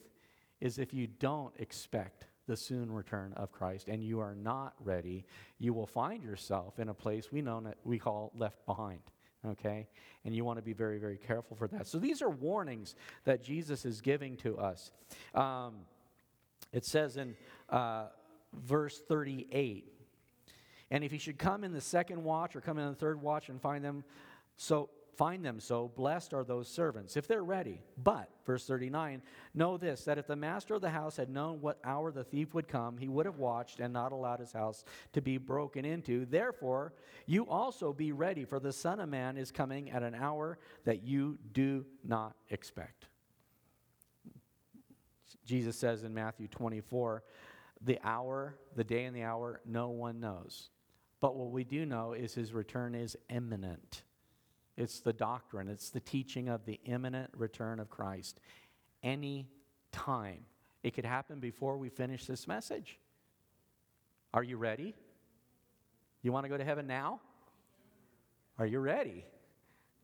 is 0.60 0.78
if 0.78 0.92
you 0.92 1.06
don't 1.06 1.54
expect 1.58 2.24
the 2.46 2.56
soon 2.56 2.90
return 2.90 3.32
of 3.36 3.52
Christ 3.52 3.88
and 3.88 4.02
you 4.02 4.20
are 4.20 4.34
not 4.34 4.74
ready, 4.80 5.24
you 5.58 5.72
will 5.72 5.86
find 5.86 6.22
yourself 6.22 6.78
in 6.78 6.88
a 6.88 6.94
place 6.94 7.30
we 7.30 7.42
know 7.42 7.62
we 7.84 7.98
call 7.98 8.32
left 8.34 8.64
behind. 8.66 9.00
Okay? 9.46 9.86
And 10.24 10.34
you 10.34 10.44
want 10.44 10.58
to 10.58 10.62
be 10.62 10.72
very, 10.72 10.98
very 10.98 11.16
careful 11.18 11.56
for 11.56 11.68
that. 11.68 11.86
So 11.86 11.98
these 11.98 12.22
are 12.22 12.30
warnings 12.30 12.94
that 13.24 13.42
Jesus 13.42 13.84
is 13.84 14.00
giving 14.00 14.36
to 14.38 14.58
us. 14.58 14.90
Um, 15.34 15.76
it 16.72 16.84
says 16.84 17.16
in 17.16 17.34
uh, 17.70 18.06
verse 18.52 19.00
38 19.08 19.92
And 20.90 21.04
if 21.04 21.12
he 21.12 21.18
should 21.18 21.38
come 21.38 21.64
in 21.64 21.72
the 21.72 21.80
second 21.80 22.22
watch 22.22 22.56
or 22.56 22.60
come 22.60 22.78
in 22.78 22.88
the 22.88 22.94
third 22.94 23.20
watch 23.20 23.48
and 23.48 23.60
find 23.60 23.84
them 23.84 24.04
so 24.56 24.90
find 25.16 25.44
them 25.44 25.58
so 25.58 25.90
blessed 25.96 26.32
are 26.32 26.44
those 26.44 26.68
servants 26.68 27.16
if 27.16 27.26
they're 27.26 27.42
ready. 27.42 27.80
But 28.02 28.30
verse 28.46 28.64
39 28.66 29.20
know 29.52 29.76
this 29.76 30.04
that 30.04 30.18
if 30.18 30.28
the 30.28 30.36
master 30.36 30.74
of 30.74 30.80
the 30.80 30.90
house 30.90 31.16
had 31.16 31.28
known 31.28 31.60
what 31.60 31.78
hour 31.82 32.12
the 32.12 32.22
thief 32.22 32.54
would 32.54 32.68
come 32.68 32.96
he 32.96 33.08
would 33.08 33.26
have 33.26 33.38
watched 33.38 33.80
and 33.80 33.92
not 33.92 34.12
allowed 34.12 34.40
his 34.40 34.52
house 34.52 34.84
to 35.12 35.20
be 35.20 35.36
broken 35.36 35.84
into. 35.84 36.24
Therefore 36.24 36.92
you 37.26 37.48
also 37.48 37.92
be 37.92 38.12
ready 38.12 38.44
for 38.44 38.60
the 38.60 38.72
son 38.72 39.00
of 39.00 39.08
man 39.08 39.36
is 39.36 39.50
coming 39.50 39.90
at 39.90 40.04
an 40.04 40.14
hour 40.14 40.58
that 40.84 41.02
you 41.02 41.38
do 41.52 41.84
not 42.04 42.36
expect 42.50 43.07
Jesus 45.44 45.76
says 45.76 46.04
in 46.04 46.14
Matthew 46.14 46.48
24, 46.48 47.22
the 47.82 47.98
hour, 48.02 48.56
the 48.74 48.84
day 48.84 49.04
and 49.04 49.14
the 49.14 49.22
hour, 49.22 49.60
no 49.64 49.88
one 49.88 50.20
knows. 50.20 50.70
But 51.20 51.36
what 51.36 51.50
we 51.50 51.64
do 51.64 51.84
know 51.86 52.12
is 52.12 52.34
his 52.34 52.52
return 52.52 52.94
is 52.94 53.16
imminent. 53.28 54.02
It's 54.76 55.00
the 55.00 55.12
doctrine, 55.12 55.68
it's 55.68 55.90
the 55.90 56.00
teaching 56.00 56.48
of 56.48 56.64
the 56.64 56.78
imminent 56.84 57.30
return 57.36 57.80
of 57.80 57.90
Christ. 57.90 58.40
Any 59.02 59.48
time. 59.92 60.44
It 60.82 60.94
could 60.94 61.04
happen 61.04 61.40
before 61.40 61.76
we 61.76 61.88
finish 61.88 62.26
this 62.26 62.46
message. 62.46 62.98
Are 64.32 64.42
you 64.42 64.56
ready? 64.56 64.94
You 66.22 66.32
want 66.32 66.44
to 66.44 66.48
go 66.48 66.56
to 66.56 66.64
heaven 66.64 66.86
now? 66.86 67.20
Are 68.58 68.66
you 68.66 68.78
ready? 68.78 69.24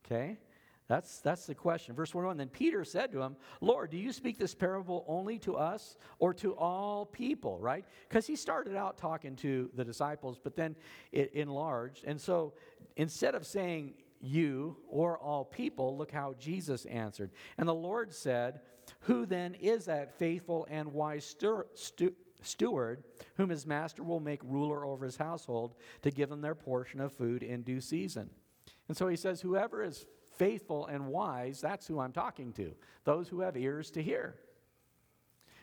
Okay. 0.04 0.38
That's, 0.86 1.20
that's 1.20 1.46
the 1.46 1.54
question. 1.54 1.94
Verse 1.94 2.10
41 2.10 2.36
Then 2.36 2.48
Peter 2.48 2.84
said 2.84 3.10
to 3.12 3.22
him, 3.22 3.36
Lord, 3.60 3.90
do 3.90 3.96
you 3.96 4.12
speak 4.12 4.38
this 4.38 4.54
parable 4.54 5.04
only 5.08 5.38
to 5.40 5.56
us 5.56 5.96
or 6.18 6.34
to 6.34 6.54
all 6.54 7.06
people, 7.06 7.58
right? 7.58 7.84
Because 8.08 8.26
he 8.26 8.36
started 8.36 8.76
out 8.76 8.98
talking 8.98 9.34
to 9.36 9.70
the 9.74 9.84
disciples, 9.84 10.38
but 10.42 10.56
then 10.56 10.76
it 11.10 11.32
enlarged. 11.32 12.04
And 12.04 12.20
so 12.20 12.52
instead 12.96 13.34
of 13.34 13.46
saying 13.46 13.94
you 14.20 14.76
or 14.88 15.18
all 15.18 15.44
people, 15.44 15.96
look 15.96 16.10
how 16.10 16.34
Jesus 16.38 16.84
answered. 16.86 17.30
And 17.56 17.66
the 17.66 17.74
Lord 17.74 18.12
said, 18.12 18.60
Who 19.00 19.24
then 19.24 19.54
is 19.54 19.86
that 19.86 20.18
faithful 20.18 20.66
and 20.70 20.92
wise 20.92 21.24
stu- 21.24 21.64
stu- 21.74 22.14
steward 22.42 23.04
whom 23.36 23.48
his 23.48 23.66
master 23.66 24.02
will 24.02 24.20
make 24.20 24.40
ruler 24.44 24.84
over 24.84 25.06
his 25.06 25.16
household 25.16 25.76
to 26.02 26.10
give 26.10 26.28
them 26.28 26.42
their 26.42 26.54
portion 26.54 27.00
of 27.00 27.12
food 27.12 27.42
in 27.42 27.62
due 27.62 27.80
season? 27.80 28.28
And 28.88 28.96
so 28.96 29.08
he 29.08 29.16
says, 29.16 29.40
Whoever 29.40 29.82
is 29.82 30.04
faithful 30.36 30.86
and 30.86 31.06
wise, 31.06 31.60
that's 31.60 31.86
who 31.86 32.00
I'm 32.00 32.12
talking 32.12 32.52
to, 32.54 32.74
those 33.04 33.28
who 33.28 33.40
have 33.40 33.56
ears 33.56 33.90
to 33.92 34.02
hear. 34.02 34.36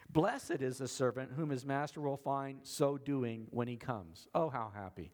Blessed 0.10 0.62
is 0.62 0.78
the 0.78 0.88
servant 0.88 1.32
whom 1.36 1.50
his 1.50 1.66
master 1.66 2.02
will 2.02 2.18
find 2.18 2.60
so 2.64 2.98
doing 2.98 3.48
when 3.50 3.68
he 3.68 3.78
comes. 3.78 4.28
Oh, 4.36 4.50
how 4.50 4.72
happy. 4.74 5.12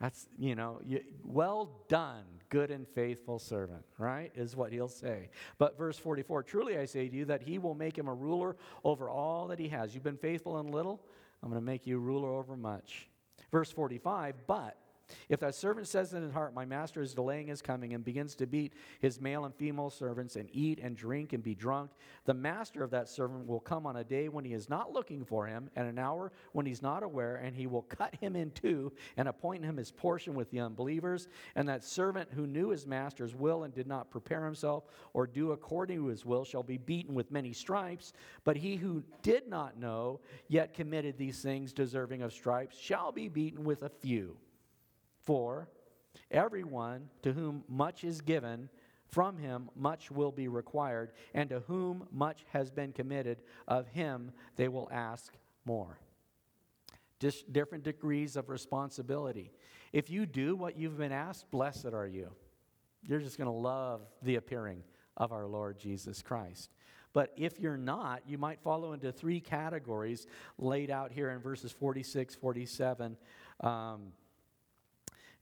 That's, 0.00 0.28
you 0.38 0.54
know, 0.54 0.80
you, 0.84 1.00
well 1.24 1.84
done, 1.88 2.22
good 2.48 2.70
and 2.70 2.86
faithful 2.86 3.40
servant, 3.40 3.84
right? 3.98 4.30
Is 4.36 4.54
what 4.54 4.72
he'll 4.72 4.88
say. 4.88 5.30
But 5.58 5.76
verse 5.76 5.98
44 5.98 6.44
Truly 6.44 6.78
I 6.78 6.84
say 6.84 7.08
to 7.08 7.16
you 7.16 7.24
that 7.24 7.42
he 7.42 7.58
will 7.58 7.74
make 7.74 7.98
him 7.98 8.06
a 8.06 8.14
ruler 8.14 8.56
over 8.84 9.10
all 9.10 9.48
that 9.48 9.58
he 9.58 9.68
has. 9.68 9.94
You've 9.94 10.04
been 10.04 10.16
faithful 10.16 10.60
in 10.60 10.70
little, 10.70 11.02
I'm 11.42 11.50
going 11.50 11.60
to 11.60 11.66
make 11.66 11.86
you 11.86 11.98
ruler 11.98 12.32
over 12.32 12.56
much. 12.56 13.08
Verse 13.50 13.72
45 13.72 14.36
But 14.46 14.76
If 15.28 15.40
that 15.40 15.54
servant 15.54 15.88
says 15.88 16.12
in 16.12 16.22
his 16.22 16.32
heart, 16.32 16.54
My 16.54 16.64
master 16.64 17.02
is 17.02 17.14
delaying 17.14 17.48
his 17.48 17.62
coming, 17.62 17.94
and 17.94 18.04
begins 18.04 18.34
to 18.36 18.46
beat 18.46 18.74
his 19.00 19.20
male 19.20 19.44
and 19.44 19.54
female 19.54 19.90
servants, 19.90 20.36
and 20.36 20.48
eat 20.52 20.78
and 20.82 20.96
drink 20.96 21.32
and 21.32 21.42
be 21.42 21.54
drunk, 21.54 21.90
the 22.24 22.34
master 22.34 22.82
of 22.82 22.90
that 22.90 23.08
servant 23.08 23.46
will 23.46 23.60
come 23.60 23.86
on 23.86 23.96
a 23.96 24.04
day 24.04 24.28
when 24.28 24.44
he 24.44 24.52
is 24.52 24.68
not 24.68 24.92
looking 24.92 25.24
for 25.24 25.46
him, 25.46 25.70
and 25.76 25.88
an 25.88 25.98
hour 25.98 26.32
when 26.52 26.66
he's 26.66 26.82
not 26.82 27.02
aware, 27.02 27.36
and 27.36 27.56
he 27.56 27.66
will 27.66 27.82
cut 27.82 28.14
him 28.16 28.36
in 28.36 28.50
two 28.50 28.92
and 29.16 29.28
appoint 29.28 29.64
him 29.64 29.76
his 29.76 29.90
portion 29.90 30.34
with 30.34 30.50
the 30.50 30.60
unbelievers. 30.60 31.28
And 31.54 31.68
that 31.68 31.84
servant 31.84 32.28
who 32.32 32.46
knew 32.46 32.70
his 32.70 32.86
master's 32.86 33.34
will 33.34 33.64
and 33.64 33.74
did 33.74 33.86
not 33.86 34.10
prepare 34.10 34.44
himself 34.44 34.84
or 35.14 35.26
do 35.26 35.52
according 35.52 35.98
to 35.98 36.06
his 36.06 36.24
will 36.24 36.44
shall 36.44 36.62
be 36.62 36.78
beaten 36.78 37.14
with 37.14 37.30
many 37.30 37.52
stripes. 37.52 38.12
But 38.44 38.56
he 38.56 38.76
who 38.76 39.02
did 39.22 39.48
not 39.48 39.78
know, 39.78 40.20
yet 40.48 40.74
committed 40.74 41.16
these 41.16 41.40
things 41.40 41.72
deserving 41.72 42.22
of 42.22 42.32
stripes, 42.32 42.78
shall 42.78 43.12
be 43.12 43.28
beaten 43.28 43.64
with 43.64 43.82
a 43.82 43.88
few. 43.88 44.36
For 45.28 45.68
everyone 46.30 47.10
to 47.22 47.34
whom 47.34 47.62
much 47.68 48.02
is 48.02 48.22
given, 48.22 48.70
from 49.10 49.36
him 49.36 49.68
much 49.76 50.10
will 50.10 50.32
be 50.32 50.48
required, 50.48 51.12
and 51.34 51.50
to 51.50 51.60
whom 51.66 52.08
much 52.10 52.46
has 52.54 52.70
been 52.70 52.94
committed, 52.94 53.42
of 53.66 53.86
him 53.88 54.32
they 54.56 54.68
will 54.68 54.88
ask 54.90 55.34
more. 55.66 55.98
Different 57.18 57.84
degrees 57.84 58.36
of 58.36 58.48
responsibility. 58.48 59.52
If 59.92 60.08
you 60.08 60.24
do 60.24 60.56
what 60.56 60.78
you've 60.78 60.96
been 60.96 61.12
asked, 61.12 61.50
blessed 61.50 61.92
are 61.92 62.06
you. 62.06 62.30
You're 63.02 63.20
just 63.20 63.36
going 63.36 63.50
to 63.50 63.52
love 63.52 64.00
the 64.22 64.36
appearing 64.36 64.82
of 65.18 65.30
our 65.32 65.46
Lord 65.46 65.78
Jesus 65.78 66.22
Christ. 66.22 66.70
But 67.12 67.34
if 67.36 67.60
you're 67.60 67.76
not, 67.76 68.22
you 68.26 68.38
might 68.38 68.62
follow 68.62 68.94
into 68.94 69.12
three 69.12 69.40
categories 69.40 70.26
laid 70.56 70.90
out 70.90 71.12
here 71.12 71.28
in 71.28 71.40
verses 71.40 71.70
46, 71.70 72.34
47. 72.34 73.18
Um, 73.60 74.12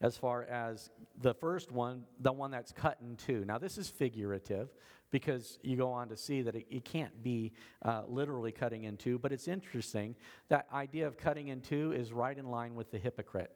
as 0.01 0.17
far 0.17 0.45
as 0.45 0.91
the 1.21 1.35
first 1.35 1.73
one, 1.73 2.05
the 2.21 2.33
one 2.33 2.51
that's 2.51 2.73
cut 2.73 2.99
in 3.01 3.17
two. 3.17 3.45
Now, 3.45 3.59
this 3.59 3.79
is 3.79 3.89
figurative 3.89 4.69
because 5.11 5.59
you 5.63 5.77
go 5.77 5.91
on 5.91 6.09
to 6.09 6.17
see 6.17 6.43
that 6.43 6.55
it, 6.55 6.67
it 6.71 6.85
can't 6.85 7.23
be 7.23 7.53
uh, 7.83 8.03
literally 8.07 8.53
cutting 8.53 8.85
in 8.85 8.97
two, 8.97 9.19
but 9.19 9.33
it's 9.33 9.49
interesting. 9.49 10.15
That 10.49 10.67
idea 10.73 11.07
of 11.07 11.17
cutting 11.17 11.49
in 11.49 11.61
two 11.61 11.93
is 11.93 12.13
right 12.13 12.37
in 12.37 12.51
line 12.51 12.75
with 12.75 12.91
the 12.91 12.99
hypocrite. 12.99 13.51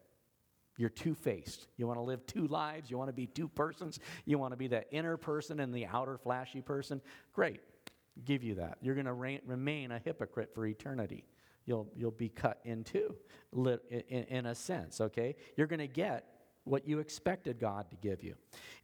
You're 0.78 0.88
two 0.88 1.14
faced. 1.14 1.66
You 1.76 1.86
want 1.86 1.98
to 1.98 2.02
live 2.02 2.24
two 2.24 2.46
lives. 2.46 2.90
You 2.90 2.96
want 2.96 3.08
to 3.08 3.14
be 3.14 3.26
two 3.26 3.48
persons. 3.48 3.98
You 4.24 4.38
want 4.38 4.52
to 4.52 4.56
be 4.56 4.66
the 4.66 4.90
inner 4.90 5.18
person 5.18 5.60
and 5.60 5.74
the 5.74 5.84
outer 5.84 6.16
flashy 6.16 6.62
person. 6.62 7.02
Great. 7.34 7.60
Give 8.24 8.42
you 8.42 8.54
that. 8.54 8.78
You're 8.80 8.94
going 8.94 9.06
to 9.06 9.12
re- 9.12 9.40
remain 9.44 9.92
a 9.92 9.98
hypocrite 9.98 10.54
for 10.54 10.64
eternity 10.64 11.24
you'll, 11.70 11.86
you'll 11.94 12.10
be 12.10 12.28
cut 12.28 12.58
in 12.64 12.82
two, 12.82 13.14
in, 13.54 14.24
in 14.24 14.46
a 14.46 14.54
sense, 14.56 15.00
okay? 15.00 15.36
You're 15.56 15.68
going 15.68 15.78
to 15.78 15.86
get 15.86 16.26
what 16.64 16.86
you 16.86 16.98
expected 16.98 17.60
God 17.60 17.88
to 17.90 17.96
give 17.96 18.24
you. 18.24 18.34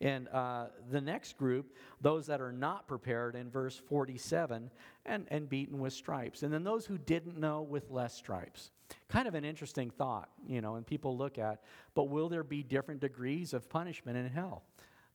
And 0.01 0.29
uh, 0.29 0.67
the 0.89 1.01
next 1.01 1.37
group, 1.37 1.75
those 2.01 2.27
that 2.27 2.41
are 2.41 2.53
not 2.53 2.87
prepared 2.87 3.35
in 3.35 3.51
verse 3.51 3.77
47 3.89 4.71
and, 5.05 5.27
and 5.33 5.49
beaten 5.49 5.81
with 5.81 5.95
stripes. 5.95 6.45
And 6.45 6.53
then 6.53 6.63
those 6.63 6.87
who 6.87 6.97
didn't 6.97 7.37
know 7.37 7.63
with 7.63 7.91
less 7.91 8.15
stripes. 8.15 8.71
Kind 9.09 9.27
of 9.27 9.35
an 9.35 9.45
interesting 9.45 9.91
thought, 9.91 10.29
you 10.47 10.61
know, 10.61 10.77
and 10.77 10.87
people 10.87 11.19
look 11.19 11.39
at, 11.39 11.63
but 11.97 12.09
will 12.09 12.29
there 12.29 12.45
be 12.45 12.63
different 12.63 13.01
degrees 13.01 13.53
of 13.53 13.69
punishment 13.69 14.17
in 14.17 14.29
hell? 14.29 14.63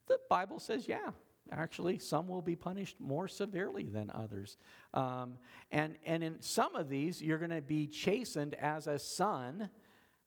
The 0.07 0.19
Bible 0.29 0.59
says, 0.59 0.89
yeah, 0.89 1.11
Actually, 1.51 1.97
some 1.99 2.27
will 2.27 2.41
be 2.41 2.55
punished 2.55 2.95
more 2.99 3.27
severely 3.27 3.83
than 3.83 4.11
others. 4.13 4.57
Um, 4.93 5.37
and, 5.71 5.95
and 6.05 6.23
in 6.23 6.41
some 6.41 6.75
of 6.75 6.87
these, 6.87 7.21
you're 7.21 7.39
going 7.39 7.51
to 7.51 7.61
be 7.61 7.87
chastened 7.87 8.55
as 8.55 8.87
a 8.87 8.99
son 8.99 9.69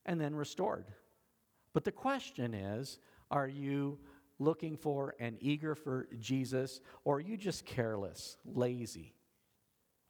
and 0.04 0.20
then 0.20 0.34
restored. 0.34 0.86
But 1.72 1.84
the 1.84 1.92
question 1.92 2.54
is 2.54 2.98
are 3.30 3.48
you 3.48 3.98
looking 4.38 4.76
for 4.76 5.14
and 5.18 5.36
eager 5.40 5.74
for 5.74 6.08
Jesus, 6.20 6.80
or 7.04 7.16
are 7.16 7.20
you 7.20 7.36
just 7.36 7.64
careless, 7.64 8.36
lazy? 8.44 9.14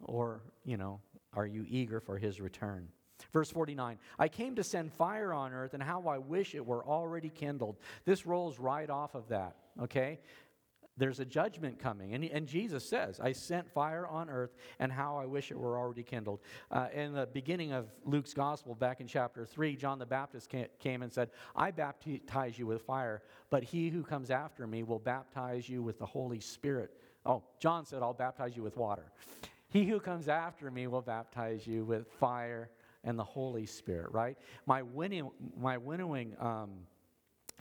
Or, 0.02 0.42
you 0.64 0.76
know, 0.76 1.00
are 1.32 1.46
you 1.46 1.64
eager 1.68 2.00
for 2.00 2.18
his 2.18 2.40
return? 2.40 2.88
Verse 3.32 3.50
49 3.50 3.98
I 4.18 4.28
came 4.28 4.54
to 4.56 4.64
send 4.64 4.92
fire 4.92 5.32
on 5.32 5.52
earth, 5.52 5.74
and 5.74 5.82
how 5.82 6.06
I 6.06 6.18
wish 6.18 6.54
it 6.54 6.64
were 6.64 6.84
already 6.84 7.28
kindled. 7.28 7.76
This 8.04 8.26
rolls 8.26 8.58
right 8.58 8.90
off 8.90 9.14
of 9.14 9.28
that, 9.28 9.56
okay? 9.82 10.20
There's 10.96 11.20
a 11.20 11.24
judgment 11.24 11.78
coming. 11.78 12.14
And, 12.14 12.24
and 12.24 12.46
Jesus 12.46 12.88
says, 12.88 13.20
I 13.20 13.32
sent 13.32 13.70
fire 13.70 14.06
on 14.06 14.30
earth, 14.30 14.54
and 14.78 14.92
how 14.92 15.16
I 15.16 15.26
wish 15.26 15.50
it 15.50 15.58
were 15.58 15.76
already 15.78 16.02
kindled. 16.02 16.40
Uh, 16.70 16.88
in 16.94 17.12
the 17.12 17.26
beginning 17.26 17.72
of 17.72 17.86
Luke's 18.04 18.32
gospel, 18.32 18.74
back 18.74 19.00
in 19.00 19.06
chapter 19.06 19.44
3, 19.44 19.76
John 19.76 19.98
the 19.98 20.06
Baptist 20.06 20.52
came 20.78 21.02
and 21.02 21.12
said, 21.12 21.30
I 21.56 21.70
baptize 21.70 22.58
you 22.58 22.66
with 22.66 22.82
fire, 22.82 23.22
but 23.50 23.64
he 23.64 23.88
who 23.88 24.02
comes 24.02 24.30
after 24.30 24.66
me 24.66 24.82
will 24.82 24.98
baptize 24.98 25.68
you 25.68 25.82
with 25.82 25.98
the 25.98 26.06
Holy 26.06 26.40
Spirit. 26.40 26.92
Oh, 27.26 27.42
John 27.58 27.84
said, 27.86 28.02
I'll 28.02 28.12
baptize 28.12 28.56
you 28.56 28.62
with 28.62 28.76
water. 28.76 29.10
He 29.68 29.84
who 29.84 29.98
comes 29.98 30.28
after 30.28 30.70
me 30.70 30.86
will 30.86 31.02
baptize 31.02 31.66
you 31.66 31.84
with 31.84 32.06
fire 32.20 32.70
and 33.02 33.18
the 33.18 33.24
Holy 33.24 33.66
Spirit, 33.66 34.12
right? 34.12 34.38
My, 34.66 34.82
winning, 34.82 35.30
my 35.60 35.76
winnowing. 35.78 36.36
Um, 36.38 36.70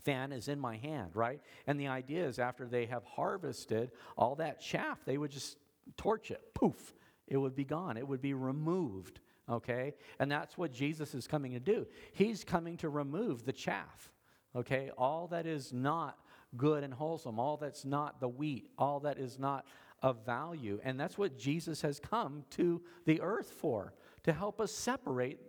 fan 0.04 0.32
is 0.32 0.48
in 0.48 0.60
my 0.60 0.78
hand, 0.78 1.12
right? 1.16 1.42
And 1.68 1.80
the 1.80 1.88
idea 1.88 2.26
is 2.28 2.40
after 2.40 2.66
they 2.66 2.86
have 2.88 3.04
harvested 3.04 3.92
all 4.18 4.36
that 4.36 4.62
chaff, 4.62 5.00
they 5.06 5.18
would 5.18 5.32
just 5.32 5.58
torch 5.98 6.32
it, 6.32 6.54
poof, 6.54 6.94
it 7.28 7.38
would 7.38 7.56
be 7.56 7.66
gone, 7.66 7.98
it 7.98 8.08
would 8.08 8.22
be 8.22 8.34
removed, 8.34 9.20
okay? 9.50 9.94
And 10.20 10.32
that's 10.32 10.58
what 10.58 10.72
Jesus 10.72 11.14
is 11.14 11.28
coming 11.28 11.54
to 11.54 11.60
do. 11.60 11.88
He's 12.14 12.44
coming 12.44 12.78
to 12.78 12.90
remove 12.90 13.46
the 13.46 13.54
chaff, 13.54 14.12
okay? 14.56 14.92
All 14.98 15.28
that 15.28 15.46
is 15.46 15.74
not 15.74 16.18
good 16.56 16.84
and 16.84 16.94
wholesome, 16.94 17.40
all 17.40 17.58
that's 17.58 17.86
not 17.86 18.20
the 18.20 18.28
wheat, 18.28 18.70
all 18.78 19.00
that 19.02 19.18
is 19.18 19.40
not 19.40 19.66
of 20.02 20.26
value. 20.26 20.80
And 20.84 21.00
that's 21.00 21.18
what 21.18 21.38
Jesus 21.38 21.82
has 21.82 22.00
come 22.00 22.44
to 22.52 22.82
the 23.06 23.22
earth 23.22 23.52
for, 23.52 23.94
to 24.24 24.34
help 24.34 24.60
us 24.60 24.72
separate 24.72 25.40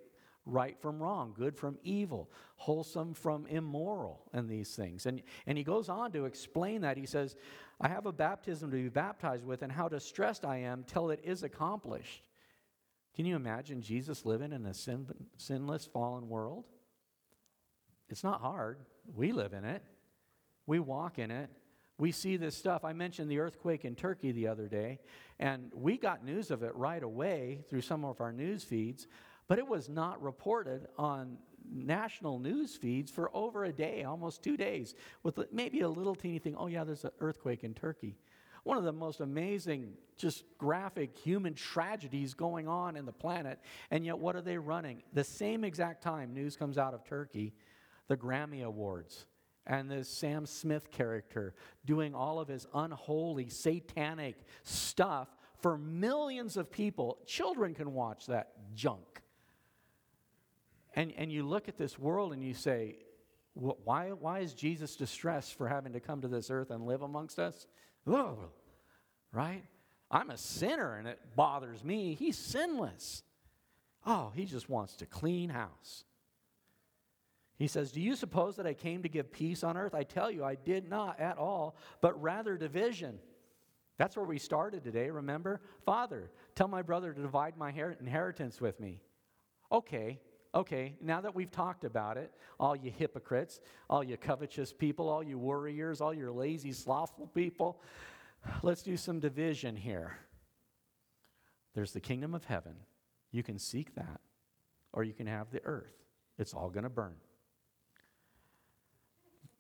right 0.47 0.79
from 0.79 1.03
wrong, 1.03 1.35
good 1.37 1.57
from 1.57 1.79
evil, 1.83 2.31
wholesome 2.57 3.15
from 3.15 3.47
immoral, 3.47 4.23
and 4.33 4.49
these 4.49 4.75
things. 4.75 5.07
And, 5.07 5.23
and 5.47 5.57
he 5.57 5.65
goes 5.65 5.89
on 5.89 6.13
to 6.13 6.27
explain 6.27 6.83
that. 6.83 6.97
He 6.97 7.07
says, 7.07 7.37
I 7.81 7.89
have 7.89 8.07
a 8.07 8.13
baptism 8.13 8.71
to 8.71 8.77
be 8.77 8.89
baptized 8.89 9.45
with, 9.45 9.63
and 9.63 9.73
how 9.73 9.89
distressed 9.89 10.45
I 10.45 10.59
am 10.59 10.85
till 10.85 11.11
it 11.11 11.21
is 11.25 11.43
accomplished. 11.43 12.25
Can 13.17 13.27
you 13.27 13.37
imagine 13.37 13.81
Jesus 13.81 14.27
living 14.27 14.53
in 14.53 14.67
a 14.67 14.75
sin, 14.75 15.07
sinless, 15.37 15.87
fallen 15.87 16.29
world? 16.29 16.65
It's 18.09 18.25
not 18.25 18.41
hard. 18.41 18.79
We 19.15 19.33
live 19.33 19.53
in 19.53 19.65
it, 19.65 19.83
we 20.67 20.79
walk 20.79 21.19
in 21.19 21.31
it. 21.31 21.51
We 21.97 22.11
see 22.11 22.37
this 22.37 22.57
stuff. 22.57 22.85
I 22.85 22.93
mentioned 22.93 23.31
the 23.31 23.39
earthquake 23.39 23.85
in 23.85 23.95
Turkey 23.95 24.33
the 24.33 24.49
other 24.49 24.67
day, 24.67 24.99
and 25.39 25.71
we 25.73 25.97
got 25.97 26.25
news 26.25 26.51
of 26.51 26.65
it 26.65 26.75
right 26.75 27.03
away 27.03 27.61
through 27.71 27.83
some 27.83 28.05
of 28.05 28.21
our 28.21 28.33
news 28.33 28.65
feeds. 28.65 29.07
But 29.49 29.59
it 29.59 29.67
was 29.67 29.89
not 29.89 30.23
reported 30.23 30.89
on 30.97 31.39
national 31.73 32.39
news 32.39 32.77
feeds 32.77 33.11
for 33.11 33.31
over 33.35 33.65
a 33.65 33.73
day, 33.73 34.05
almost 34.05 34.43
two 34.43 34.57
days, 34.57 34.95
with 35.23 35.39
maybe 35.53 35.81
a 35.81 35.89
little 35.89 36.15
teeny 36.15 36.39
thing. 36.39 36.55
Oh, 36.57 36.67
yeah, 36.67 36.85
there's 36.85 37.05
an 37.05 37.11
earthquake 37.21 37.65
in 37.65 37.75
Turkey. 37.75 38.17
One 38.65 38.79
of 38.79 38.85
the 38.85 38.93
most 38.93 39.21
amazing, 39.21 39.93
just 40.17 40.45
graphic 40.57 41.19
human 41.19 41.55
tragedies 41.55 42.33
going 42.33 42.67
on 42.67 42.97
in 42.97 43.05
the 43.05 43.13
planet. 43.13 43.59
And 43.91 44.07
yet, 44.07 44.19
what 44.19 44.37
are 44.37 44.41
they 44.41 44.57
running? 44.57 45.03
The 45.13 45.25
same 45.25 45.65
exact 45.65 46.03
time 46.03 46.33
news 46.33 46.57
comes 46.57 46.79
out 46.79 46.95
of 46.95 47.05
Turkey, 47.05 47.53
the 48.09 48.17
Grammy 48.17 48.65
Awards 48.65 49.27
and 49.67 49.91
this 49.91 50.09
Sam 50.09 50.47
Smith 50.47 50.91
character 50.91 51.55
doing 51.85 52.15
all 52.15 52.39
of 52.39 52.49
his 52.49 52.67
unholy, 52.75 53.49
satanic 53.49 54.37
stuff 54.63 55.29
for 55.59 55.79
millions 55.79 56.57
of 56.57 56.71
people. 56.71 57.19
Children 57.27 57.75
can 57.75 57.95
watch 57.95 58.27
that 58.27 58.53
junk. 58.75 59.14
And, 60.95 61.13
and 61.17 61.31
you 61.31 61.43
look 61.43 61.69
at 61.69 61.77
this 61.77 61.99
world 61.99 62.33
and 62.33 62.43
you 62.43 62.55
say, 62.55 62.97
why, 63.55 64.11
why 64.11 64.41
is 64.41 64.55
Jesus 64.55 64.97
distressed 64.97 65.55
for 65.57 65.69
having 65.69 65.93
to 65.93 66.01
come 66.01 66.21
to 66.23 66.29
this 66.29 66.51
earth 66.51 66.71
and 66.71 66.87
live 66.87 67.03
amongst 67.03 67.39
us? 67.39 67.67
Ugh, 68.07 68.39
right? 69.33 69.65
I'm 70.11 70.31
a 70.31 70.37
sinner 70.37 70.97
and 70.97 71.07
it 71.07 71.21
bothers 71.37 71.85
me. 71.85 72.15
He's 72.15 72.39
sinless. 72.39 73.23
Oh, 74.07 74.33
he 74.35 74.45
just 74.45 74.69
wants 74.69 74.97
to 74.97 75.07
clean 75.07 75.51
house. 75.51 76.05
He 77.57 77.69
says, 77.69 77.93
Do 77.93 78.01
you 78.01 78.17
suppose 78.17 78.57
that 78.57 78.67
I 78.67 78.75
came 78.75 79.03
to 79.03 79.09
give 79.09 79.33
peace 79.33 79.63
on 79.63 79.77
earth? 79.77 79.95
I 79.95 80.03
tell 80.03 80.31
you, 80.31 80.45
I 80.45 80.57
did 80.57 80.91
not 80.91 81.21
at 81.21 81.39
all, 81.39 81.77
but 82.01 82.21
rather 82.21 82.57
division. 82.57 83.19
That's 83.97 84.17
where 84.17 84.27
we 84.27 84.39
started 84.39 84.83
today, 84.83 85.09
remember? 85.11 85.61
Father, 85.87 86.31
tell 86.57 86.67
my 86.67 86.83
brother 86.83 87.13
to 87.13 87.23
divide 87.23 87.57
my 87.57 87.71
inheritance 87.71 88.61
with 88.61 88.81
me. 88.81 89.01
Okay, 89.71 90.19
Okay, 90.55 90.95
now 91.01 91.21
that 91.21 91.35
we've 91.35 91.51
talked 91.51 91.85
about 91.85 92.17
it, 92.17 92.33
all 92.61 92.77
you 92.77 92.93
hypocrites, 92.97 93.59
all 93.91 94.05
you 94.05 94.17
covetous 94.17 94.73
people, 94.73 95.09
all 95.09 95.23
you 95.23 95.37
worriers, 95.37 96.01
all 96.01 96.15
your 96.15 96.31
lazy, 96.31 96.71
slothful 96.71 97.27
people, 97.27 97.81
let's 98.63 98.83
do 98.83 98.97
some 98.97 99.19
division 99.19 99.75
here. 99.75 100.19
There's 101.75 101.93
the 101.93 102.01
kingdom 102.01 102.35
of 102.35 102.45
heaven. 102.45 102.77
You 103.33 103.43
can 103.43 103.59
seek 103.59 103.97
that, 103.97 104.21
or 104.93 105.03
you 105.03 105.13
can 105.13 105.27
have 105.27 105.51
the 105.51 105.65
earth. 105.65 106.05
It's 106.39 106.55
all 106.55 106.71
going 106.71 106.85
to 106.85 106.91
burn. 106.91 107.17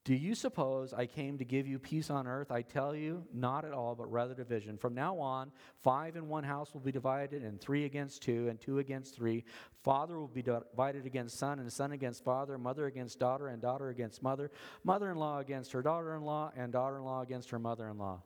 Do 0.04 0.14
you 0.14 0.34
suppose 0.34 0.92
I 0.92 1.06
came 1.06 1.38
to 1.38 1.46
give 1.46 1.66
you 1.66 1.78
peace 1.78 2.10
on 2.10 2.26
earth? 2.26 2.50
I 2.50 2.60
tell 2.60 2.94
you, 2.94 3.24
not 3.32 3.64
at 3.64 3.72
all, 3.72 3.94
but 3.94 4.12
rather 4.12 4.34
division. 4.34 4.76
From 4.76 4.94
now 4.94 5.18
on, 5.18 5.50
five 5.82 6.16
in 6.16 6.28
one 6.28 6.44
house 6.44 6.74
will 6.74 6.82
be 6.82 6.92
divided, 6.92 7.42
and 7.42 7.58
three 7.58 7.86
against 7.86 8.20
two, 8.20 8.48
and 8.48 8.60
two 8.60 8.80
against 8.80 9.16
three. 9.16 9.44
Father 9.82 10.18
will 10.18 10.28
be 10.28 10.42
divided 10.42 11.06
against 11.06 11.38
son, 11.38 11.58
and 11.58 11.72
son 11.72 11.92
against 11.92 12.22
father, 12.22 12.58
mother 12.58 12.84
against 12.84 13.18
daughter, 13.18 13.48
and 13.48 13.62
daughter 13.62 13.88
against 13.88 14.22
mother, 14.22 14.50
mother 14.84 15.10
in 15.10 15.16
law 15.16 15.38
against 15.38 15.72
her 15.72 15.80
daughter 15.80 16.14
in 16.14 16.22
law, 16.22 16.52
and 16.54 16.70
daughter 16.70 16.98
in 16.98 17.04
law 17.04 17.22
against 17.22 17.48
her 17.48 17.58
mother 17.58 17.88
in 17.88 17.96
law. 17.96 18.22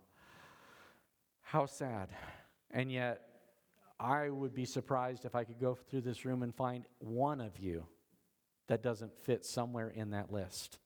How 1.43 1.67
sad. 1.67 2.09
And 2.73 2.91
yet, 2.91 3.23
I 4.01 4.31
would 4.31 4.53
be 4.53 4.65
surprised 4.65 5.25
if 5.25 5.37
I 5.37 5.45
could 5.45 5.61
go 5.61 5.77
through 5.77 6.01
this 6.01 6.25
room 6.25 6.43
and 6.43 6.53
find 6.53 6.87
one 6.99 7.41
of 7.41 7.57
you 7.61 7.87
that 8.67 8.83
doesn't 8.83 9.13
fit 9.23 9.47
somewhere 9.47 9.91
in 9.91 10.11
that 10.11 10.33
list. 10.33 10.81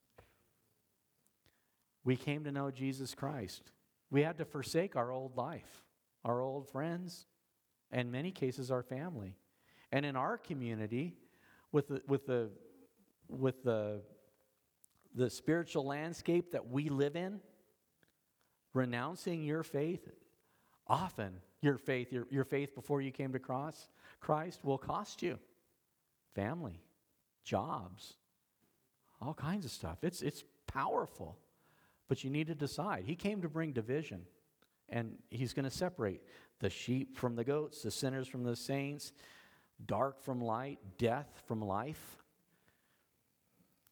We 2.03 2.15
came 2.15 2.43
to 2.43 2.51
know 2.51 2.71
Jesus 2.71 3.15
Christ. 3.15 3.71
We 4.11 4.23
had 4.23 4.37
to 4.37 4.45
forsake 4.45 4.95
our 4.95 5.11
old 5.11 5.37
life, 5.37 5.83
our 6.23 6.41
old 6.41 6.69
friends, 6.69 7.25
and 7.91 8.11
many 8.11 8.31
cases 8.31 8.71
our 8.71 8.83
family. 8.83 9.35
And 9.91 10.05
in 10.05 10.15
our 10.15 10.37
community, 10.37 11.15
with 11.71 11.87
the, 11.87 12.01
with 12.07 12.25
the, 12.25 12.49
with 13.29 13.63
the, 13.63 14.01
the 15.15 15.29
spiritual 15.29 15.85
landscape 15.85 16.51
that 16.51 16.67
we 16.67 16.89
live 16.89 17.15
in, 17.15 17.39
renouncing 18.73 19.43
your 19.43 19.63
faith, 19.63 20.09
often 20.87 21.33
your 21.61 21.77
faith, 21.77 22.11
your, 22.11 22.27
your 22.29 22.43
faith 22.43 22.75
before 22.75 23.01
you 23.01 23.11
came 23.11 23.31
to 23.33 23.39
cross, 23.39 23.87
Christ 24.19 24.63
will 24.63 24.77
cost 24.77 25.21
you 25.21 25.39
family, 26.35 26.81
jobs, 27.43 28.13
all 29.21 29.33
kinds 29.33 29.65
of 29.65 29.71
stuff. 29.71 29.99
It's, 30.01 30.21
it's 30.21 30.43
powerful. 30.67 31.37
But 32.07 32.23
you 32.23 32.29
need 32.29 32.47
to 32.47 32.55
decide. 32.55 33.05
He 33.05 33.15
came 33.15 33.41
to 33.41 33.49
bring 33.49 33.71
division, 33.71 34.23
and 34.89 35.17
he's 35.29 35.53
going 35.53 35.65
to 35.65 35.71
separate 35.71 36.21
the 36.59 36.69
sheep 36.69 37.17
from 37.17 37.35
the 37.35 37.43
goats, 37.43 37.81
the 37.81 37.91
sinners 37.91 38.27
from 38.27 38.43
the 38.43 38.55
saints, 38.55 39.13
dark 39.85 40.21
from 40.21 40.41
light, 40.41 40.79
death 40.97 41.41
from 41.47 41.61
life. 41.61 42.17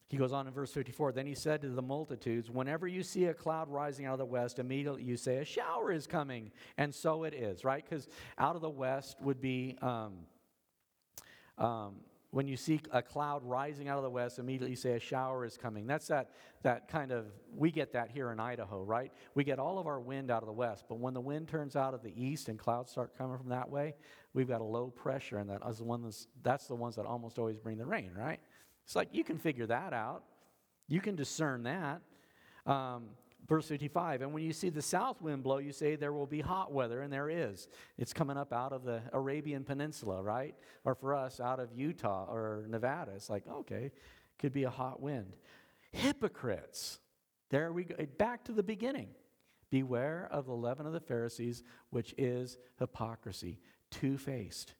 He 0.08 0.18
goes 0.18 0.30
on 0.30 0.46
in 0.46 0.52
verse 0.52 0.70
54 0.72 1.12
Then 1.12 1.26
he 1.26 1.34
said 1.34 1.62
to 1.62 1.70
the 1.70 1.80
multitudes, 1.80 2.50
Whenever 2.50 2.86
you 2.86 3.02
see 3.02 3.24
a 3.26 3.34
cloud 3.34 3.70
rising 3.70 4.04
out 4.04 4.12
of 4.12 4.18
the 4.18 4.26
west, 4.26 4.58
immediately 4.58 5.02
you 5.02 5.16
say, 5.16 5.38
A 5.38 5.44
shower 5.44 5.90
is 5.90 6.06
coming. 6.06 6.52
And 6.76 6.94
so 6.94 7.24
it 7.24 7.32
is, 7.32 7.64
right? 7.64 7.82
Because 7.82 8.08
out 8.36 8.54
of 8.54 8.60
the 8.60 8.68
west 8.68 9.16
would 9.22 9.40
be 9.40 9.78
um, 9.80 10.18
um, 11.56 11.94
when 12.32 12.48
you 12.48 12.56
see 12.56 12.80
a 12.90 13.02
cloud 13.02 13.44
rising 13.44 13.88
out 13.88 13.98
of 13.98 14.02
the 14.02 14.10
west, 14.10 14.38
immediately 14.38 14.74
say 14.74 14.92
a 14.92 14.98
shower 14.98 15.44
is 15.44 15.58
coming. 15.58 15.86
That's 15.86 16.08
that, 16.08 16.30
that 16.62 16.88
kind 16.88 17.12
of, 17.12 17.26
we 17.54 17.70
get 17.70 17.92
that 17.92 18.10
here 18.10 18.32
in 18.32 18.40
Idaho, 18.40 18.82
right? 18.82 19.12
We 19.34 19.44
get 19.44 19.58
all 19.58 19.78
of 19.78 19.86
our 19.86 20.00
wind 20.00 20.30
out 20.30 20.42
of 20.42 20.46
the 20.46 20.52
west, 20.52 20.86
but 20.88 20.98
when 20.98 21.12
the 21.12 21.20
wind 21.20 21.48
turns 21.48 21.76
out 21.76 21.92
of 21.92 22.02
the 22.02 22.12
east 22.16 22.48
and 22.48 22.58
clouds 22.58 22.90
start 22.90 23.16
coming 23.18 23.36
from 23.36 23.50
that 23.50 23.68
way, 23.68 23.94
we've 24.32 24.48
got 24.48 24.62
a 24.62 24.64
low 24.64 24.88
pressure, 24.88 25.36
and 25.38 25.50
that 25.50 25.60
is 25.68 25.76
the 25.76 25.84
one 25.84 26.02
that's, 26.02 26.26
that's 26.42 26.66
the 26.68 26.74
ones 26.74 26.96
that 26.96 27.04
almost 27.04 27.38
always 27.38 27.58
bring 27.58 27.76
the 27.76 27.84
rain, 27.84 28.10
right? 28.16 28.40
It's 28.86 28.96
like 28.96 29.10
you 29.12 29.24
can 29.24 29.36
figure 29.36 29.66
that 29.66 29.92
out. 29.92 30.24
You 30.88 31.02
can 31.02 31.14
discern 31.14 31.64
that. 31.64 32.00
Um, 32.64 33.10
Verse 33.52 33.68
55 33.68 34.22
And 34.22 34.32
when 34.32 34.42
you 34.42 34.54
see 34.54 34.70
the 34.70 34.80
south 34.80 35.20
wind 35.20 35.42
blow, 35.42 35.58
you 35.58 35.72
say 35.72 35.94
there 35.94 36.14
will 36.14 36.26
be 36.26 36.40
hot 36.40 36.72
weather, 36.72 37.02
and 37.02 37.12
there 37.12 37.28
is. 37.28 37.68
It's 37.98 38.14
coming 38.14 38.38
up 38.38 38.50
out 38.50 38.72
of 38.72 38.82
the 38.82 39.02
Arabian 39.12 39.62
Peninsula, 39.62 40.22
right? 40.22 40.54
Or 40.86 40.94
for 40.94 41.14
us, 41.14 41.38
out 41.38 41.60
of 41.60 41.68
Utah 41.76 42.24
or 42.30 42.64
Nevada. 42.66 43.12
It's 43.14 43.28
like, 43.28 43.46
okay, 43.46 43.90
could 44.38 44.54
be 44.54 44.62
a 44.62 44.70
hot 44.70 45.02
wind. 45.02 45.36
Hypocrites. 45.90 46.98
There 47.50 47.74
we 47.74 47.84
go. 47.84 47.94
Back 48.16 48.42
to 48.44 48.52
the 48.52 48.62
beginning. 48.62 49.08
Beware 49.68 50.30
of 50.32 50.46
the 50.46 50.54
leaven 50.54 50.86
of 50.86 50.94
the 50.94 51.00
Pharisees, 51.00 51.62
which 51.90 52.14
is 52.16 52.56
hypocrisy, 52.78 53.58
two 53.90 54.16
faced. 54.16 54.72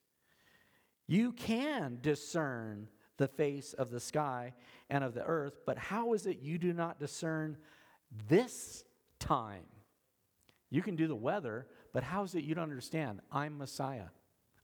You 1.06 1.32
can 1.32 1.98
discern 2.00 2.88
the 3.18 3.28
face 3.28 3.74
of 3.74 3.90
the 3.90 4.00
sky 4.00 4.54
and 4.88 5.04
of 5.04 5.12
the 5.12 5.24
earth, 5.24 5.60
but 5.66 5.76
how 5.76 6.14
is 6.14 6.24
it 6.24 6.40
you 6.40 6.56
do 6.56 6.72
not 6.72 6.98
discern 6.98 7.58
this 8.28 8.84
time. 9.18 9.64
You 10.70 10.82
can 10.82 10.96
do 10.96 11.06
the 11.06 11.16
weather, 11.16 11.66
but 11.92 12.02
how 12.02 12.22
is 12.24 12.34
it 12.34 12.44
you 12.44 12.54
don't 12.54 12.64
understand? 12.64 13.20
I'm 13.30 13.58
Messiah. 13.58 14.06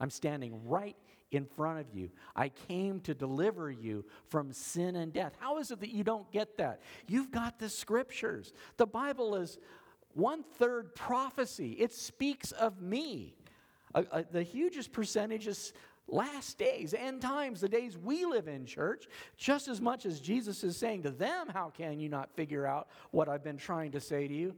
I'm 0.01 0.11
standing 0.11 0.66
right 0.66 0.96
in 1.30 1.44
front 1.44 1.80
of 1.80 1.94
you. 1.94 2.11
I 2.34 2.49
came 2.49 3.01
to 3.01 3.14
deliver 3.14 3.70
you 3.70 4.05
from 4.28 4.53
sin 4.53 4.96
and 4.96 5.12
death. 5.12 5.34
How 5.38 5.59
is 5.59 5.70
it 5.70 5.80
that 5.80 5.90
you 5.90 6.05
don't 6.05 6.30
get 6.32 6.57
that? 6.59 6.80
You've 7.07 7.30
got 7.30 7.59
the 7.59 7.68
scriptures. 7.68 8.53
The 8.76 8.86
Bible 8.86 9.34
is 9.36 9.59
one 10.14 10.42
third 10.42 10.94
prophecy, 10.94 11.72
it 11.72 11.92
speaks 11.92 12.53
of 12.53 12.80
me. 12.80 13.34
Uh, 13.94 14.03
uh, 14.11 14.22
the 14.30 14.42
hugest 14.42 14.92
percentage 14.92 15.46
is 15.46 15.72
last 16.09 16.59
days, 16.59 16.94
end 16.94 17.22
times, 17.22 17.61
the 17.61 17.68
days 17.68 17.96
we 17.96 18.24
live 18.24 18.48
in, 18.48 18.66
church, 18.66 19.06
just 19.36 19.68
as 19.68 19.80
much 19.80 20.06
as 20.06 20.20
Jesus 20.20 20.64
is 20.64 20.76
saying 20.76 21.02
to 21.02 21.11
them, 21.11 21.48
How 21.48 21.70
can 21.70 22.00
you 22.00 22.09
not 22.09 22.34
figure 22.34 22.66
out 22.66 22.88
what 23.11 23.28
I've 23.28 23.44
been 23.44 23.56
trying 23.56 23.92
to 23.92 24.00
say 24.00 24.26
to 24.26 24.34
you? 24.34 24.54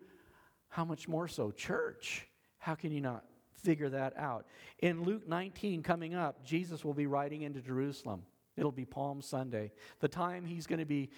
How 0.69 0.85
much 0.85 1.09
more 1.09 1.29
so, 1.29 1.51
church? 1.51 2.27
How 2.59 2.75
can 2.75 2.93
you 2.93 3.01
not 3.01 3.25
figure 3.53 3.89
that 3.89 4.17
out? 4.17 4.47
In 4.79 5.03
Luke 5.03 5.29
19 5.29 5.83
coming 5.83 6.15
up, 6.15 6.45
Jesus 6.45 6.85
will 6.85 6.95
be 6.95 7.07
riding 7.07 7.43
into 7.43 7.61
Jerusalem. 7.61 8.23
It'll 8.57 8.73
be 8.73 8.85
Palm 8.85 9.23
Sunday, 9.23 9.73
the 10.01 10.09
time 10.09 10.45
he's 10.45 10.67
going 10.67 10.81
to 10.81 10.85
be 10.85 11.11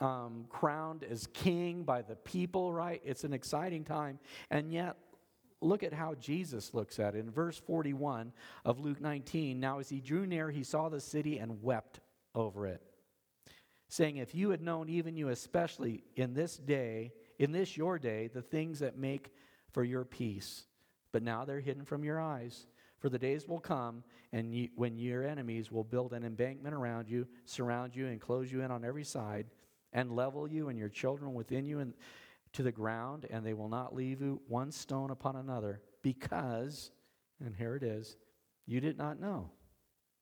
um, 0.00 0.44
crowned 0.48 1.04
as 1.04 1.26
king 1.32 1.82
by 1.82 2.02
the 2.02 2.14
people, 2.14 2.72
right? 2.72 3.00
It's 3.04 3.24
an 3.24 3.32
exciting 3.32 3.84
time. 3.84 4.18
And 4.50 4.72
yet, 4.72 4.96
look 5.60 5.82
at 5.82 5.92
how 5.92 6.14
Jesus 6.14 6.74
looks 6.74 6.98
at 6.98 7.14
it. 7.14 7.20
In 7.20 7.30
verse 7.30 7.58
41 7.58 8.32
of 8.64 8.78
Luke 8.78 9.00
19, 9.00 9.58
now 9.58 9.78
as 9.78 9.88
he 9.88 10.00
drew 10.00 10.26
near, 10.26 10.50
he 10.50 10.62
saw 10.62 10.88
the 10.88 11.00
city 11.00 11.38
and 11.38 11.62
wept 11.62 12.00
over 12.34 12.66
it, 12.66 12.82
saying, 13.88 14.16
If 14.16 14.34
you 14.34 14.50
had 14.50 14.62
known, 14.62 14.88
even 14.88 15.16
you 15.16 15.28
especially, 15.28 16.04
in 16.16 16.34
this 16.34 16.56
day, 16.56 17.12
in 17.38 17.52
this 17.52 17.76
your 17.76 17.98
day, 17.98 18.28
the 18.32 18.42
things 18.42 18.80
that 18.80 18.98
make 18.98 19.32
for 19.72 19.84
your 19.84 20.04
peace, 20.04 20.64
but 21.12 21.22
now 21.22 21.44
they're 21.44 21.60
hidden 21.60 21.84
from 21.84 22.04
your 22.04 22.20
eyes. 22.20 22.66
For 23.00 23.08
the 23.08 23.18
days 23.18 23.46
will 23.46 23.60
come 23.60 24.02
and 24.32 24.52
you, 24.52 24.68
when 24.74 24.98
your 24.98 25.24
enemies 25.24 25.70
will 25.70 25.84
build 25.84 26.12
an 26.12 26.24
embankment 26.24 26.74
around 26.74 27.08
you, 27.08 27.28
surround 27.44 27.94
you, 27.94 28.06
and 28.06 28.20
close 28.20 28.50
you 28.50 28.62
in 28.62 28.72
on 28.72 28.84
every 28.84 29.04
side, 29.04 29.46
and 29.92 30.16
level 30.16 30.48
you 30.48 30.68
and 30.68 30.78
your 30.78 30.88
children 30.88 31.34
within 31.34 31.64
you, 31.64 31.78
and 31.78 31.94
to 32.52 32.62
the 32.62 32.72
ground, 32.72 33.26
and 33.30 33.44
they 33.44 33.54
will 33.54 33.68
not 33.68 33.94
leave 33.94 34.20
you 34.20 34.40
one 34.48 34.70
stone 34.72 35.10
upon 35.10 35.36
another, 35.36 35.80
because, 36.02 36.90
and 37.44 37.54
here 37.54 37.76
it 37.76 37.82
is, 37.82 38.16
you 38.66 38.80
did 38.80 38.98
not 38.98 39.20
know 39.20 39.50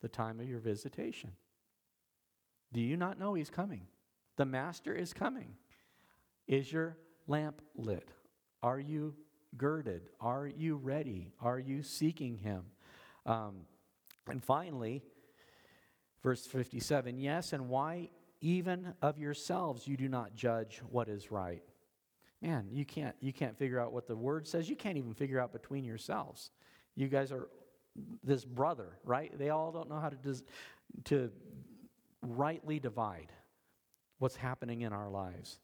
the 0.03 0.09
time 0.09 0.41
of 0.41 0.49
your 0.49 0.61
visitation. 0.61 1.33
Do 2.72 2.81
you 2.81 2.97
not 2.97 3.18
know 3.18 3.35
he's 3.35 3.51
coming? 3.51 3.87
The 4.37 4.45
master 4.45 4.95
is 4.95 5.12
coming. 5.12 5.55
Is 6.47 6.72
your 6.72 6.97
lamp 7.27 7.62
lit? 7.74 8.11
Are 8.62 8.79
you 8.79 9.14
girded? 9.57 10.11
Are 10.20 10.47
you 10.47 10.77
ready? 10.77 11.33
Are 11.41 11.59
you 11.59 11.83
seeking 11.83 12.37
him? 12.37 12.64
Um, 13.24 13.62
and 14.29 14.43
finally, 14.43 15.03
verse 16.22 16.47
57 16.47 17.18
yes, 17.18 17.53
and 17.53 17.68
why 17.68 18.11
even 18.41 18.95
of 19.03 19.18
yourselves 19.18 19.89
you 19.89 19.97
do 19.97 20.09
not 20.09 20.35
judge 20.35 20.81
what 20.91 21.09
is 21.09 21.31
right? 21.31 21.62
Man, 22.47 22.68
you 22.70 22.84
can't, 22.84 23.16
you 23.20 23.32
can't 23.32 23.59
figure 23.59 23.80
out 23.80 23.92
what 23.92 24.07
the 24.07 24.16
word 24.16 24.47
says. 24.47 24.68
You 24.68 24.76
can't 24.76 24.97
even 24.97 25.14
figure 25.14 25.40
out 25.40 25.53
between 25.53 25.84
yourselves. 25.84 26.51
You 26.94 27.09
guys 27.09 27.32
are 27.32 27.49
this 28.22 28.44
brother, 28.44 28.99
right? 29.05 29.36
They 29.36 29.51
all 29.51 29.72
don't 29.72 29.88
know 29.88 29.99
how 29.99 30.11
to, 30.11 30.16
dis- 30.16 30.44
to 31.05 31.30
rightly 32.22 32.78
divide 32.78 33.32
what's 34.18 34.36
happening 34.36 34.82
in 34.82 34.92
our 34.92 35.11
lives. 35.11 35.59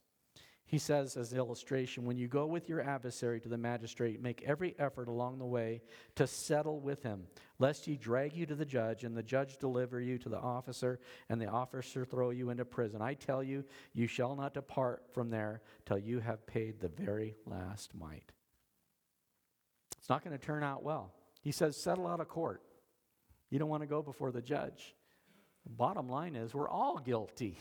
He 0.73 0.79
says, 0.79 1.19
as 1.19 1.33
an 1.33 1.39
illustration, 1.39 2.07
when 2.07 2.17
you 2.17 2.29
go 2.29 2.47
with 2.47 2.67
your 2.67 2.81
adversary 2.81 3.43
to 3.43 3.49
the 3.51 3.59
magistrate, 3.59 4.23
make 4.23 4.43
every 4.47 4.75
effort 4.79 5.07
along 5.07 5.39
the 5.39 5.45
way 5.45 5.83
to 6.15 6.27
settle 6.27 6.81
with 6.81 7.03
him, 7.03 7.27
lest 7.59 7.85
he 7.85 7.99
drag 7.99 8.35
you 8.35 8.47
to 8.47 8.55
the 8.55 8.65
judge, 8.65 9.05
and 9.05 9.15
the 9.15 9.23
judge 9.23 9.59
deliver 9.59 10.01
you 10.01 10.17
to 10.17 10.31
the 10.31 10.39
officer, 10.39 10.99
and 11.29 11.39
the 11.39 11.47
officer 11.47 12.07
throw 12.07 12.31
you 12.31 12.49
into 12.49 12.65
prison. 12.65 13.03
I 13.03 13.13
tell 13.13 13.43
you, 13.43 13.67
you 13.93 14.07
shall 14.07 14.35
not 14.35 14.55
depart 14.55 15.03
from 15.13 15.29
there 15.29 15.61
till 15.85 15.99
you 15.99 16.21
have 16.21 16.47
paid 16.47 16.81
the 16.81 16.89
very 16.89 17.35
last 17.45 17.95
mite. 17.95 18.33
It's 19.99 20.09
not 20.09 20.25
going 20.25 20.39
to 20.39 20.43
turn 20.43 20.63
out 20.63 20.83
well. 20.83 21.13
He 21.43 21.53
says, 21.53 21.77
settle 21.77 22.07
out 22.07 22.21
of 22.21 22.29
court. 22.29 22.63
You 23.51 23.59
don't 23.59 23.69
want 23.69 23.83
to 23.83 23.87
go 23.87 24.01
before 24.01 24.33
the 24.33 24.41
judge. 24.41 24.95
bottom 25.69 26.09
line 26.09 26.35
is, 26.35 26.55
we're 26.55 26.71
all 26.71 26.97
guilty. 26.97 27.59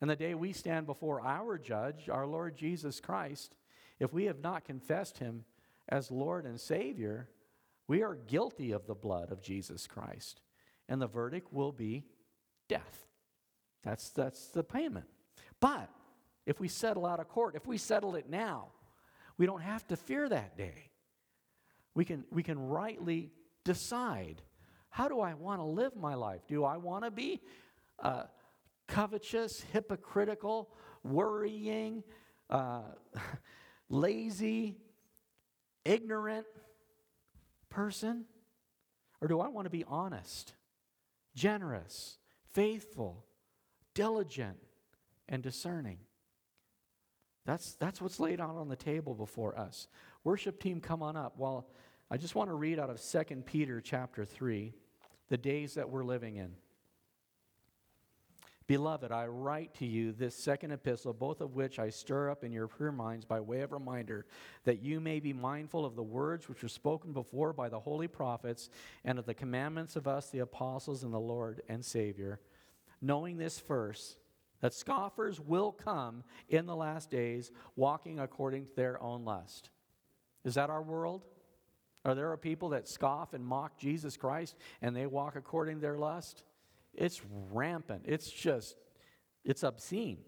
And 0.00 0.08
the 0.08 0.16
day 0.16 0.34
we 0.34 0.52
stand 0.52 0.86
before 0.86 1.20
our 1.20 1.58
judge, 1.58 2.08
our 2.08 2.26
Lord 2.26 2.56
Jesus 2.56 3.00
Christ, 3.00 3.54
if 3.98 4.12
we 4.12 4.24
have 4.24 4.40
not 4.40 4.64
confessed 4.64 5.18
him 5.18 5.44
as 5.88 6.10
Lord 6.10 6.44
and 6.44 6.60
Savior, 6.60 7.28
we 7.88 8.02
are 8.02 8.14
guilty 8.14 8.72
of 8.72 8.86
the 8.86 8.94
blood 8.94 9.32
of 9.32 9.42
Jesus 9.42 9.86
Christ. 9.86 10.40
And 10.88 11.02
the 11.02 11.06
verdict 11.06 11.52
will 11.52 11.72
be 11.72 12.04
death. 12.68 13.06
That's, 13.82 14.10
that's 14.10 14.48
the 14.48 14.62
payment. 14.62 15.06
But 15.60 15.88
if 16.46 16.60
we 16.60 16.68
settle 16.68 17.06
out 17.06 17.20
of 17.20 17.28
court, 17.28 17.56
if 17.56 17.66
we 17.66 17.78
settle 17.78 18.14
it 18.14 18.28
now, 18.28 18.68
we 19.36 19.46
don't 19.46 19.62
have 19.62 19.86
to 19.88 19.96
fear 19.96 20.28
that 20.28 20.56
day. 20.56 20.90
We 21.94 22.04
can, 22.04 22.24
we 22.30 22.42
can 22.42 22.58
rightly 22.68 23.30
decide 23.64 24.42
how 24.90 25.08
do 25.08 25.20
I 25.20 25.34
want 25.34 25.60
to 25.60 25.64
live 25.64 25.96
my 25.96 26.14
life? 26.14 26.42
Do 26.48 26.64
I 26.64 26.76
want 26.76 27.04
to 27.04 27.10
be 27.10 27.40
uh, 28.02 28.24
covetous, 28.88 29.64
hypocritical, 29.72 30.70
worrying, 31.04 32.02
uh, 32.50 32.82
lazy, 33.88 34.76
ignorant 35.84 36.46
person? 37.70 38.24
Or 39.20 39.28
do 39.28 39.40
I 39.40 39.48
want 39.48 39.66
to 39.66 39.70
be 39.70 39.84
honest, 39.86 40.54
generous, 41.34 42.18
faithful, 42.52 43.24
diligent, 43.94 44.58
and 45.28 45.42
discerning? 45.42 45.98
That's, 47.44 47.74
that's 47.76 48.00
what's 48.00 48.20
laid 48.20 48.40
out 48.40 48.56
on 48.56 48.68
the 48.68 48.76
table 48.76 49.14
before 49.14 49.58
us. 49.58 49.88
Worship 50.22 50.60
team, 50.60 50.80
come 50.80 51.02
on 51.02 51.16
up. 51.16 51.34
Well, 51.38 51.66
I 52.10 52.16
just 52.16 52.34
want 52.34 52.50
to 52.50 52.54
read 52.54 52.78
out 52.78 52.90
of 52.90 53.00
2 53.00 53.36
Peter 53.46 53.80
chapter 53.80 54.24
3, 54.24 54.74
the 55.28 55.38
days 55.38 55.74
that 55.74 55.88
we're 55.88 56.04
living 56.04 56.36
in. 56.36 56.52
Beloved, 58.68 59.10
I 59.10 59.26
write 59.26 59.72
to 59.76 59.86
you 59.86 60.12
this 60.12 60.36
second 60.36 60.72
epistle, 60.72 61.14
both 61.14 61.40
of 61.40 61.54
which 61.54 61.78
I 61.78 61.88
stir 61.88 62.28
up 62.28 62.44
in 62.44 62.52
your 62.52 62.68
pure 62.68 62.92
minds 62.92 63.24
by 63.24 63.40
way 63.40 63.62
of 63.62 63.72
reminder, 63.72 64.26
that 64.64 64.82
you 64.82 65.00
may 65.00 65.20
be 65.20 65.32
mindful 65.32 65.86
of 65.86 65.96
the 65.96 66.02
words 66.02 66.50
which 66.50 66.62
were 66.62 66.68
spoken 66.68 67.14
before 67.14 67.54
by 67.54 67.70
the 67.70 67.80
holy 67.80 68.08
prophets, 68.08 68.68
and 69.06 69.18
of 69.18 69.24
the 69.24 69.32
commandments 69.32 69.96
of 69.96 70.06
us, 70.06 70.28
the 70.28 70.40
apostles, 70.40 71.02
and 71.02 71.14
the 71.14 71.18
Lord 71.18 71.62
and 71.66 71.82
Savior. 71.82 72.40
Knowing 73.00 73.38
this 73.38 73.58
first, 73.58 74.18
that 74.60 74.74
scoffers 74.74 75.40
will 75.40 75.72
come 75.72 76.22
in 76.50 76.66
the 76.66 76.76
last 76.76 77.10
days, 77.10 77.50
walking 77.74 78.20
according 78.20 78.66
to 78.66 78.76
their 78.76 79.02
own 79.02 79.24
lust. 79.24 79.70
Is 80.44 80.56
that 80.56 80.68
our 80.68 80.82
world? 80.82 81.24
Are 82.04 82.14
there 82.14 82.36
people 82.36 82.68
that 82.70 82.86
scoff 82.86 83.32
and 83.32 83.46
mock 83.46 83.78
Jesus 83.78 84.18
Christ 84.18 84.56
and 84.82 84.94
they 84.94 85.06
walk 85.06 85.36
according 85.36 85.76
to 85.76 85.80
their 85.80 85.96
lust? 85.96 86.42
It's 86.98 87.22
rampant. 87.52 88.02
It's 88.06 88.28
just, 88.28 88.76
it's 89.44 89.62
obscene. 89.62 90.18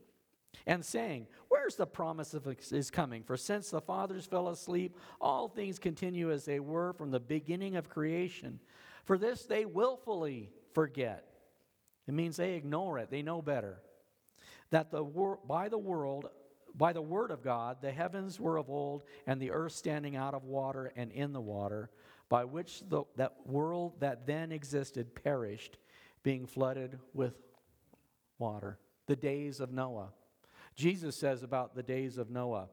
And 0.66 0.84
saying, 0.84 1.26
Where's 1.48 1.74
the 1.74 1.86
promise 1.86 2.32
of 2.32 2.44
his 2.44 2.90
coming? 2.90 3.24
For 3.24 3.36
since 3.36 3.70
the 3.70 3.80
fathers 3.80 4.24
fell 4.24 4.48
asleep, 4.48 4.96
all 5.20 5.48
things 5.48 5.78
continue 5.78 6.30
as 6.30 6.44
they 6.44 6.60
were 6.60 6.92
from 6.92 7.10
the 7.10 7.20
beginning 7.20 7.76
of 7.76 7.88
creation. 7.88 8.60
For 9.04 9.18
this 9.18 9.44
they 9.44 9.64
willfully 9.64 10.50
forget. 10.72 11.26
It 12.06 12.14
means 12.14 12.36
they 12.36 12.54
ignore 12.54 12.98
it, 12.98 13.10
they 13.10 13.22
know 13.22 13.42
better. 13.42 13.82
That 14.70 14.92
the 14.92 15.02
wor- 15.02 15.40
by 15.46 15.68
the 15.68 15.78
world, 15.78 16.28
by 16.74 16.92
the 16.92 17.02
word 17.02 17.32
of 17.32 17.42
God, 17.42 17.78
the 17.82 17.90
heavens 17.90 18.38
were 18.38 18.56
of 18.56 18.70
old, 18.70 19.02
and 19.26 19.40
the 19.40 19.50
earth 19.50 19.72
standing 19.72 20.14
out 20.14 20.34
of 20.34 20.44
water 20.44 20.92
and 20.94 21.10
in 21.10 21.32
the 21.32 21.40
water, 21.40 21.90
by 22.28 22.44
which 22.44 22.82
the, 22.88 23.02
that 23.16 23.34
world 23.44 23.94
that 23.98 24.26
then 24.26 24.52
existed 24.52 25.16
perished 25.16 25.78
being 26.22 26.46
flooded 26.46 26.98
with 27.14 27.34
water. 28.38 28.78
The 29.06 29.16
days 29.16 29.60
of 29.60 29.72
Noah. 29.72 30.10
Jesus 30.76 31.16
says 31.16 31.42
about 31.42 31.74
the 31.74 31.82
days 31.82 32.18
of 32.18 32.30
Noah, 32.30 32.68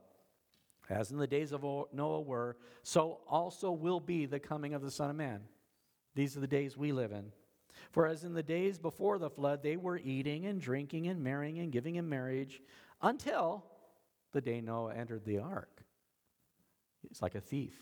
as 0.90 1.12
in 1.12 1.18
the 1.18 1.28
days 1.28 1.52
of 1.52 1.64
Noah 1.64 2.22
were, 2.22 2.58
so 2.84 3.20
also 3.28 3.72
will 3.72 4.00
be 4.00 4.26
the 4.26 4.40
coming 4.40 4.74
of 4.74 4.82
the 4.82 4.92
Son 4.92 5.10
of 5.10 5.16
Man. 5.16 5.42
These 6.16 6.38
are 6.38 6.40
the 6.40 6.48
days 6.48 6.78
we 6.78 6.92
live 6.92 7.12
in. 7.12 7.32
For 7.92 8.08
as 8.08 8.24
in 8.24 8.34
the 8.34 8.44
days 8.44 8.80
before 8.80 9.20
the 9.20 9.30
flood, 9.30 9.62
they 9.62 9.78
were 9.78 9.98
eating 9.98 10.46
and 10.46 10.62
drinking 10.62 11.08
and 11.08 11.24
marrying 11.24 11.60
and 11.60 11.72
giving 11.72 11.96
in 11.96 12.08
marriage 12.08 12.62
until 13.02 13.66
the 14.32 14.42
day 14.42 14.62
Noah 14.62 14.96
entered 14.96 15.26
the 15.26 15.40
ark. 15.40 15.84
It's 17.10 17.22
like 17.22 17.36
a 17.36 17.42
thief. 17.42 17.74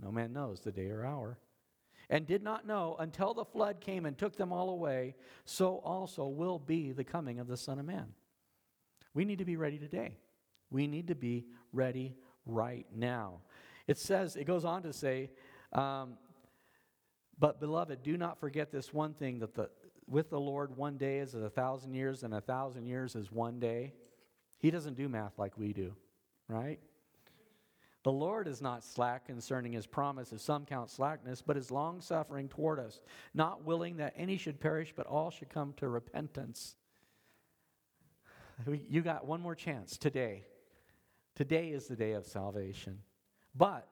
No 0.00 0.10
man 0.10 0.32
knows 0.32 0.60
the 0.60 0.72
day 0.72 0.88
or 0.88 1.04
hour 1.04 1.38
and 2.14 2.28
did 2.28 2.44
not 2.44 2.64
know 2.64 2.94
until 3.00 3.34
the 3.34 3.44
flood 3.44 3.80
came 3.80 4.06
and 4.06 4.16
took 4.16 4.36
them 4.36 4.52
all 4.52 4.70
away, 4.70 5.16
so 5.44 5.78
also 5.78 6.28
will 6.28 6.60
be 6.60 6.92
the 6.92 7.02
coming 7.02 7.40
of 7.40 7.48
the 7.48 7.56
Son 7.56 7.80
of 7.80 7.84
Man. 7.84 8.06
We 9.14 9.24
need 9.24 9.38
to 9.38 9.44
be 9.44 9.56
ready 9.56 9.78
today. 9.78 10.16
We 10.70 10.86
need 10.86 11.08
to 11.08 11.16
be 11.16 11.44
ready 11.72 12.14
right 12.46 12.86
now. 12.94 13.40
It 13.88 13.98
says, 13.98 14.36
it 14.36 14.44
goes 14.44 14.64
on 14.64 14.84
to 14.84 14.92
say, 14.92 15.28
um, 15.72 16.16
but 17.36 17.58
beloved, 17.58 18.04
do 18.04 18.16
not 18.16 18.38
forget 18.38 18.70
this 18.70 18.94
one 18.94 19.14
thing 19.14 19.40
that 19.40 19.56
the, 19.56 19.68
with 20.06 20.30
the 20.30 20.38
Lord, 20.38 20.76
one 20.76 20.96
day 20.96 21.18
is 21.18 21.34
a 21.34 21.50
thousand 21.50 21.94
years, 21.94 22.22
and 22.22 22.32
a 22.32 22.40
thousand 22.40 22.86
years 22.86 23.16
is 23.16 23.32
one 23.32 23.58
day. 23.58 23.92
He 24.60 24.70
doesn't 24.70 24.94
do 24.94 25.08
math 25.08 25.36
like 25.36 25.58
we 25.58 25.72
do, 25.72 25.96
right? 26.46 26.78
The 28.04 28.12
Lord 28.12 28.46
is 28.46 28.60
not 28.60 28.84
slack 28.84 29.26
concerning 29.26 29.72
his 29.72 29.86
promise, 29.86 30.32
as 30.32 30.42
some 30.42 30.66
count 30.66 30.90
slackness, 30.90 31.40
but 31.40 31.56
is 31.56 31.70
long 31.70 32.02
suffering 32.02 32.48
toward 32.48 32.78
us, 32.78 33.00
not 33.32 33.64
willing 33.64 33.96
that 33.96 34.12
any 34.14 34.36
should 34.36 34.60
perish, 34.60 34.92
but 34.94 35.06
all 35.06 35.30
should 35.30 35.48
come 35.48 35.72
to 35.78 35.88
repentance. 35.88 36.76
You 38.66 39.00
got 39.00 39.26
one 39.26 39.40
more 39.40 39.54
chance 39.54 39.96
today. 39.96 40.44
Today 41.34 41.70
is 41.70 41.86
the 41.86 41.96
day 41.96 42.12
of 42.12 42.26
salvation. 42.26 42.98
But 43.54 43.88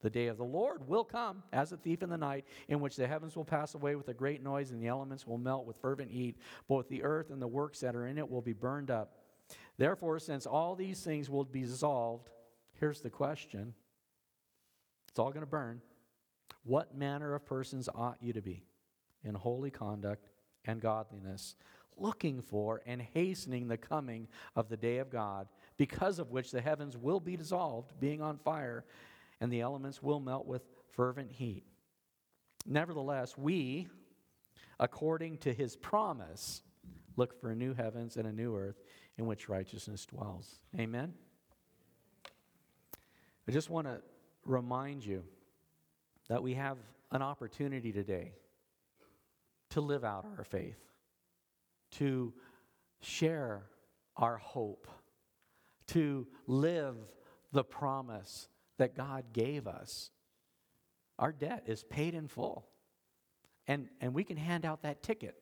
the 0.00 0.10
day 0.10 0.28
of 0.28 0.36
the 0.36 0.44
Lord 0.44 0.88
will 0.88 1.04
come 1.04 1.42
as 1.52 1.72
a 1.72 1.76
thief 1.76 2.04
in 2.04 2.08
the 2.08 2.16
night, 2.16 2.44
in 2.68 2.78
which 2.78 2.94
the 2.94 3.08
heavens 3.08 3.34
will 3.34 3.44
pass 3.44 3.74
away 3.74 3.96
with 3.96 4.08
a 4.08 4.14
great 4.14 4.44
noise, 4.44 4.70
and 4.70 4.80
the 4.80 4.86
elements 4.86 5.26
will 5.26 5.38
melt 5.38 5.66
with 5.66 5.76
fervent 5.78 6.12
heat. 6.12 6.38
Both 6.68 6.88
the 6.88 7.02
earth 7.02 7.30
and 7.30 7.42
the 7.42 7.48
works 7.48 7.80
that 7.80 7.96
are 7.96 8.06
in 8.06 8.16
it 8.16 8.30
will 8.30 8.42
be 8.42 8.52
burned 8.52 8.92
up. 8.92 9.16
Therefore, 9.76 10.20
since 10.20 10.46
all 10.46 10.76
these 10.76 11.02
things 11.02 11.28
will 11.28 11.44
be 11.44 11.62
dissolved, 11.62 12.30
Here's 12.80 13.02
the 13.02 13.10
question 13.10 13.74
it's 15.08 15.18
all 15.18 15.30
going 15.30 15.40
to 15.40 15.46
burn. 15.46 15.82
What 16.64 16.96
manner 16.96 17.34
of 17.34 17.44
persons 17.44 17.88
ought 17.94 18.18
you 18.20 18.32
to 18.32 18.40
be 18.40 18.64
in 19.22 19.34
holy 19.34 19.70
conduct 19.70 20.30
and 20.64 20.80
godliness, 20.80 21.56
looking 21.96 22.40
for 22.40 22.80
and 22.86 23.02
hastening 23.02 23.68
the 23.68 23.76
coming 23.76 24.28
of 24.56 24.68
the 24.68 24.76
day 24.76 24.98
of 24.98 25.10
God, 25.10 25.48
because 25.76 26.18
of 26.18 26.30
which 26.30 26.50
the 26.50 26.60
heavens 26.60 26.96
will 26.96 27.20
be 27.20 27.36
dissolved, 27.36 27.92
being 28.00 28.22
on 28.22 28.38
fire, 28.38 28.84
and 29.40 29.52
the 29.52 29.60
elements 29.60 30.02
will 30.02 30.20
melt 30.20 30.46
with 30.46 30.62
fervent 30.92 31.30
heat? 31.30 31.64
Nevertheless, 32.66 33.36
we, 33.36 33.88
according 34.78 35.38
to 35.38 35.52
his 35.52 35.76
promise, 35.76 36.62
look 37.16 37.38
for 37.40 37.50
a 37.50 37.56
new 37.56 37.74
heavens 37.74 38.16
and 38.16 38.26
a 38.26 38.32
new 38.32 38.56
earth 38.56 38.80
in 39.18 39.26
which 39.26 39.48
righteousness 39.48 40.06
dwells. 40.06 40.60
Amen. 40.78 41.14
I 43.48 43.52
just 43.52 43.70
want 43.70 43.86
to 43.86 44.00
remind 44.44 45.04
you 45.04 45.24
that 46.28 46.42
we 46.42 46.54
have 46.54 46.78
an 47.10 47.22
opportunity 47.22 47.92
today 47.92 48.32
to 49.70 49.80
live 49.80 50.04
out 50.04 50.26
our 50.36 50.44
faith, 50.44 50.78
to 51.92 52.32
share 53.00 53.62
our 54.16 54.36
hope, 54.36 54.86
to 55.88 56.26
live 56.46 56.96
the 57.52 57.64
promise 57.64 58.48
that 58.78 58.96
God 58.96 59.24
gave 59.32 59.66
us. 59.66 60.10
Our 61.18 61.32
debt 61.32 61.64
is 61.66 61.82
paid 61.84 62.14
in 62.14 62.28
full. 62.28 62.66
And, 63.66 63.88
and 64.00 64.14
we 64.14 64.24
can 64.24 64.36
hand 64.36 64.64
out 64.64 64.82
that 64.82 65.02
ticket 65.02 65.36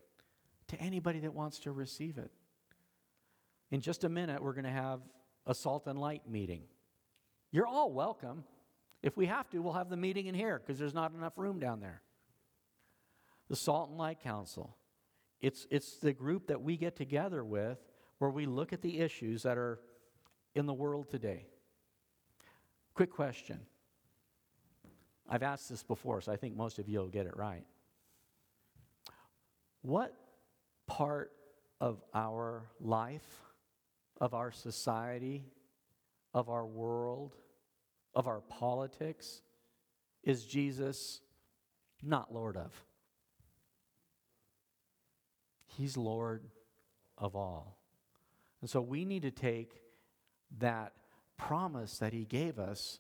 to 0.68 0.80
anybody 0.80 1.20
that 1.20 1.34
wants 1.34 1.61
to 1.61 1.72
receive 1.72 2.18
it. 2.18 2.30
In 3.70 3.80
just 3.80 4.05
a 4.05 4.09
minute, 4.09 4.42
we're 4.42 4.55
going 4.55 4.64
to 4.64 4.70
have 4.70 5.01
a 5.46 5.55
salt 5.55 5.86
and 5.86 5.99
light 5.99 6.28
meeting. 6.28 6.62
You're 7.51 7.66
all 7.66 7.92
welcome. 7.92 8.44
If 9.03 9.16
we 9.16 9.26
have 9.26 9.49
to, 9.51 9.61
we'll 9.61 9.72
have 9.74 9.88
the 9.88 9.96
meeting 9.96 10.26
in 10.26 10.34
here 10.34 10.59
because 10.59 10.78
there's 10.78 10.94
not 10.94 11.12
enough 11.12 11.34
room 11.36 11.59
down 11.59 11.80
there. 11.80 12.03
The 13.49 13.57
Salt 13.57 13.90
and 13.90 13.99
Light 13.99 14.20
Council. 14.20 14.76
It's, 15.40 15.66
it's 15.70 15.99
the 15.99 16.12
group 16.12 16.49
that 16.49 16.61
we 16.61 16.76
get 16.76 16.96
together 16.96 17.44
with 17.44 17.78
where 18.18 18.30
we 18.30 18.46
look 18.46 18.72
at 18.72 18.82
the 18.82 18.99
issues 18.99 19.44
that 19.44 19.57
are 19.57 19.78
in 20.55 20.66
the 20.66 20.74
world 20.74 21.09
today. 21.09 21.46
Quick 22.94 23.11
question. 23.11 23.61
I've 25.28 25.42
asked 25.42 25.68
this 25.68 25.84
before, 25.84 26.20
so 26.20 26.32
I 26.32 26.36
think 26.36 26.57
most 26.57 26.78
of 26.78 26.88
you 26.88 26.99
will 26.99 27.09
get 27.09 27.26
it 27.26 27.36
right. 27.36 27.64
What 29.82 30.14
part 30.86 31.30
of 31.80 32.03
our 32.12 32.64
life, 32.80 33.40
of 34.20 34.34
our 34.34 34.51
society, 34.51 35.44
of 36.35 36.49
our 36.49 36.66
world, 36.66 37.35
of 38.14 38.26
our 38.26 38.41
politics, 38.41 39.43
is 40.22 40.45
Jesus 40.45 41.20
not 42.03 42.33
Lord 42.33 42.57
of. 42.57 42.72
He's 45.66 45.97
Lord 45.97 46.45
of 47.16 47.37
all. 47.37 47.79
And 48.61 48.68
so 48.68 48.81
we 48.81 49.05
need 49.05 49.22
to 49.22 49.31
take 49.31 49.81
that 50.59 50.93
promise 51.37 51.99
that 51.99 52.12
He 52.12 52.24
gave 52.24 52.59
us 52.59 52.99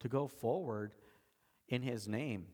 to 0.00 0.08
go 0.08 0.26
forward 0.28 0.94
in 1.68 1.82
His 1.82 2.06
name 2.06 2.46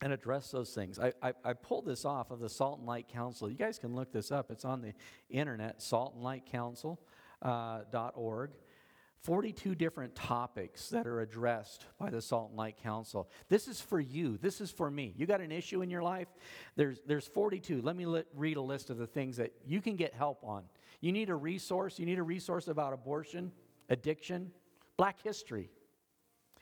and 0.00 0.12
address 0.12 0.50
those 0.50 0.74
things. 0.74 0.98
I, 0.98 1.12
I, 1.22 1.32
I, 1.44 1.52
pulled 1.52 1.86
this 1.86 2.04
off 2.04 2.30
of 2.30 2.40
the 2.40 2.48
Salt 2.48 2.78
and 2.78 2.86
Light 2.86 3.08
Council. 3.08 3.48
You 3.48 3.56
guys 3.56 3.78
can 3.78 3.94
look 3.94 4.12
this 4.12 4.32
up, 4.32 4.50
it's 4.50 4.64
on 4.64 4.82
the 4.82 4.92
internet, 5.30 5.80
Salt 5.80 6.14
and 6.14 6.22
Light 6.22 6.44
Council. 6.50 7.00
uh, 7.42 7.82
42 9.24 9.74
different 9.74 10.14
topics 10.14 10.90
that 10.90 11.06
are 11.06 11.22
addressed 11.22 11.86
by 11.98 12.10
the 12.10 12.20
Salt 12.20 12.50
and 12.50 12.58
Light 12.58 12.76
Council. 12.82 13.30
This 13.48 13.68
is 13.68 13.80
for 13.80 13.98
you. 13.98 14.36
This 14.36 14.60
is 14.60 14.70
for 14.70 14.90
me. 14.90 15.14
You 15.16 15.24
got 15.24 15.40
an 15.40 15.50
issue 15.50 15.80
in 15.80 15.88
your 15.88 16.02
life? 16.02 16.28
There's, 16.76 17.00
there's 17.06 17.26
42. 17.26 17.80
Let 17.80 17.96
me 17.96 18.04
li- 18.04 18.24
read 18.34 18.58
a 18.58 18.62
list 18.62 18.90
of 18.90 18.98
the 18.98 19.06
things 19.06 19.38
that 19.38 19.54
you 19.66 19.80
can 19.80 19.96
get 19.96 20.12
help 20.12 20.44
on. 20.44 20.64
You 21.00 21.10
need 21.10 21.30
a 21.30 21.34
resource. 21.34 21.98
You 21.98 22.04
need 22.04 22.18
a 22.18 22.22
resource 22.22 22.68
about 22.68 22.92
abortion, 22.92 23.50
addiction, 23.88 24.50
black 24.98 25.22
history, 25.22 25.70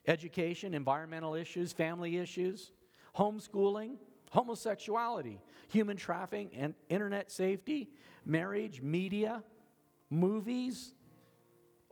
education, 0.07 0.73
environmental 0.73 1.35
issues, 1.35 1.73
family 1.73 2.17
issues, 2.17 2.71
homeschooling, 3.17 3.97
homosexuality, 4.31 5.41
human 5.69 5.97
trafficking, 5.97 6.51
and 6.55 6.75
internet 6.89 7.33
safety, 7.33 7.91
marriage, 8.25 8.81
media, 8.81 9.43
movies, 10.11 10.95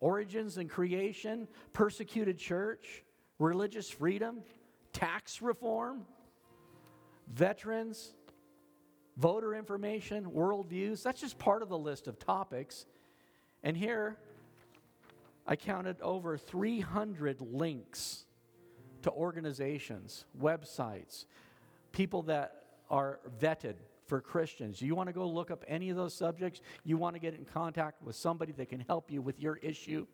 origins 0.00 0.56
and 0.56 0.68
creation, 0.68 1.46
persecuted 1.72 2.38
church, 2.38 3.04
religious 3.38 3.88
freedom, 3.88 4.40
tax 4.92 5.40
reform, 5.40 6.02
veterans, 7.28 8.14
voter 9.16 9.54
information, 9.54 10.24
worldviews. 10.24 11.02
That's 11.02 11.20
just 11.20 11.38
part 11.38 11.62
of 11.62 11.68
the 11.68 11.78
list 11.78 12.08
of 12.08 12.18
topics. 12.18 12.86
And 13.62 13.76
here, 13.76 14.16
I 15.46 15.56
counted 15.56 16.00
over 16.00 16.36
300 16.36 17.40
links 17.40 18.24
to 19.02 19.10
organizations, 19.10 20.24
websites, 20.40 21.26
people 21.92 22.22
that 22.22 22.64
are 22.90 23.20
vetted 23.40 23.74
for 24.10 24.20
Christians. 24.20 24.82
You 24.82 24.96
want 24.96 25.06
to 25.06 25.12
go 25.12 25.24
look 25.24 25.52
up 25.52 25.64
any 25.68 25.88
of 25.88 25.96
those 25.96 26.12
subjects? 26.12 26.60
You 26.82 26.98
want 26.98 27.14
to 27.14 27.20
get 27.20 27.34
in 27.34 27.44
contact 27.44 28.02
with 28.02 28.16
somebody 28.16 28.50
that 28.54 28.68
can 28.68 28.80
help 28.80 29.08
you 29.08 29.22
with 29.22 29.38
your 29.38 29.56
issue? 29.58 30.04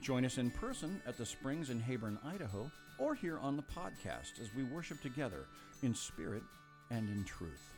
Join 0.00 0.24
us 0.24 0.38
in 0.38 0.50
person 0.50 1.02
at 1.06 1.18
the 1.18 1.26
Springs 1.26 1.70
in 1.70 1.80
Heyburn, 1.80 2.18
Idaho, 2.24 2.70
or 2.98 3.14
here 3.14 3.38
on 3.38 3.56
the 3.56 3.62
podcast 3.62 4.40
as 4.40 4.52
we 4.56 4.64
worship 4.64 5.00
together 5.02 5.46
in 5.82 5.94
spirit 5.94 6.42
and 6.90 7.08
in 7.08 7.24
truth. 7.24 7.73